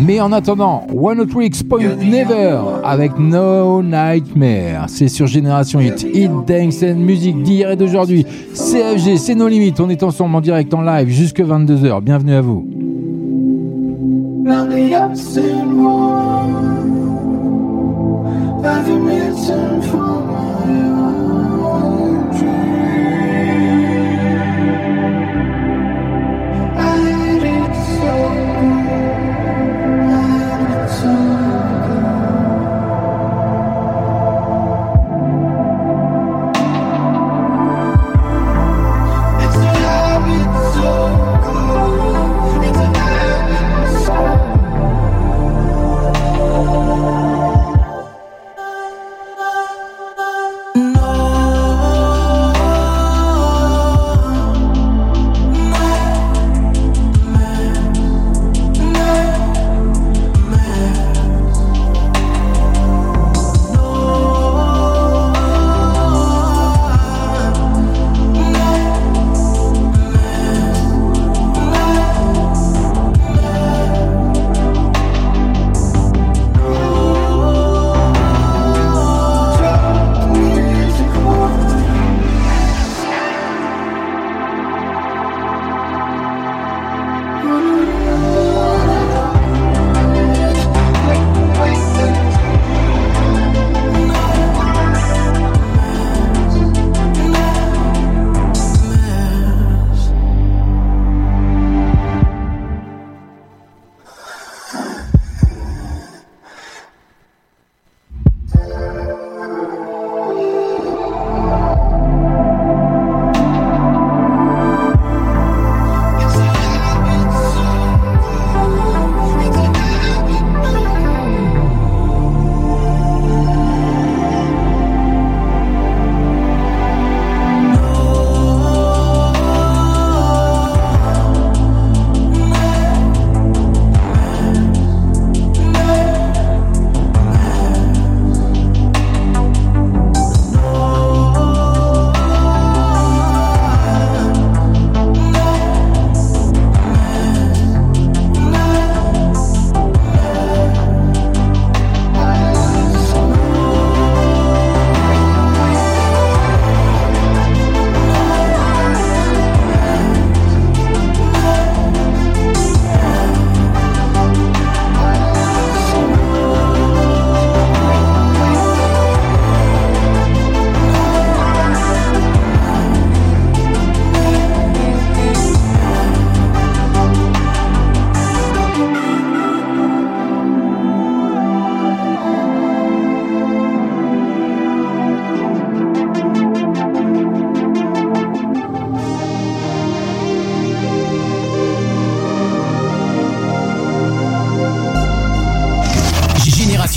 Mais 0.04 0.20
en 0.20 0.30
attendant, 0.32 0.86
One 0.94 1.20
Hot 1.20 1.34
Weeks 1.34 1.66
Point 1.66 1.96
Never 1.96 2.58
avec 2.84 3.18
No 3.18 3.82
Nightmare. 3.82 4.90
C'est 4.90 5.08
sur 5.08 5.26
Génération 5.26 5.80
Hit, 5.80 6.06
Hit 6.12 6.30
Dance 6.46 6.82
and 6.82 6.96
Music 6.96 7.42
d'hier 7.42 7.70
et 7.70 7.76
d'aujourd'hui. 7.76 8.26
CFG, 8.52 9.16
c'est 9.16 9.34
nos 9.34 9.48
limites. 9.48 9.80
On 9.80 9.88
est 9.88 10.02
ensemble 10.02 10.36
en 10.36 10.42
direct 10.42 10.74
en 10.74 10.82
live 10.82 11.08
jusque 11.08 11.40
22h. 11.40 12.02
Bienvenue 12.02 12.34
à 12.34 12.42
vous. 12.42 12.68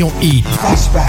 Génération 0.03 0.11
Hit. 0.21 1.02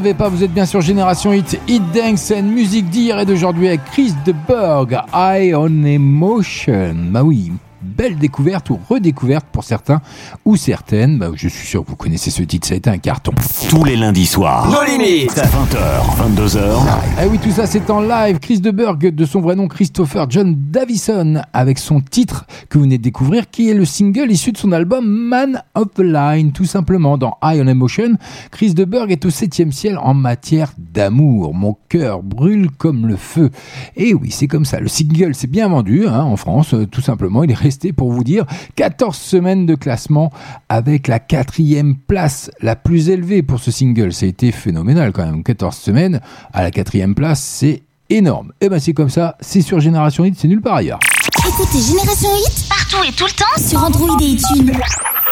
Vous 0.00 0.44
êtes 0.44 0.52
bien 0.52 0.66
sur 0.66 0.80
Génération 0.80 1.32
Hit, 1.32 1.58
Hit 1.66 1.82
Dance 1.92 2.30
and 2.30 2.44
musique 2.44 2.88
d'hier 2.88 3.18
et 3.18 3.26
d'aujourd'hui 3.26 3.66
avec 3.66 3.84
Chris 3.86 4.14
de 4.24 4.32
Berg, 4.46 4.96
Eye 5.12 5.54
on 5.54 5.82
Emotion. 5.84 6.94
Bah 7.10 7.24
oui, 7.24 7.50
belle 7.98 8.16
découverte 8.16 8.70
ou 8.70 8.78
redécouverte 8.88 9.44
pour 9.50 9.64
certains 9.64 10.00
ou 10.44 10.54
certaines. 10.54 11.18
Bah, 11.18 11.30
je 11.34 11.48
suis 11.48 11.66
sûr 11.66 11.84
que 11.84 11.90
vous 11.90 11.96
connaissez 11.96 12.30
ce 12.30 12.44
titre, 12.44 12.68
ça 12.68 12.74
a 12.74 12.76
été 12.76 12.88
un 12.88 12.98
carton. 12.98 13.32
Tous 13.68 13.82
les 13.82 13.96
lundis 13.96 14.26
soirs. 14.26 14.70
Nos 14.70 14.84
limites. 14.84 15.32
20h, 15.32 16.36
22h. 16.36 16.78
Ah 17.18 17.22
oui, 17.28 17.38
tout 17.38 17.50
ça 17.50 17.66
c'est 17.66 17.90
en 17.90 18.00
live. 18.00 18.38
Chris 18.38 18.60
de 18.60 18.70
Berg, 18.70 19.12
de 19.12 19.24
son 19.24 19.40
vrai 19.40 19.56
nom 19.56 19.66
Christopher 19.66 20.30
John 20.30 20.54
Davison, 20.70 21.42
avec 21.52 21.78
son 21.78 22.00
titre 22.00 22.46
que 22.68 22.78
vous 22.78 22.84
venez 22.84 22.98
de 22.98 23.02
découvrir, 23.02 23.50
qui 23.50 23.68
est 23.68 23.74
le 23.74 23.84
single 23.84 24.30
issu 24.30 24.52
de 24.52 24.58
son 24.58 24.70
album 24.70 25.04
Man 25.04 25.60
of 25.74 25.88
the 25.94 26.00
Line, 26.00 26.52
tout 26.52 26.66
simplement. 26.66 27.18
Dans 27.18 27.36
Eye 27.42 27.60
on 27.60 27.66
Emotion, 27.66 28.16
Chris 28.52 28.74
de 28.74 28.84
Berg 28.84 29.10
est 29.10 29.24
au 29.24 29.30
septième 29.30 29.72
ciel 29.72 29.98
en 30.00 30.14
matière 30.14 30.72
d'amour. 30.78 31.52
Mon 31.52 31.76
cœur 31.88 32.22
brûle 32.22 32.70
comme 32.70 33.08
le 33.08 33.16
feu. 33.16 33.50
Et 33.96 34.14
oui, 34.14 34.30
c'est 34.30 34.46
comme 34.46 34.64
ça. 34.64 34.78
Le 34.78 34.88
single 34.88 35.34
s'est 35.34 35.48
bien 35.48 35.68
vendu 35.68 36.06
hein, 36.06 36.22
en 36.22 36.36
France, 36.36 36.74
euh, 36.74 36.86
tout 36.86 37.00
simplement. 37.00 37.42
Il 37.42 37.50
est 37.50 37.54
resté, 37.54 37.87
pour 37.92 38.12
vous 38.12 38.24
dire, 38.24 38.44
14 38.76 39.16
semaines 39.16 39.66
de 39.66 39.74
classement 39.74 40.32
avec 40.68 41.08
la 41.08 41.18
quatrième 41.18 41.96
place 41.96 42.50
la 42.60 42.76
plus 42.76 43.08
élevée 43.08 43.42
pour 43.42 43.60
ce 43.60 43.70
single. 43.70 44.12
Ça 44.12 44.26
a 44.26 44.28
été 44.28 44.52
phénoménal 44.52 45.12
quand 45.12 45.24
même. 45.24 45.42
14 45.42 45.74
semaines 45.76 46.20
à 46.52 46.62
la 46.62 46.70
quatrième 46.70 47.14
place, 47.14 47.40
c'est 47.40 47.82
énorme. 48.10 48.52
Et 48.60 48.68
ben 48.68 48.78
c'est 48.78 48.92
comme 48.94 49.10
ça, 49.10 49.36
c'est 49.40 49.62
sur 49.62 49.80
Génération 49.80 50.24
Hit, 50.24 50.36
c'est 50.38 50.48
nulle 50.48 50.60
part 50.60 50.76
ailleurs. 50.76 51.00
Écoutez 51.46 51.80
Génération 51.80 52.28
Hit 52.36 52.68
partout 52.68 53.02
et 53.08 53.12
tout 53.12 53.24
le 53.24 53.32
temps 53.32 53.58
sur 53.58 53.82
Android 53.82 54.18
et 54.20 54.24
iTunes. 54.24 54.70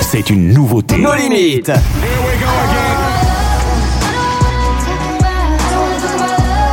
c'est 0.01 0.31
une 0.31 0.53
nouveauté. 0.55 0.97
Nos 0.99 1.15
limites. 1.15 1.71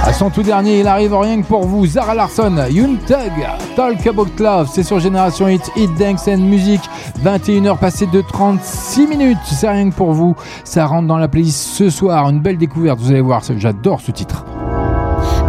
À 0.07 0.13
son 0.13 0.29
tout 0.29 0.43
dernier, 0.43 0.81
il 0.81 0.87
arrive 0.87 1.15
rien 1.15 1.41
que 1.41 1.47
pour 1.47 1.65
vous, 1.65 1.87
Zara 1.87 2.13
Larson, 2.13 2.55
Yoon 2.69 2.97
Tug, 3.07 3.33
Talk 3.75 4.05
About 4.05 4.27
Love, 4.39 4.69
c'est 4.71 4.83
sur 4.83 4.99
Génération 4.99 5.47
Hit, 5.47 5.71
Hit 5.75 5.89
Dance 5.97 6.27
and 6.27 6.37
Music, 6.37 6.79
21h 7.23 7.77
passées 7.79 8.05
de 8.05 8.21
36 8.21 9.07
minutes, 9.07 9.37
c'est 9.45 9.67
rien 9.67 9.89
que 9.89 9.95
pour 9.95 10.11
vous, 10.11 10.35
ça 10.63 10.85
rentre 10.85 11.07
dans 11.07 11.17
la 11.17 11.27
playlist 11.27 11.69
ce 11.73 11.89
soir, 11.89 12.29
une 12.29 12.39
belle 12.39 12.57
découverte, 12.57 12.99
vous 12.99 13.09
allez 13.09 13.21
voir, 13.21 13.41
j'adore 13.57 13.99
ce 13.99 14.11
titre. 14.11 14.45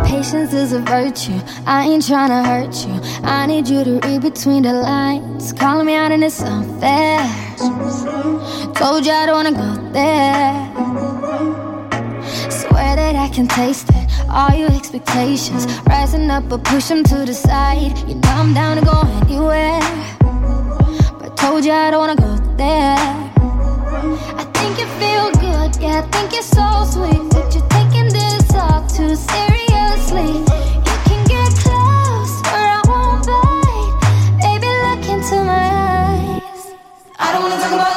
Patience 0.04 0.52
is 0.52 0.72
a 0.72 0.78
virtue. 0.78 1.32
I 1.66 1.88
ain't 1.88 2.06
trying 2.06 2.28
to 2.28 2.42
hurt 2.42 2.74
you. 2.86 2.94
I 3.24 3.46
need 3.46 3.68
you 3.68 3.84
to 3.84 4.00
read 4.06 4.22
between 4.22 4.62
the 4.62 4.72
lines. 4.72 5.52
Calling 5.52 5.84
me 5.84 5.94
out 5.94 6.12
and 6.12 6.22
it's 6.22 6.40
unfair. 6.42 7.20
Told 8.74 9.04
you 9.04 9.12
I 9.12 9.26
don't 9.26 9.34
wanna 9.34 9.52
go 9.52 9.92
there. 9.92 11.65
Swear 12.50 12.96
that 12.96 13.16
I 13.16 13.28
can 13.28 13.48
taste 13.48 13.88
it. 13.90 14.10
All 14.30 14.54
your 14.54 14.70
expectations 14.70 15.66
rising 15.86 16.30
up, 16.30 16.48
but 16.48 16.62
push 16.64 16.88
them 16.88 17.02
to 17.04 17.24
the 17.24 17.34
side. 17.34 17.98
You 18.08 18.14
know 18.14 18.34
I'm 18.42 18.54
down 18.54 18.76
to 18.76 18.84
go 18.84 19.00
anywhere. 19.22 19.80
But 21.18 21.36
told 21.36 21.64
you 21.64 21.72
I 21.72 21.90
don't 21.90 22.00
wanna 22.00 22.16
go 22.16 22.36
there. 22.56 22.96
I 24.40 24.44
think 24.54 24.78
you 24.78 24.86
feel 25.00 25.30
good, 25.40 25.76
yeah, 25.82 26.02
I 26.02 26.06
think 26.12 26.32
you're 26.32 26.42
so 26.42 26.66
sweet. 26.94 27.22
But 27.30 27.54
you're 27.54 27.68
taking 27.68 28.08
this 28.08 28.46
all 28.54 28.86
too 28.86 29.16
seriously. 29.16 30.30
You 30.86 30.96
can 31.08 31.22
get 31.26 31.50
close, 31.64 32.34
I 32.44 32.80
won't 32.86 33.26
bite. 33.26 33.94
Baby, 34.40 34.70
look 34.86 35.04
into 35.14 35.36
my 35.42 35.66
eyes. 35.98 36.72
I 37.18 37.32
don't 37.32 37.42
wanna 37.42 37.60
talk 37.62 37.72
about 37.72 37.95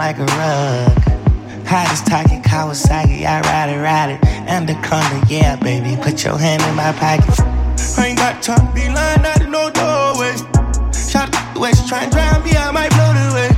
like 0.00 0.18
a 0.18 0.24
rug. 0.40 0.96
Hottest 1.68 2.06
talking 2.06 2.40
Kawasaki, 2.40 3.26
I 3.26 3.44
ride 3.44 3.68
it, 3.68 3.80
ride 3.84 4.10
it. 4.16 4.20
Anaconda, 4.48 5.20
yeah, 5.28 5.56
baby, 5.56 5.94
put 6.00 6.24
your 6.24 6.38
hand 6.38 6.62
in 6.62 6.74
my 6.74 6.90
pocket. 6.92 7.36
I 7.98 8.06
ain't 8.08 8.18
got 8.18 8.42
time 8.42 8.66
to 8.66 8.72
be 8.72 8.88
lying 8.88 9.20
out 9.20 9.42
in 9.42 9.50
no 9.50 9.68
doorway. 9.68 10.32
Shout 10.96 11.28
out 11.36 11.52
the 11.52 11.60
way 11.60 11.72
she 11.76 11.84
try 11.86 12.04
and 12.04 12.10
drown 12.10 12.42
me, 12.42 12.56
I 12.56 12.72
might 12.72 12.88
blow 12.96 13.12
the 13.12 13.28
way. 13.36 13.50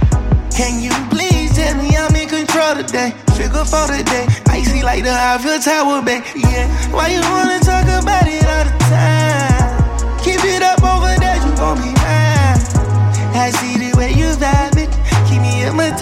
Can 0.50 0.82
you 0.82 0.90
please 1.14 1.54
tell 1.54 1.78
me 1.78 1.94
I'm 1.94 2.10
in 2.16 2.26
control 2.28 2.74
today? 2.74 3.14
Figure 3.38 3.62
for 3.62 3.86
today, 3.86 4.26
icy 4.50 4.82
like 4.82 5.04
the 5.04 5.14
Eiffel 5.14 5.62
Tower, 5.62 6.02
babe. 6.02 6.26
Yeah, 6.34 6.66
why 6.90 7.06
you 7.14 7.22
wanna 7.22 7.62
talk 7.62 7.86
about 7.86 8.26
it 8.26 8.42
all 8.42 8.66
the 8.66 8.74
time? 8.90 10.18
Keep 10.18 10.42
it 10.42 10.62
up 10.66 10.82
over 10.82 11.14
there, 11.22 11.38
you 11.38 11.54
gon' 11.54 11.78
be 11.78 11.94
mine. 12.02 12.58
I 13.30 13.54
see 13.54 13.71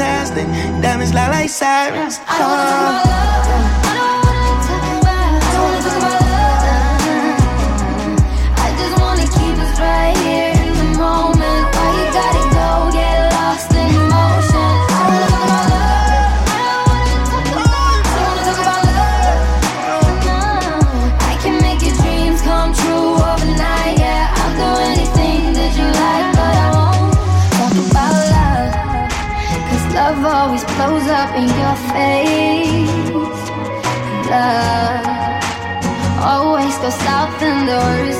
me 0.00 0.06
hypnotized. 0.06 0.36
and 0.36 0.82
Diamonds 0.82 1.14
lie 1.14 1.28
like 1.28 1.50
sirens. 1.50 2.18
I 2.26 2.38
don't 2.38 2.50
wanna 2.50 2.70
talk 2.70 3.04
about 3.04 3.84
love. 3.84 3.89
doors. 37.70 38.19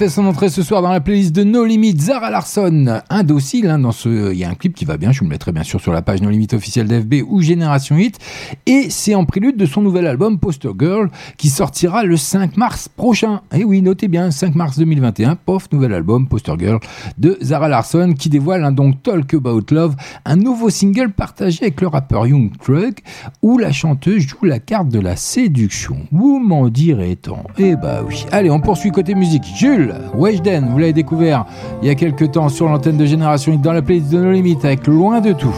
Fait 0.00 0.08
son 0.08 0.24
entrée 0.24 0.48
ce 0.48 0.62
soir 0.62 0.80
dans 0.80 0.88
la 0.88 1.02
playlist 1.02 1.34
de 1.34 1.44
No 1.44 1.62
Limit, 1.62 1.98
Zara 1.98 2.30
Larson. 2.30 3.02
Indocile, 3.10 3.68
hein, 3.68 3.78
dans 3.78 3.92
ce, 3.92 4.32
il 4.32 4.38
y 4.38 4.44
a 4.44 4.48
un 4.48 4.54
clip 4.54 4.74
qui 4.74 4.86
va 4.86 4.96
bien, 4.96 5.12
je 5.12 5.18
vous 5.18 5.26
le 5.26 5.28
mettrai 5.28 5.52
bien 5.52 5.62
sûr 5.62 5.78
sur 5.78 5.92
la 5.92 6.00
page 6.00 6.22
No 6.22 6.30
Limit 6.30 6.46
officielle 6.54 6.88
d'FB 6.88 7.16
ou 7.28 7.42
Génération 7.42 7.98
Hit. 7.98 8.18
Et 8.64 8.88
c'est 8.88 9.14
en 9.14 9.26
prélude 9.26 9.58
de 9.58 9.66
son 9.66 9.82
nouvel 9.82 10.06
album 10.06 10.38
Poster 10.38 10.70
Girl 10.78 11.10
qui 11.36 11.50
sortira 11.50 12.02
le 12.02 12.16
5 12.16 12.56
mars 12.56 12.88
prochain. 12.88 13.42
Et 13.54 13.62
oui, 13.62 13.82
notez 13.82 14.08
bien, 14.08 14.30
5 14.30 14.54
mars 14.54 14.78
2021, 14.78 15.36
pof, 15.36 15.70
nouvel 15.70 15.92
album 15.92 16.28
Poster 16.28 16.54
Girl 16.58 16.80
de 17.18 17.36
Zara 17.42 17.68
Larson 17.68 18.14
qui 18.18 18.30
dévoile 18.30 18.64
un 18.64 18.72
donc 18.72 19.02
Talk 19.02 19.34
About 19.34 19.66
Love, 19.70 19.96
un 20.24 20.36
nouveau 20.36 20.70
single 20.70 21.12
partagé 21.12 21.64
avec 21.64 21.80
le 21.82 21.88
rappeur 21.88 22.26
Young 22.26 22.50
Thug 22.64 23.00
où 23.42 23.58
la 23.58 23.70
chanteuse 23.70 24.22
joue 24.22 24.46
la 24.46 24.60
carte 24.60 24.88
de 24.88 24.98
la 24.98 25.16
séduction. 25.16 25.98
Vous 26.10 26.38
m'en 26.38 26.70
direz-on 26.70 27.44
Eh 27.58 27.76
bah 27.76 28.02
oui. 28.08 28.24
Allez, 28.32 28.50
on 28.50 28.60
poursuit 28.60 28.92
côté 28.92 29.14
musique. 29.14 29.44
Jules 29.54 29.89
Weshden, 30.14 30.68
vous 30.70 30.78
l'avez 30.78 30.92
découvert 30.92 31.44
il 31.82 31.88
y 31.88 31.90
a 31.90 31.94
quelques 31.94 32.32
temps 32.32 32.48
sur 32.48 32.68
l'antenne 32.68 32.96
de 32.96 33.06
Génération 33.06 33.56
dans 33.56 33.72
la 33.72 33.82
playlist 33.82 34.12
de 34.12 34.18
No 34.20 34.30
Limit 34.32 34.58
avec 34.62 34.86
Loin 34.86 35.20
de 35.20 35.32
tout. 35.32 35.54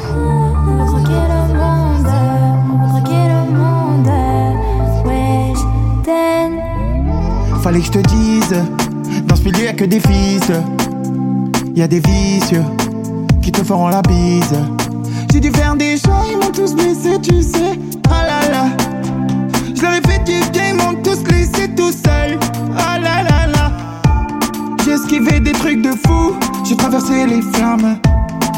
Fallait 7.63 7.79
que 7.79 7.87
je 7.87 7.93
te 7.93 7.99
dise, 7.99 8.57
dans 9.29 9.37
ce 9.37 9.45
milieu 9.45 9.65
y'a 9.65 9.73
que 9.73 9.85
des 9.85 10.01
fils. 10.01 10.51
Y 11.77 11.83
a 11.83 11.87
des 11.87 12.01
vicieux 12.01 12.65
qui 13.41 13.53
te 13.53 13.63
feront 13.63 13.89
la 13.89 14.03
bise. 14.03 14.55
J'ai 15.33 15.41
dû 15.41 15.51
faire 15.51 15.77
des 15.77 15.97
choix, 15.97 16.25
ils 16.31 16.37
m'ont 16.39 16.51
tous 16.53 16.75
blessé, 16.75 17.21
tu 17.23 17.41
sais. 17.41 17.79
Ah 18.11 18.27
là 18.27 18.51
là. 18.51 18.67
Je 19.75 19.81
leur 19.81 19.93
ai 19.93 20.01
fait 20.01 20.23
du 20.25 20.51
bien, 20.51 20.71
ils 20.71 20.77
m'ont 20.77 21.01
tous 21.03 21.23
laissé 21.31 21.69
tout 21.75 21.93
seul. 21.93 22.39
Esquivé 25.03 25.41
des 25.41 25.53
trucs 25.53 25.83
de 25.83 25.91
fou, 25.91 26.37
j'ai 26.65 26.77
traversé 26.77 27.27
les 27.27 27.43
flammes. 27.43 27.99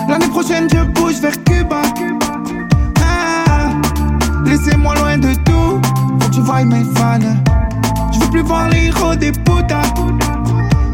L'année 0.09 0.29
prochaine, 0.29 0.69
je 0.71 0.83
bouge 0.83 1.21
vers 1.21 1.43
Cuba. 1.45 1.83
Ah, 3.01 3.71
laissez-moi 4.45 4.95
loin 4.97 5.19
de 5.19 5.35
tout, 5.35 5.81
faut 6.21 6.29
que 6.29 6.35
tu 6.35 6.41
voies 6.41 6.65
mes 6.65 6.85
fans. 6.97 7.19
Je 8.12 8.19
veux 8.21 8.31
plus 8.31 8.43
voir 8.43 8.69
les 8.69 8.87
héros 8.87 9.15
des 9.15 9.33
putas. 9.33 9.83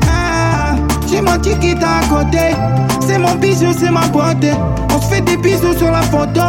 Ah, 0.07 0.77
j'ai 1.09 1.21
mon 1.21 1.39
ticket 1.39 1.77
à 1.83 2.07
côté. 2.09 2.55
C'est 3.01 3.19
mon 3.19 3.35
bijou, 3.35 3.73
c'est 3.77 3.91
ma 3.91 4.07
beauté. 4.07 4.53
On 4.95 5.01
se 5.01 5.07
fait 5.09 5.21
des 5.21 5.37
bisous 5.37 5.77
sur 5.77 5.91
la 5.91 6.03
photo. 6.03 6.43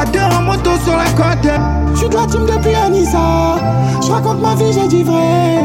À 0.00 0.04
deux 0.06 0.20
en 0.20 0.42
moto 0.42 0.70
sur 0.84 0.96
la 0.96 1.06
côte. 1.16 1.50
Je 1.94 2.00
suis 2.00 2.08
de 2.08 2.14
la 2.14 2.26
team 2.26 2.44
depuis 2.44 2.74
Anissa. 2.74 3.56
Je 4.02 4.10
raconte 4.10 4.40
ma 4.40 4.54
vie, 4.54 4.72
j'ai 4.72 4.88
dit 4.88 5.02
vrai. 5.02 5.60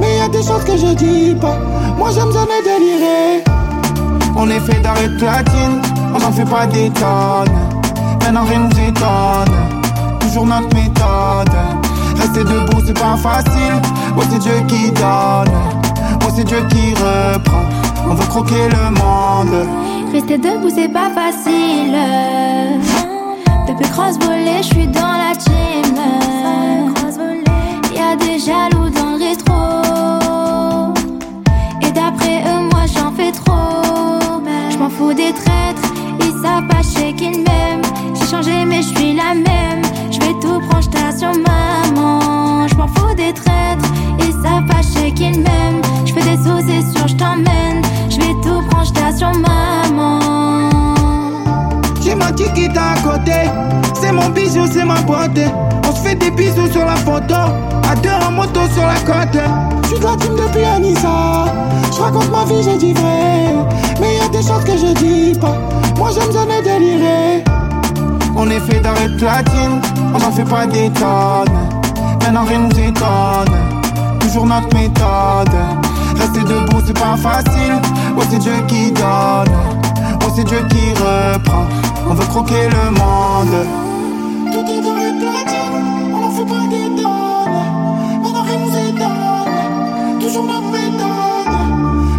Mais 0.00 0.18
y 0.18 0.20
a 0.20 0.28
des 0.28 0.42
choses 0.42 0.64
que 0.64 0.76
je 0.76 0.94
dis 0.94 1.34
pas. 1.34 1.58
Moi 1.98 2.08
j'aime 2.14 2.32
jamais 2.32 2.62
délirer. 2.64 3.44
On 4.36 4.48
est 4.50 4.60
fait 4.60 4.80
d'arrêt 4.80 5.10
platine. 5.18 5.80
On 6.14 6.18
n'en 6.18 6.32
fait 6.32 6.44
pas 6.44 6.66
des 6.66 6.90
tonnes. 6.90 7.54
Maintenant 8.22 8.44
rien 8.44 8.60
nous 8.60 8.88
étonne. 8.88 9.54
Toujours 10.20 10.46
notre 10.46 10.74
méthode. 10.74 11.54
Rester 12.18 12.44
debout, 12.44 12.82
c'est 12.86 12.98
pas 12.98 13.16
facile. 13.16 13.80
Oh, 14.16 14.22
c'est 14.30 14.38
Dieu 14.38 14.54
qui 14.66 14.90
donne. 14.90 15.54
Oh, 16.22 16.30
c'est 16.34 16.44
Dieu 16.44 16.64
qui 16.70 16.94
reprend. 16.94 17.64
On 18.08 18.14
veut 18.14 18.26
croquer 18.26 18.68
le 18.70 18.90
monde. 18.90 19.66
Rester 20.12 20.38
debout, 20.38 20.70
c'est 20.74 20.88
pas 20.88 21.10
facile. 21.14 21.96
Depuis 23.76 23.90
cross 23.90 24.16
volée, 24.20 24.58
je 24.58 24.74
suis 24.74 24.86
dans 24.86 25.00
la 25.00 25.34
team. 25.34 25.96
Y'a 27.92 28.14
des 28.14 28.38
jaloux 28.38 28.88
dans 28.88 29.16
le 29.16 29.24
rétro. 29.24 30.92
Et 31.82 31.90
d'après 31.90 32.44
eux, 32.44 32.68
moi 32.70 32.84
j'en 32.86 33.10
fais 33.10 33.32
trop. 33.32 34.40
Je 34.70 34.78
m'en 34.78 34.88
fous 34.88 35.12
des 35.12 35.32
traîtres, 35.32 35.92
ils 36.20 36.40
savent 36.40 36.68
pas 36.68 36.82
chez 36.82 37.14
qu'ils 37.14 37.42
m'aiment. 37.42 37.82
J'ai 38.14 38.26
changé, 38.26 38.64
mais 38.64 38.82
je 38.82 38.94
suis 38.94 39.12
la 39.12 39.34
même. 39.34 39.82
Je 40.12 40.20
vais 40.20 40.34
tout 40.40 40.60
prendre, 40.68 40.84
sur 41.18 41.32
maman. 41.32 42.68
Je 42.68 42.74
m'en 42.76 42.86
fous 42.86 43.14
des 43.16 43.32
traîtres, 43.32 43.90
ils 44.20 44.32
savent 44.42 44.66
pas 44.68 44.82
chez 44.82 45.10
qu'ils 45.12 45.40
m'aiment. 45.40 45.82
Je 46.04 46.12
fais 46.12 46.22
des 46.22 46.36
sauts, 46.36 46.60
c'est 46.64 46.96
sûr, 46.96 47.08
je 47.08 47.16
t'emmène. 47.16 47.82
Je 48.08 48.18
vais 48.18 48.34
tout 48.40 48.62
prendre, 48.68 49.16
sur 49.16 49.32
maman. 49.32 50.73
J'ai 52.04 52.14
mon 52.14 52.30
ticket 52.32 52.68
à 52.76 53.00
côté. 53.00 53.48
C'est 53.94 54.12
mon 54.12 54.28
bijou, 54.28 54.66
c'est 54.70 54.84
ma 54.84 55.00
beauté. 55.00 55.46
On 55.88 55.92
se 55.92 56.02
fait 56.02 56.14
des 56.14 56.30
bisous 56.30 56.70
sur 56.70 56.84
la 56.84 56.96
photo. 56.96 57.34
À 57.34 57.94
deux 57.96 58.10
en 58.10 58.30
moto 58.30 58.60
sur 58.74 58.82
la 58.82 58.96
côte. 59.06 59.40
Je 59.84 59.88
suis 59.88 59.98
de 59.98 60.04
la 60.04 60.16
team 60.16 60.34
depuis 60.36 60.64
Anissa. 60.64 61.46
Je 61.90 62.02
raconte 62.02 62.30
ma 62.30 62.44
vie, 62.44 62.62
j'ai 62.62 62.76
dit 62.76 62.92
vrai. 62.92 63.54
Mais 64.00 64.16
y 64.16 64.20
a 64.20 64.28
des 64.28 64.46
choses 64.46 64.64
que 64.64 64.76
je 64.76 64.92
dis 64.94 65.38
pas. 65.38 65.56
Moi 65.96 66.10
j'aime 66.12 66.30
jamais 66.30 66.60
délirer. 66.60 67.42
On 68.36 68.50
est 68.50 68.60
fait 68.60 68.80
d'arrêt 68.80 69.08
platine. 69.16 69.80
On 70.14 70.18
n'en 70.18 70.30
fait 70.30 70.44
pas 70.44 70.66
des 70.66 70.90
tonnes. 70.90 71.56
Maintenant 72.20 72.44
rien 72.44 72.58
nous 72.58 72.78
étonne. 72.78 73.56
Toujours 74.20 74.44
notre 74.44 74.74
méthode. 74.74 75.56
Rester 76.16 76.40
debout, 76.40 76.82
c'est 76.86 76.98
pas 76.98 77.16
facile. 77.16 77.80
Oh, 78.16 78.22
c'est 78.28 78.38
Dieu 78.38 78.52
qui 78.68 78.92
donne. 78.92 79.54
C'est 80.36 80.42
Dieu 80.42 80.58
qui 80.68 80.90
reprend. 80.94 81.66
On 82.10 82.14
veut 82.14 82.26
croquer 82.26 82.68
le 82.68 82.90
monde. 82.90 83.56
Tout 84.52 84.68
est 84.68 84.80
dans 84.82 84.96
les 84.96 85.12
platines, 85.20 86.12
on 86.12 86.20
n'en 86.20 86.30
fait 86.30 86.44
pas 86.44 86.66
des 86.68 86.88
tonnes. 87.00 87.62
Maintenant 88.20 88.42
rien 88.42 88.58
nous 88.58 88.76
étonne. 88.90 90.20
Toujours 90.20 90.44
notre 90.44 90.70
méthode. 90.72 91.54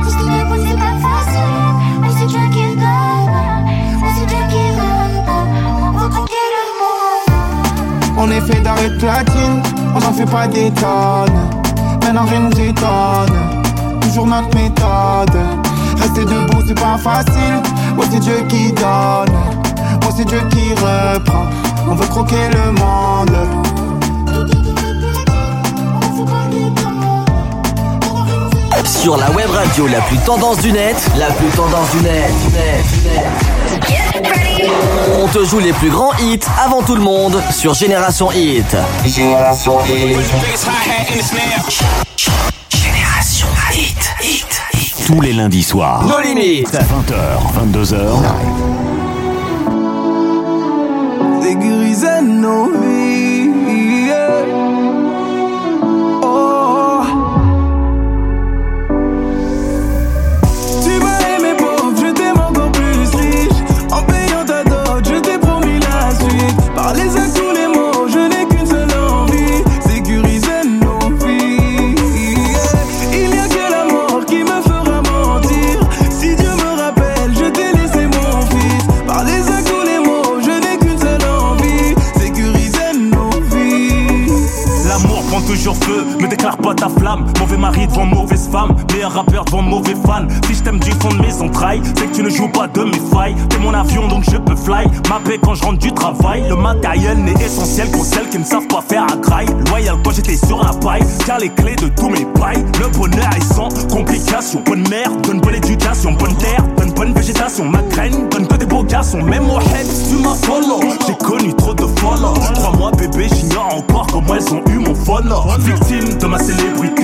Rester 0.02 0.24
debout, 0.24 0.60
c'est 0.66 0.78
pas 0.78 0.98
facile. 1.08 1.74
Oh, 2.04 2.10
c'est 2.18 2.28
Dieu 2.28 2.40
qui 2.54 2.76
donne. 2.78 3.68
Oh, 4.02 4.08
c'est 4.18 4.26
Dieu 4.28 4.44
qui 4.50 4.64
reprend. 4.80 5.46
On 5.84 5.92
veut 5.98 6.10
croquer 6.10 6.46
le 6.56 6.64
monde. 6.80 8.18
On 8.18 8.32
est 8.32 8.42
fait 8.42 8.62
d'arrêt 8.62 8.92
platine, 8.98 9.62
on 9.94 10.00
n'en 10.00 10.14
fait 10.14 10.26
pas 10.26 10.48
des 10.48 10.72
tonnes. 10.72 11.42
Maintenant 12.02 12.26
rien 12.30 12.40
nous 12.40 12.60
étonne. 12.62 14.00
Toujours 14.00 14.28
notre 14.28 14.56
méthode. 14.56 15.38
Rester 16.00 16.24
debout, 16.24 16.62
c'est 16.66 16.80
pas 16.80 16.98
facile. 16.98 17.62
Oh, 17.98 18.04
c'est 18.12 18.20
Dieu 18.20 18.46
qui 18.50 18.72
donne. 18.74 19.38
Oh, 20.06 20.10
c'est 20.16 20.26
Dieu 20.26 20.42
qui 20.52 20.74
reprend. 20.74 21.46
On 21.90 21.96
veut 21.96 22.08
croquer 22.08 22.50
le 22.52 22.72
monde. 22.72 23.38
Sur 28.86 29.18
la 29.18 29.30
web 29.32 29.50
radio 29.50 29.88
la 29.88 30.02
plus 30.02 30.18
tendance 30.18 30.58
du 30.60 30.72
net, 30.72 30.96
la 31.18 31.28
plus 31.28 31.48
tendance 31.50 31.90
du 31.92 32.02
net, 32.02 32.32
du 32.48 32.54
net, 32.54 32.86
du 32.92 33.10
net. 33.10 33.26
On 35.22 35.28
te 35.28 35.44
joue 35.46 35.60
les 35.60 35.74
plus 35.74 35.90
grands 35.90 36.14
hits 36.20 36.40
avant 36.64 36.82
tout 36.82 36.96
le 36.96 37.02
monde 37.02 37.42
sur 37.52 37.74
Génération 37.74 38.32
Hit. 38.32 38.76
Génération 39.06 39.78
Hit. 39.86 40.18
Tous 45.06 45.22
les 45.22 45.34
lundis 45.34 45.62
soirs. 45.62 46.04
No 46.08 46.20
limites. 46.20 46.74
20h, 46.74 47.14
22h. 47.54 47.96
Sécuriser 51.44 52.22
nos 52.24 52.72
vies. 52.72 52.95
Mauvais 87.40 87.58
mari 87.58 87.88
devant 87.88 88.06
mauvaise 88.06 88.48
femme, 88.52 88.76
meilleur 88.94 89.12
rappeur 89.12 89.44
devant 89.46 89.64
mauvais 89.64 89.96
fan. 90.06 90.28
Si 90.46 90.54
je 90.54 90.64
t'aime 90.64 90.80
du 90.80 90.92
fond 90.92 91.10
de 91.10 91.18
mes 91.20 91.34
entrailles, 91.42 91.82
c'est 91.98 92.06
que 92.06 92.16
tu 92.16 92.22
ne 92.22 92.30
joues 92.30 92.50
pas 92.50 92.68
de 92.68 92.84
mes 92.84 93.00
failles. 93.12 93.36
T'es 93.50 93.58
mon 93.58 93.74
avion 93.74 94.08
donc 94.08 94.24
je 94.30 94.38
peux 94.38 94.56
fly. 94.56 94.86
Ma 95.10 95.20
paix 95.20 95.40
quand 95.42 95.56
je 95.56 95.64
rentre 95.64 95.80
du 95.80 95.92
travail. 95.92 96.44
Le 96.48 96.56
matériel 96.56 97.18
n'est 97.18 97.44
essentiel 97.44 97.90
qu'aux 97.90 98.04
celles 98.04 98.30
qui 98.30 98.38
ne 98.38 98.44
savent 98.44 98.68
pas 98.68 98.82
faire 98.88 99.04
à 99.12 99.16
graille. 99.18 99.48
Loyal 99.70 99.96
quand 100.04 100.12
j'étais 100.12 100.38
sur 100.38 100.64
la 100.64 100.74
paille, 100.74 101.02
car 101.26 101.40
les 101.40 101.50
clés 101.50 101.76
de 101.76 101.88
tous 101.88 102.10
mes 102.10 102.26
pailles. 102.40 102.64
Le 102.80 102.88
bonheur 102.96 103.30
est 103.36 103.54
sans 103.54 103.70
complication. 103.88 104.62
Bonne 104.64 104.88
mère, 104.88 105.10
donne 105.24 105.42
bonne 105.42 105.56
éducation. 105.56 106.12
Bonne 106.12 106.36
terre, 106.38 106.64
donne 106.78 106.92
bonne 106.92 107.14
végétation. 107.14 107.66
Ma 107.66 107.82
graine, 107.82 108.30
donne 108.30 108.48
que 108.48 108.58
des 108.58 108.66
beaux 108.68 108.84
garçons. 108.84 109.24
Même 109.24 109.46
moi, 109.46 109.60
head, 109.76 109.88
tu 110.08 110.22
m'as 110.24 110.36
follow. 110.36 110.80
Connu 111.26 111.54
trop 111.56 111.74
de 111.74 111.86
follow. 112.00 112.34
Crois-moi, 112.54 112.92
bébé, 112.92 113.28
j'ignore 113.34 113.78
encore 113.78 114.06
comment 114.12 114.36
elles 114.36 114.54
ont 114.54 114.64
eu 114.70 114.78
mon 114.78 114.94
follow. 114.94 115.42
Victime 115.60 116.18
de 116.20 116.26
ma 116.28 116.38
célébrité. 116.38 117.04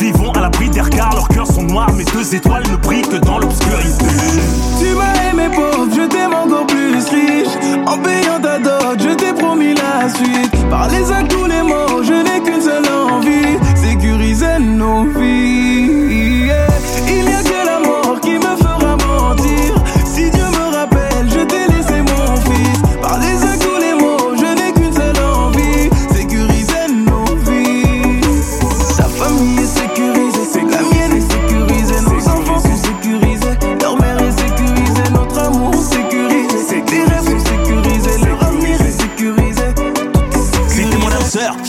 Vivons 0.00 0.30
à 0.32 0.40
l'abri 0.40 0.70
des 0.70 0.80
regards, 0.80 1.14
leurs 1.14 1.28
cœurs 1.28 1.46
sont 1.48 1.64
noirs, 1.64 1.92
mes 1.94 2.04
deux 2.04 2.34
étoiles 2.34 2.62
ne 2.70 2.76
brillent 2.76 3.02
que 3.02 3.16
dans 3.16 3.38
l'obscurité. 3.38 4.06
Tu 4.78 4.94
m'as 4.94 5.30
aimé 5.30 5.48
pauvre, 5.54 5.88
je 5.90 6.06
t'aime 6.06 6.34
encore 6.34 6.66
plus 6.66 6.94
riche. 6.94 7.54
En 7.86 7.98
payant 7.98 8.40
ta 8.40 8.58
dot, 8.60 9.00
je 9.00 9.14
t'ai 9.14 9.32
promis 9.32 9.74
la 9.74 10.08
suite. 10.10 10.68
Parlez 10.70 11.10
à 11.10 11.22
tous 11.24 11.46
les 11.46 11.62
mots, 11.62 12.02
je 12.02 12.12
n'ai 12.12 12.40
qu'une 12.42 12.60
seule 12.60 12.84
envie. 12.88 13.58
Sécuriser 13.74 14.58
nos 14.60 15.04
vies. 15.18 15.75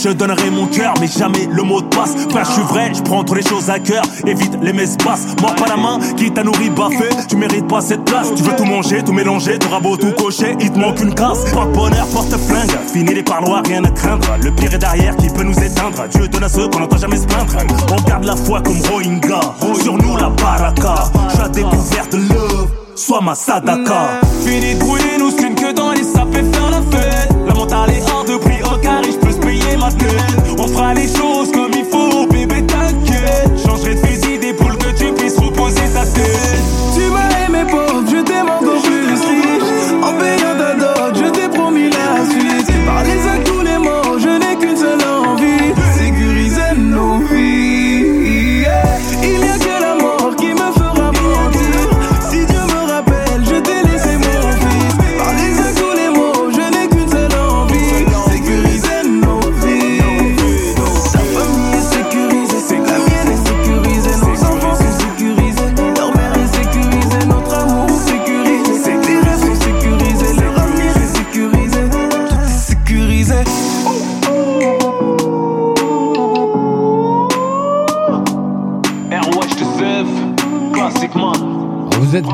Je 0.08 0.14
donnerai 0.14 0.50
mon 0.50 0.68
cœur, 0.68 0.94
mais 1.02 1.08
jamais 1.08 1.50
le 1.52 1.64
mot 1.64 1.82
de 1.82 1.88
passe. 1.88 2.16
Frère, 2.30 2.46
je 2.46 2.52
suis 2.52 2.62
vrai, 2.62 2.92
je 2.94 3.02
prends 3.02 3.24
toutes 3.24 3.38
les 3.38 3.48
choses 3.48 3.70
à 3.70 3.80
cœur. 3.80 4.04
Évite 4.26 4.58
les 4.62 4.72
messes-passes, 4.72 5.36
moi 5.42 5.52
pas 5.56 5.68
la 5.68 5.76
main, 5.76 6.00
qui 6.16 6.32
t'a 6.32 6.44
nourri, 6.44 6.70
baffé. 6.70 7.10
Tu 7.28 7.36
mérites 7.36 7.68
pas 7.68 7.82
cette 7.82 8.06
place. 8.06 8.34
Tu 8.36 8.44
veux 8.44 8.56
tout 8.56 8.66
manger, 8.66 9.04
tout 9.04 9.12
mélanger, 9.12 9.60
t'auras 9.60 9.80
beau 9.80 9.98
tout 9.98 10.12
cocher, 10.12 10.56
il 10.60 10.72
te 10.72 10.80
manque 10.80 11.02
une 11.02 11.14
casse. 11.14 11.52
Porte-bonheur, 11.52 12.08
porte-flingue, 12.14 12.72
fini 12.92 13.14
les 13.14 13.24
parloirs, 13.24 13.64
rien 13.66 13.84
à 13.84 13.90
craindre. 13.90 14.28
Le 14.42 14.52
pire 14.52 14.74
est 14.74 14.80
derrière 14.80 15.16
qui 15.18 15.28
peut 15.30 15.44
nous 15.44 15.60
éteindre. 15.60 16.08
Dieu 16.10 16.28
donne 16.28 16.44
à 16.44 16.50
ceux 16.50 16.68
qu'on 16.70 16.80
n'entend 16.80 16.98
jamais 16.98 17.18
se 17.18 17.26
plaindre. 17.26 17.58
On 17.92 18.10
garde 18.10 18.24
la 18.24 18.36
foi 18.36 18.62
comme 18.62 18.80
Rohingya, 18.90 19.42
sur 19.82 19.98
nous 19.98 20.16
la 20.16 20.30
baraka. 20.30 20.96
Je 21.36 21.42
la 21.42 21.50
découverte 21.50 22.14
de 22.14 22.34
love, 22.34 22.70
sois 22.96 23.22
ma 23.22 23.36
sadaka. 23.36 24.22
Fini 24.46 24.76
de 24.76 24.80
brûler, 24.80 25.18
nous 25.20 25.32
screen 25.32 25.56
que 25.56 25.74
dans 25.74 25.92
les 25.92 26.04
sapes 26.04 26.32
faire 26.34 26.72
la 26.72 26.82
fête. 26.98 27.30
La 27.46 27.54
mentale 27.54 27.90
est 27.92 28.10
hors 28.10 28.26
de 28.26 28.38
prix, 28.38 28.62
au 28.64 28.78
carré, 28.78 29.12
On 30.60 30.68
fera 30.68 30.94
les 30.94 31.08
choses 31.08 31.52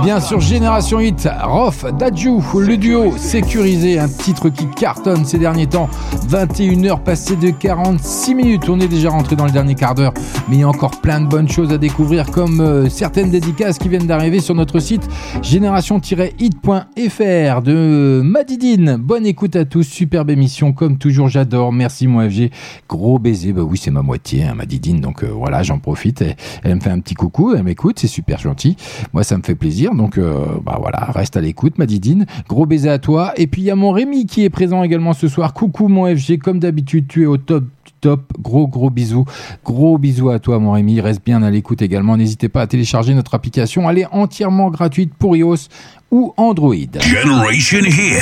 bien 0.03 0.19
sur 0.19 0.41
Génération 0.41 0.99
Hit, 0.99 1.29
Rof, 1.43 1.85
Dadju, 1.97 2.39
le 2.59 2.75
duo 2.75 3.13
sécurisé, 3.17 3.99
un 3.99 4.09
titre 4.09 4.49
qui 4.49 4.67
cartonne 4.67 5.23
ces 5.23 5.37
derniers 5.37 5.67
temps. 5.67 5.89
21h 6.27 6.99
passées 6.99 7.37
de 7.37 7.51
46 7.51 8.35
minutes, 8.35 8.67
on 8.67 8.79
est 8.81 8.89
déjà 8.89 9.09
rentré 9.09 9.37
dans 9.37 9.45
le 9.45 9.51
dernier 9.51 9.75
quart 9.75 9.95
d'heure, 9.95 10.13
mais 10.49 10.57
il 10.57 10.59
y 10.59 10.63
a 10.63 10.69
encore 10.69 10.99
plein 11.01 11.21
de 11.21 11.27
bonnes 11.27 11.49
choses 11.49 11.71
à 11.71 11.77
découvrir 11.77 12.29
comme 12.31 12.59
euh, 12.59 12.89
certaines 12.89 13.29
dédicaces 13.29 13.77
qui 13.77 13.89
viennent 13.89 14.07
d'arriver 14.07 14.39
sur 14.39 14.55
notre 14.55 14.79
site 14.79 15.07
génération-hit.fr 15.41 17.61
de 17.61 18.21
Madidine. 18.23 18.97
Bonne 18.99 19.25
écoute 19.25 19.55
à 19.55 19.65
tous, 19.65 19.83
superbe 19.83 20.29
émission 20.29 20.73
comme 20.73 20.97
toujours, 20.97 21.29
j'adore. 21.29 21.71
Merci 21.71 22.07
mon 22.07 22.27
FG, 22.29 22.51
gros 22.89 23.19
baiser. 23.19 23.53
Bah 23.53 23.63
oui, 23.63 23.77
c'est 23.77 23.91
ma 23.91 24.01
moitié, 24.01 24.43
hein, 24.43 24.55
Madidine, 24.55 24.99
donc 24.99 25.23
euh, 25.23 25.27
voilà, 25.27 25.63
j'en 25.63 25.79
profite. 25.79 26.23
Elle, 26.63 26.75
me 26.75 26.81
fait 26.81 26.89
un 26.89 26.99
petit 26.99 27.15
coucou, 27.15 27.53
elle 27.55 27.63
m'écoute, 27.63 27.99
c'est 27.99 28.07
super 28.07 28.39
gentil. 28.39 28.75
Moi, 29.13 29.23
ça 29.23 29.37
me 29.37 29.43
fait 29.43 29.55
plaisir. 29.55 29.95
Donc, 29.95 30.17
euh, 30.17 30.45
bah 30.63 30.77
voilà, 30.79 31.09
reste 31.13 31.37
à 31.37 31.41
l'écoute, 31.41 31.77
ma 31.77 31.85
Didine. 31.85 32.25
Gros 32.47 32.65
baiser 32.65 32.89
à 32.89 32.99
toi. 32.99 33.33
Et 33.37 33.47
puis, 33.47 33.61
il 33.61 33.65
y 33.65 33.71
a 33.71 33.75
mon 33.75 33.91
Rémi 33.91 34.25
qui 34.25 34.43
est 34.43 34.49
présent 34.49 34.83
également 34.83 35.13
ce 35.13 35.27
soir. 35.27 35.53
Coucou, 35.53 35.87
mon 35.87 36.13
FG. 36.13 36.39
Comme 36.39 36.59
d'habitude, 36.59 37.07
tu 37.07 37.23
es 37.23 37.25
au 37.25 37.37
top 37.37 37.65
top. 38.03 38.33
Gros, 38.39 38.67
gros 38.67 38.89
bisous. 38.89 39.25
Gros 39.63 39.97
bisous 39.97 40.29
à 40.29 40.39
toi, 40.39 40.59
mon 40.59 40.73
Rémi. 40.73 40.99
Reste 41.01 41.23
bien 41.25 41.41
à 41.41 41.49
l'écoute 41.49 41.81
également. 41.81 42.17
N'hésitez 42.17 42.49
pas 42.49 42.61
à 42.61 42.67
télécharger 42.67 43.15
notre 43.15 43.33
application. 43.33 43.89
Elle 43.89 43.99
est 43.99 44.07
entièrement 44.11 44.69
gratuite 44.69 45.13
pour 45.17 45.35
iOS 45.35 45.69
ou 46.11 46.33
Android. 46.37 46.75
Generation 46.99 47.79
Hit. 47.79 48.21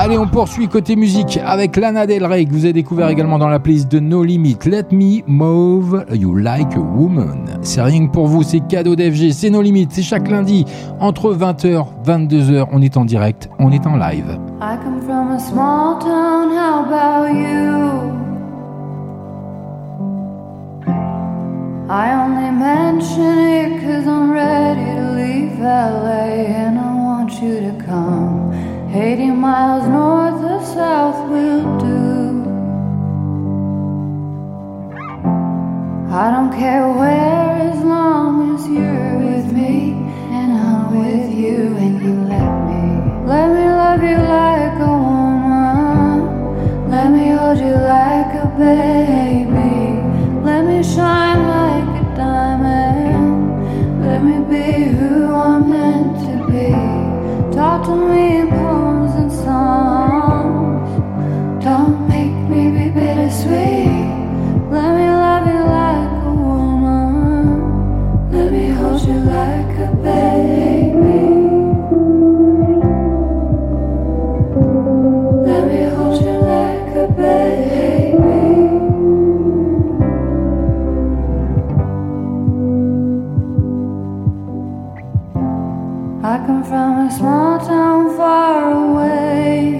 Allez, 0.00 0.16
on 0.16 0.28
poursuit 0.28 0.68
côté 0.68 0.94
musique 0.94 1.40
avec 1.44 1.76
Lana 1.76 2.06
Del 2.06 2.24
Rey 2.24 2.44
que 2.44 2.52
vous 2.52 2.62
avez 2.62 2.72
découvert 2.72 3.08
également 3.08 3.36
dans 3.36 3.48
la 3.48 3.58
playlist 3.58 3.90
de 3.90 3.98
No 3.98 4.22
Limit. 4.22 4.58
Let 4.64 4.92
me 4.92 5.24
move 5.26 6.04
you 6.12 6.36
like 6.36 6.72
a 6.76 6.78
woman. 6.78 7.46
C'est 7.62 7.82
rien 7.82 8.06
que 8.06 8.12
pour 8.12 8.28
vous, 8.28 8.44
c'est 8.44 8.60
cadeau 8.60 8.94
d'FG, 8.94 9.32
c'est 9.32 9.50
No 9.50 9.60
Limit, 9.60 9.88
c'est 9.90 10.02
chaque 10.02 10.30
lundi 10.30 10.64
entre 11.00 11.34
20h, 11.34 11.84
22h, 12.06 12.66
on 12.70 12.80
est 12.80 12.96
en 12.96 13.04
direct, 13.04 13.50
on 13.58 13.72
est 13.72 13.88
en 13.88 13.96
live. 13.96 14.38
I 14.60 14.76
come 14.84 15.02
from 15.02 15.32
a 15.32 15.40
small 15.40 15.98
town, 15.98 16.52
how 16.52 16.84
about 16.84 17.34
you? 17.34 18.12
I 21.90 22.12
only 22.12 22.52
mention 22.52 23.36
it 23.36 23.82
cause 23.82 24.06
I'm 24.06 24.30
ready 24.30 24.94
to 24.94 25.14
leave 25.16 25.58
LA 25.58 26.46
and 26.54 26.78
I 26.78 26.94
want 26.94 27.42
you 27.42 27.58
to 27.62 27.84
come. 27.84 28.47
80 28.98 29.30
miles 29.30 29.86
north 29.86 30.42
or 30.42 30.60
south 30.66 31.30
will 31.30 31.62
do. 31.78 31.98
I 36.10 36.32
don't 36.32 36.52
care 36.52 36.88
where 36.98 37.70
as 37.70 37.80
long 37.84 38.56
as 38.56 38.66
you're 38.66 39.18
with 39.20 39.52
me 39.52 39.92
and 40.36 40.50
I'm 40.52 40.98
with 40.98 41.32
you 41.32 41.76
and 41.76 41.94
you 42.02 42.14
let 42.34 42.54
me. 42.68 42.84
Let 43.24 43.48
me 43.54 43.66
love 43.82 44.02
you 44.02 44.18
like 44.38 44.76
a 44.80 44.94
woman. 45.06 46.90
Let 46.90 47.12
me 47.12 47.28
hold 47.38 47.58
you 47.58 47.76
like 47.96 48.34
a 48.34 48.46
baby. 48.58 50.02
Let 50.42 50.64
me 50.64 50.82
shine 50.82 51.42
like 51.56 52.02
a 52.02 52.04
diamond. 52.16 54.04
Let 54.04 54.24
me 54.24 54.36
be 54.52 54.66
who 54.90 55.32
I'm 55.32 55.70
meant 55.70 56.18
to 56.26 56.34
be. 56.50 56.68
Talk 57.54 57.86
to 57.86 57.94
me 57.94 58.27
come 86.48 86.64
from 86.64 87.06
a 87.06 87.10
small 87.10 87.58
town 87.58 88.16
far 88.16 88.72
away. 88.72 89.76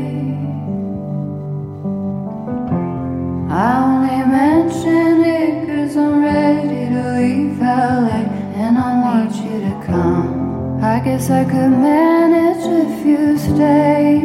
I 3.48 3.68
only 3.88 4.20
mention 4.40 5.24
it 5.24 5.66
cause 5.66 5.96
I'm 5.96 6.22
ready 6.22 6.82
to 6.92 7.02
leave 7.16 7.58
LA 7.58 8.20
and 8.62 8.76
I 8.76 8.90
want 9.06 9.34
you 9.36 9.56
to 9.68 9.74
come. 9.86 10.82
I 10.82 11.00
guess 11.00 11.30
I 11.30 11.44
could 11.44 11.72
manage 11.90 12.64
if 12.84 13.06
you 13.06 13.38
stay. 13.38 14.20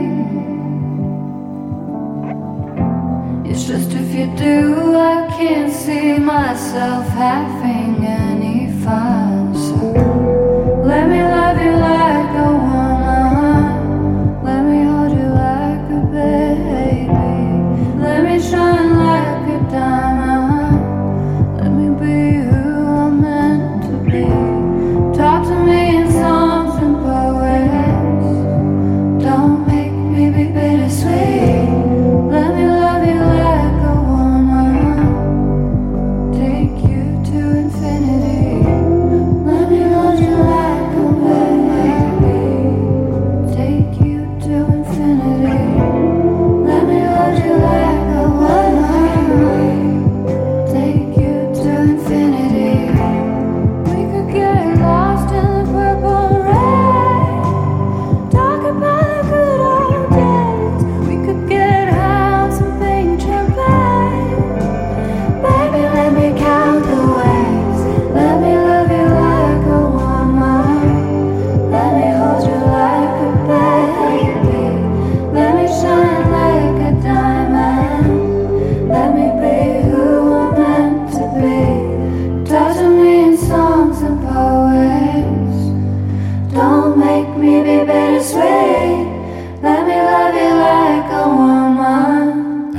It's 3.49 3.63
just 3.63 3.89
if 3.93 4.09
you 4.13 4.27
do, 4.35 4.97
I 4.97 5.29
can't 5.37 5.71
see 5.71 6.17
myself 6.17 7.07
having 7.07 8.05
any 8.05 8.69
fun. 8.83 9.55
So 9.55 9.92
let 10.93 11.07
me 11.09 11.23
love 11.23 11.59
you 11.59 11.71
like 11.71 12.35
a 12.37 12.51
woman. 12.53 12.72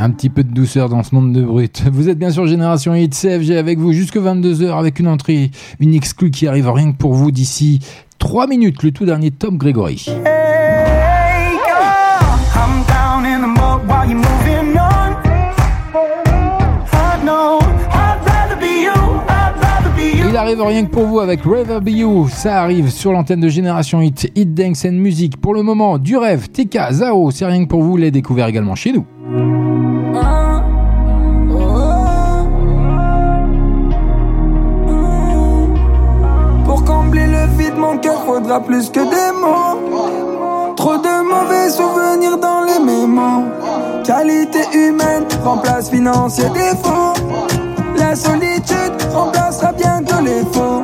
Un 0.05 0.11
petit 0.11 0.29
peu 0.29 0.45
de 0.45 0.53
douceur 0.53 0.91
dans 0.91 1.03
ce 1.03 1.15
monde 1.15 1.33
de 1.33 1.43
brut. 1.43 1.83
Vous 1.91 2.11
êtes 2.11 2.19
bien 2.19 2.29
sûr 2.29 2.47
Génération 2.47 2.95
Hit 2.95 3.15
CFG 3.15 3.57
avec 3.57 3.79
vous 3.79 3.95
jusque 3.95 4.19
22h 4.19 4.79
avec 4.79 4.99
une 4.99 5.09
entrée, 5.09 5.51
une 5.81 5.95
exclue 5.95 6.31
qui 6.31 6.47
arrive 6.47 6.71
rien 6.71 6.93
que 6.93 6.99
pour 6.99 7.15
vous 7.15 7.31
d'ici 7.31 7.81
3 8.19 8.47
minutes. 8.47 8.83
Le 8.83 8.91
tout 8.91 9.07
dernier 9.07 9.31
Tom 9.31 9.57
Gregory. 9.57 10.05
Hey, 10.07 11.57
girl, 11.57 12.37
I'm 12.55 12.85
down 12.87 13.25
in 13.25 13.41
the 13.41 13.49
mud 13.49 13.89
while 13.89 14.07
you're 14.07 14.19
moving 14.19 14.77
on. 14.77 15.17
I 16.93 17.25
know 17.25 17.61
I'd 17.91 18.21
rather 18.27 18.61
be 18.61 18.83
you. 18.83 18.93
I'd 18.93 19.57
rather 19.59 19.91
be 19.97 20.19
you. 20.19 20.29
Il 20.29 20.37
arrive 20.37 20.61
rien 20.61 20.85
que 20.85 20.91
pour 20.91 21.07
vous 21.07 21.21
avec 21.21 21.41
Rather 21.45 21.81
Be 21.81 21.93
You. 21.93 22.29
Ça 22.29 22.61
arrive 22.61 22.91
sur 22.91 23.11
l'antenne 23.11 23.41
de 23.41 23.49
Génération 23.49 24.03
Hit, 24.03 24.31
Hit 24.37 24.53
Dance 24.53 24.85
and 24.85 24.93
Music. 24.93 25.39
Pour 25.39 25.55
le 25.55 25.63
moment, 25.63 25.97
du 25.97 26.19
rêve, 26.19 26.51
TK, 26.51 26.93
Zao, 26.93 27.31
c'est 27.31 27.47
rien 27.47 27.65
que 27.65 27.71
pour 27.71 27.83
vous. 27.83 27.97
Les 27.97 28.11
découverts 28.11 28.49
également 28.49 28.75
chez 28.75 28.93
nous. 28.93 29.94
Plus 38.67 38.91
que 38.91 39.01
des 39.01 39.33
mots. 39.41 40.75
Trop 40.77 40.99
de 40.99 41.23
mauvais 41.23 41.71
souvenirs 41.71 42.37
dans 42.39 42.63
les 42.63 42.79
mémos. 42.79 43.45
Qualité 44.05 44.61
humaine 44.73 45.25
remplace 45.43 45.91
financier 45.91 46.45
défaut. 46.51 47.15
La 47.97 48.15
solitude 48.15 48.95
remplacera 49.13 49.73
bientôt 49.73 50.21
les 50.23 50.43
faux. 50.53 50.83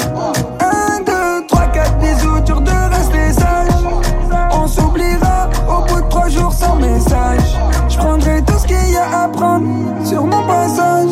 Un, 0.60 1.00
deux, 1.04 1.46
trois, 1.48 1.66
quatre 1.66 1.98
bisous, 1.98 2.40
dur 2.46 2.60
de 2.60 2.70
rester 2.70 3.32
sage. 3.32 3.68
On 4.52 4.66
s'oubliera 4.66 5.48
au 5.68 5.82
bout 5.86 6.00
de 6.00 6.08
trois 6.08 6.28
jours 6.28 6.52
sans 6.52 6.76
message. 6.76 7.56
Je 7.88 7.98
prendrai 7.98 8.42
tout 8.42 8.58
ce 8.58 8.66
qu'il 8.66 8.90
y 8.90 8.96
a 8.96 9.24
à 9.24 9.28
prendre 9.28 9.66
sur 10.04 10.24
mon 10.24 10.46
passage. 10.46 11.10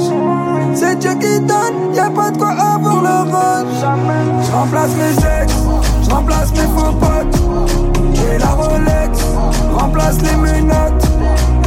C'est 0.74 0.96
Dieu 0.98 1.14
qui 1.14 1.40
donne, 1.40 1.94
y 1.94 1.98
a 1.98 2.10
pas 2.10 2.30
de 2.30 2.38
quoi 2.38 2.50
avoir 2.50 3.02
le 3.02 3.30
rush. 3.30 3.84
Je 4.46 4.52
remplace 4.52 4.90
mes 4.96 5.42
ex, 5.42 5.52
je 5.52 5.67
remplace 6.08 6.50
mes 6.52 6.68
faux 6.76 6.92
potes. 6.92 7.36
Et 8.30 8.38
la 8.38 8.48
Rolex, 8.48 9.24
remplace 9.72 10.18
les 10.22 10.36
menottes. 10.36 11.04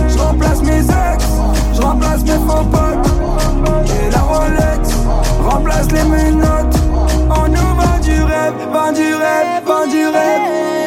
Je 0.07 0.17
remplace 0.17 0.61
mes 0.61 0.79
ex, 0.79 1.25
je 1.73 1.81
remplace 1.81 2.23
mes 2.23 2.39
faux 2.47 2.65
potes. 2.65 3.07
Et 3.89 4.11
la 4.11 4.19
Rolex, 4.19 4.95
remplace 5.49 5.91
les 5.91 6.03
menottes. 6.03 6.75
On 7.29 7.47
nous 7.47 7.75
vend 7.79 7.99
du 8.01 8.21
rêve, 8.23 8.53
vend 8.71 8.91
du 8.91 9.13
rêve, 9.15 9.63
vend 9.65 9.87
du 9.87 10.05
rêve. 10.05 10.80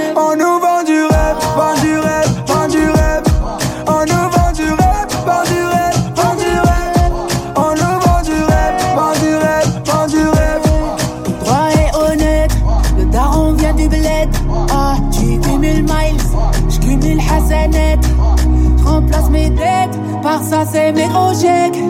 C'est 20.71 20.93
mes 20.93 21.09
gros 21.09 21.35
chèques. 21.35 21.83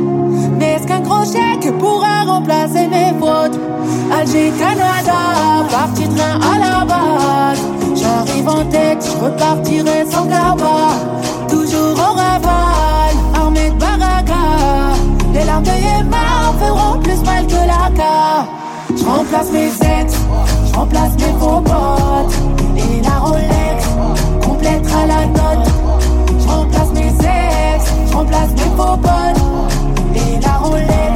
Mais 0.58 0.74
est-ce 0.74 0.86
qu'un 0.86 1.00
gros 1.00 1.24
chèque 1.24 1.72
pourra 1.78 2.24
remplacer 2.26 2.86
mes 2.88 3.12
fautes? 3.18 3.58
Alger, 4.12 4.52
Canada, 4.58 5.20
parti 5.70 6.08
train 6.08 6.40
à 6.40 6.58
la 6.58 6.84
base. 6.84 7.62
J'arrive 7.94 8.48
en 8.48 8.64
tête, 8.66 9.04
je 9.04 9.24
repartirai 9.24 10.04
sans 10.10 10.26
cabas. 10.26 10.96
Toujours 11.48 11.92
au 11.92 12.14
raval, 12.14 13.14
armé 13.34 13.70
de 13.70 13.76
baraka. 13.76 14.34
Les 15.32 15.44
larmes 15.44 15.64
de 15.64 15.70
Yéma 15.70 16.52
feront 16.60 16.98
plus 17.00 17.22
mal 17.24 17.46
que 17.46 17.54
la 17.54 17.90
ca. 17.96 18.46
Je 18.96 19.04
remplace 19.04 19.50
mes 19.52 19.66
ex, 19.66 20.14
je 20.68 20.74
remplace 20.74 21.12
mes 21.18 21.34
faux 21.38 21.60
potes. 21.60 22.34
Et 22.76 23.02
la 23.02 23.18
Rolex 23.18 23.88
complétera 24.44 25.06
la 25.06 25.26
note. 25.26 25.73
Remplace 28.14 28.50
mes 28.52 28.76
faux. 28.76 28.98
Et 30.14 30.40
la 30.40 30.56
Rolex 30.58 31.13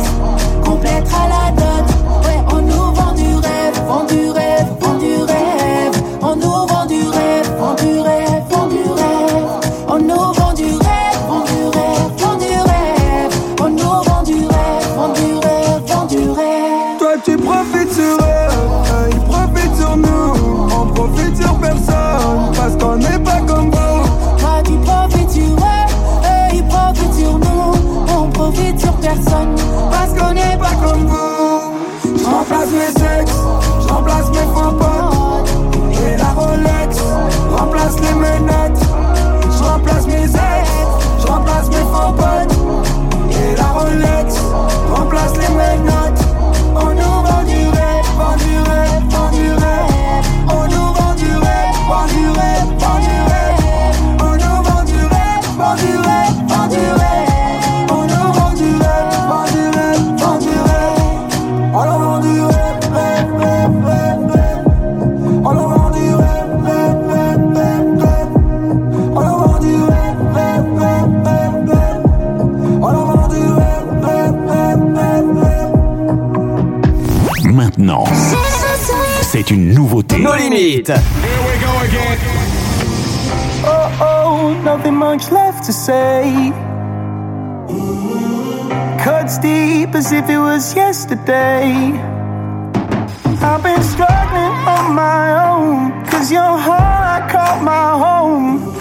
nouveauté. 80.50 80.94
Nos 80.94 81.82
limites. 81.88 82.38
Oh 83.64 83.90
oh, 84.00 84.62
nothing 84.64 84.94
much 84.94 85.30
left 85.30 85.64
to 85.66 85.72
say. 85.72 86.52
Cuts 89.02 89.38
deep 89.38 89.94
as 89.94 90.12
if 90.12 90.28
it 90.28 90.38
was 90.38 90.74
yesterday. 90.74 91.92
I've 93.40 93.62
been 93.62 93.82
struggling 93.82 94.54
on 94.66 94.94
my 94.94 95.44
own, 95.48 96.04
cause 96.06 96.30
your 96.32 96.58
heart 96.58 96.98
I 97.08 97.28
call 97.30 97.60
my 97.62 97.98
home. 98.04 98.74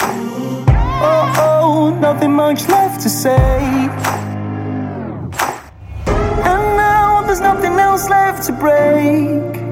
Oh 1.01 1.33
oh, 1.37 1.97
nothing 1.99 2.33
much 2.33 2.67
left 2.67 3.01
to 3.01 3.09
say. 3.09 3.89
And 6.51 6.63
now 6.77 7.23
there's 7.25 7.41
nothing 7.41 7.73
else 7.79 8.09
left 8.09 8.45
to 8.47 8.53
break. 8.53 9.66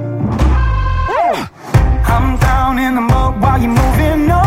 Mud 3.57 3.61
while 3.61 3.63
you're 3.63 3.71
moving 3.71 4.31
on. 4.31 4.44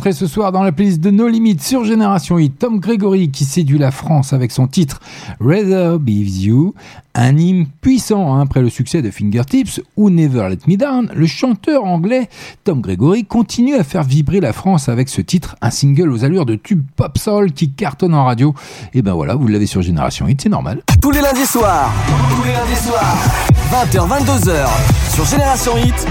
Entrée 0.00 0.12
ce 0.14 0.26
soir 0.26 0.50
dans 0.50 0.62
la 0.62 0.72
playlist 0.72 1.02
de 1.02 1.10
No 1.10 1.28
Limit 1.28 1.58
sur 1.60 1.84
Génération 1.84 2.38
Hit. 2.38 2.58
Tom 2.58 2.80
Gregory 2.80 3.30
qui 3.30 3.44
séduit 3.44 3.76
la 3.76 3.90
France 3.90 4.32
avec 4.32 4.50
son 4.50 4.66
titre 4.66 4.98
Rather 5.40 5.98
Be 5.98 6.08
You, 6.08 6.72
un 7.14 7.36
hymne 7.36 7.66
puissant 7.82 8.34
hein, 8.34 8.40
après 8.40 8.62
le 8.62 8.70
succès 8.70 9.02
de 9.02 9.10
Fingertips 9.10 9.82
ou 9.98 10.08
Never 10.08 10.48
Let 10.48 10.60
Me 10.68 10.78
Down. 10.78 11.10
Le 11.14 11.26
chanteur 11.26 11.84
anglais 11.84 12.30
Tom 12.64 12.80
Gregory 12.80 13.26
continue 13.26 13.74
à 13.74 13.84
faire 13.84 14.02
vibrer 14.02 14.40
la 14.40 14.54
France 14.54 14.88
avec 14.88 15.10
ce 15.10 15.20
titre, 15.20 15.56
un 15.60 15.68
single 15.68 16.10
aux 16.10 16.24
allures 16.24 16.46
de 16.46 16.54
tube 16.54 16.82
pop 16.96 17.18
soul 17.18 17.52
qui 17.52 17.70
cartonne 17.70 18.14
en 18.14 18.24
radio. 18.24 18.54
Et 18.94 19.02
ben 19.02 19.12
voilà, 19.12 19.34
vous 19.34 19.48
l'avez 19.48 19.66
sur 19.66 19.82
Génération 19.82 20.26
Hit, 20.26 20.40
c'est 20.40 20.48
normal. 20.48 20.82
Tous 21.02 21.10
les 21.10 21.20
lundis 21.20 21.44
soirs. 21.44 21.92
Tous 22.30 22.42
les 22.42 22.54
lundis 22.54 22.80
soirs. 22.86 23.18
20h, 23.70 24.08
22h. 24.24 24.66
Sur 25.14 25.26
Génération 25.26 25.76
Hit. 25.76 26.06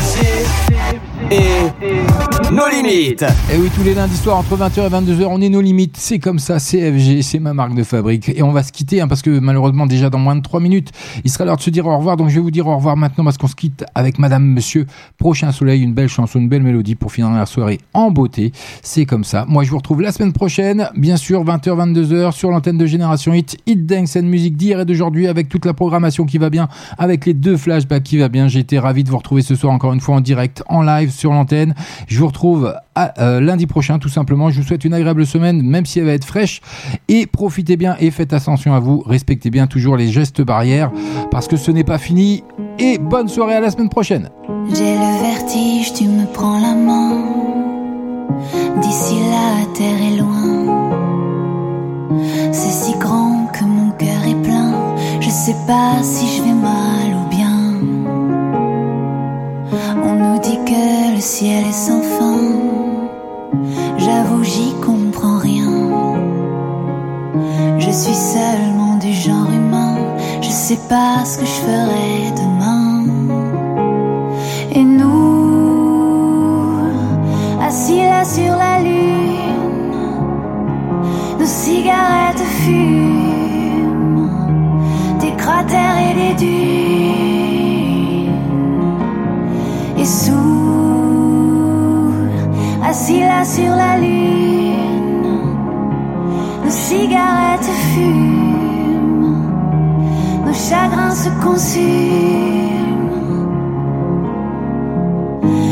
FG. 0.00 1.30
Et. 1.30 2.33
Nos 2.54 2.68
limites. 2.68 3.24
Et 3.52 3.56
oui, 3.58 3.68
tous 3.74 3.82
les 3.82 3.94
lundis 3.94 4.14
soirs 4.14 4.38
entre 4.38 4.56
20h 4.56 4.86
et 4.86 4.88
22h, 4.88 5.24
on 5.28 5.40
est 5.40 5.48
nos 5.48 5.60
limites. 5.60 5.96
C'est 5.98 6.20
comme 6.20 6.38
ça, 6.38 6.58
CFG, 6.60 7.22
c'est 7.22 7.40
ma 7.40 7.52
marque 7.52 7.74
de 7.74 7.82
fabrique. 7.82 8.28
Et 8.28 8.44
on 8.44 8.52
va 8.52 8.62
se 8.62 8.70
quitter 8.70 9.00
hein, 9.00 9.08
parce 9.08 9.22
que 9.22 9.40
malheureusement, 9.40 9.86
déjà 9.86 10.08
dans 10.08 10.20
moins 10.20 10.36
de 10.36 10.40
3 10.40 10.60
minutes, 10.60 10.92
il 11.24 11.32
sera 11.32 11.44
l'heure 11.44 11.56
de 11.56 11.62
se 11.62 11.70
dire 11.70 11.84
au 11.84 11.98
revoir. 11.98 12.16
Donc 12.16 12.28
je 12.28 12.36
vais 12.36 12.40
vous 12.40 12.52
dire 12.52 12.68
au 12.68 12.76
revoir 12.76 12.96
maintenant 12.96 13.24
parce 13.24 13.38
qu'on 13.38 13.48
se 13.48 13.56
quitte 13.56 13.84
avec 13.96 14.20
Madame 14.20 14.44
Monsieur. 14.44 14.86
Prochain 15.18 15.50
Soleil, 15.50 15.82
une 15.82 15.94
belle 15.94 16.08
chanson, 16.08 16.38
une 16.38 16.48
belle 16.48 16.62
mélodie 16.62 16.94
pour 16.94 17.10
finir 17.10 17.28
la 17.32 17.44
soirée 17.44 17.80
en 17.92 18.12
beauté. 18.12 18.52
C'est 18.82 19.04
comme 19.04 19.24
ça. 19.24 19.46
Moi, 19.48 19.64
je 19.64 19.70
vous 19.70 19.78
retrouve 19.78 20.02
la 20.02 20.12
semaine 20.12 20.32
prochaine, 20.32 20.88
bien 20.94 21.16
sûr, 21.16 21.44
20h, 21.44 21.92
22h 21.92 22.30
sur 22.30 22.52
l'antenne 22.52 22.78
de 22.78 22.86
Génération 22.86 23.34
Hit, 23.34 23.56
Hit 23.66 23.84
Dance 23.84 24.14
and 24.14 24.26
Music 24.26 24.56
d'hier 24.56 24.78
et 24.78 24.84
d'aujourd'hui 24.84 25.26
avec 25.26 25.48
toute 25.48 25.64
la 25.64 25.74
programmation 25.74 26.24
qui 26.24 26.38
va 26.38 26.50
bien, 26.50 26.68
avec 26.98 27.26
les 27.26 27.34
deux 27.34 27.56
flashbacks 27.56 28.04
qui 28.04 28.18
va 28.18 28.28
bien. 28.28 28.46
J'ai 28.46 28.60
été 28.60 28.78
ravi 28.78 29.02
de 29.02 29.10
vous 29.10 29.18
retrouver 29.18 29.42
ce 29.42 29.56
soir 29.56 29.72
encore 29.72 29.92
une 29.92 30.00
fois 30.00 30.14
en 30.14 30.20
direct, 30.20 30.62
en 30.68 30.82
live 30.82 31.10
sur 31.10 31.32
l'antenne. 31.32 31.74
Je 32.06 32.20
vous 32.20 32.28
retrouve 32.28 32.43
euh, 33.18 33.40
lundi 33.40 33.66
prochain, 33.66 33.98
tout 33.98 34.08
simplement. 34.08 34.50
Je 34.50 34.60
vous 34.60 34.66
souhaite 34.66 34.84
une 34.84 34.94
agréable 34.94 35.26
semaine, 35.26 35.62
même 35.62 35.86
si 35.86 35.98
elle 35.98 36.06
va 36.06 36.12
être 36.12 36.24
fraîche. 36.24 36.60
Et 37.08 37.26
profitez 37.26 37.76
bien 37.76 37.96
et 38.00 38.10
faites 38.10 38.32
attention 38.32 38.74
à 38.74 38.80
vous. 38.80 39.02
Respectez 39.06 39.50
bien 39.50 39.66
toujours 39.66 39.96
les 39.96 40.08
gestes 40.08 40.42
barrières 40.42 40.90
parce 41.30 41.48
que 41.48 41.56
ce 41.56 41.70
n'est 41.70 41.84
pas 41.84 41.98
fini. 41.98 42.44
Et 42.78 42.98
bonne 42.98 43.28
soirée 43.28 43.54
à 43.54 43.60
la 43.60 43.70
semaine 43.70 43.88
prochaine. 43.88 44.30
J'ai 44.74 44.94
le 44.94 45.22
vertige, 45.22 45.92
tu 45.94 46.04
me 46.04 46.26
prends 46.32 46.60
la 46.60 46.74
main. 46.74 47.22
D'ici 48.80 49.14
là, 49.30 49.64
terre 49.74 50.02
est 50.12 50.18
loin. 50.18 51.04
C'est 52.52 52.70
si 52.70 52.98
grand 52.98 53.46
que 53.52 53.64
mon 53.64 53.90
est 53.90 54.42
plein. 54.42 54.72
Je 55.20 55.28
sais 55.28 55.56
pas 55.66 56.02
si 56.02 56.36
je 56.36 56.42
vais 56.42 56.52
mal 56.52 57.03
ciel 61.24 61.64
est 61.66 61.72
sans 61.72 62.02
fin. 62.02 62.38
J'avoue, 63.96 64.44
j'y 64.44 64.74
comprends 64.84 65.38
rien. 65.38 65.72
Je 67.78 67.90
suis 67.90 68.14
seulement 68.14 68.96
du 68.98 69.10
genre 69.14 69.50
humain. 69.50 69.96
Je 70.42 70.50
sais 70.50 70.78
pas 70.86 71.24
ce 71.24 71.38
que 71.38 71.46
je 71.46 71.58
ferai 71.66 72.30
demain. 72.42 73.04
Et 74.72 74.84
nous, 74.84 76.76
assis 77.62 78.02
là 78.02 78.22
sur 78.24 78.54
la 78.64 78.80
lune, 78.80 79.96
nos 81.38 81.46
cigarettes 81.46 82.44
fument, 82.60 84.28
des 85.20 85.32
cratères 85.36 85.98
et 86.10 86.14
des 86.20 86.34
dunes. 86.44 86.73
Assis 92.94 93.18
là 93.18 93.42
sur 93.44 93.74
la 93.74 93.98
lune, 93.98 95.26
nos 96.62 96.70
cigarettes 96.70 97.70
fument, 97.90 99.42
nos 100.46 100.54
chagrins 100.68 101.16
se 101.24 101.30
consument. 101.44 103.10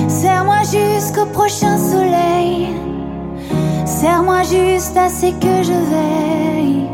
Serre-moi 0.09 0.62
jusqu'au 0.74 1.27
prochain 1.27 1.77
soleil. 1.78 2.74
Serre-moi 3.85 4.43
juste 4.43 4.97
assez 4.97 5.32
que 5.44 5.57
je 5.69 5.78
veille. 5.93 6.89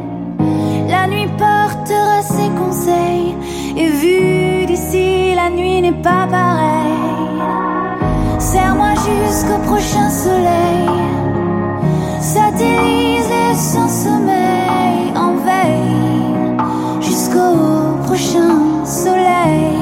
La 0.91 1.07
nuit 1.07 1.31
portera 1.39 2.21
ses 2.35 2.51
conseils. 2.63 3.35
Et 3.79 3.89
vu 4.03 4.67
d'ici, 4.67 5.35
la 5.35 5.49
nuit 5.49 5.81
n'est 5.81 6.03
pas 6.03 6.27
pareille. 6.31 7.08
Serre-moi 8.51 8.95
jusqu'au 8.95 9.59
prochain 9.67 10.09
soleil. 10.09 10.89
Satellisé 12.19 13.55
sans 13.55 13.89
sommeil. 13.89 15.13
En 15.15 15.35
veille 15.35 16.57
jusqu'au 17.01 17.97
prochain 18.05 18.85
soleil 18.85 19.79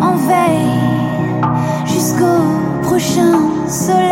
en 0.00 0.16
veille 0.16 1.86
jusqu'au 1.86 2.82
prochain 2.82 3.38
soleil. 3.68 4.09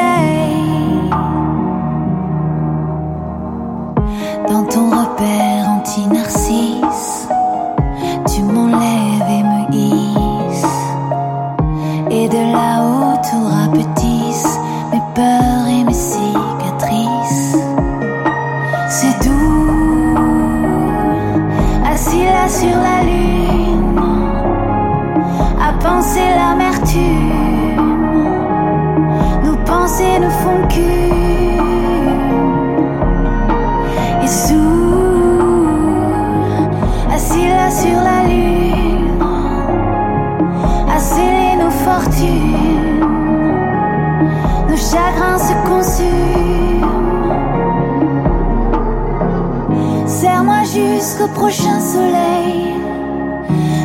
Prochain 51.35 51.81
soleil. 51.81 52.75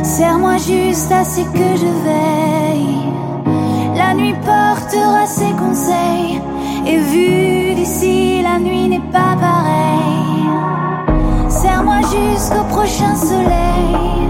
Serre-moi 0.02 0.56
juste 0.58 1.10
assez 1.12 1.44
que 1.44 1.76
je 1.76 1.90
veille. 2.08 3.12
La 3.96 4.14
nuit 4.14 4.34
portera 4.34 5.26
ses 5.26 5.52
conseils. 5.58 6.40
Et 6.86 6.98
vu 6.98 7.74
d'ici, 7.74 8.42
la 8.42 8.58
nuit 8.58 8.88
n'est 8.88 9.10
pas 9.12 9.36
pareille. 9.40 10.48
Serre-moi 11.48 12.00
jusqu'au 12.02 12.64
prochain 12.68 13.14
soleil. 13.14 14.28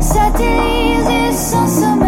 Satellise 0.00 1.08
et 1.10 1.32
sans 1.32 1.66
sommeil. 1.66 2.07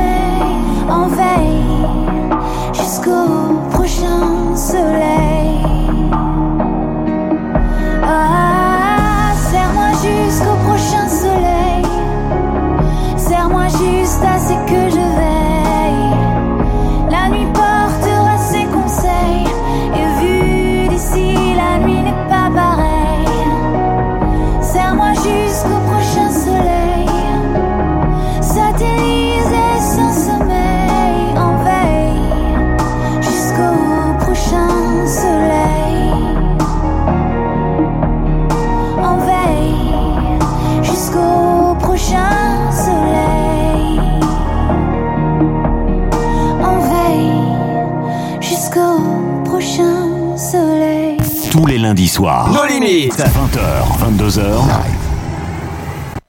Soirs. 52.21 52.53
Nos 52.53 52.69
limites. 52.69 53.17
20h, 53.17 53.99
22h. 53.99 54.90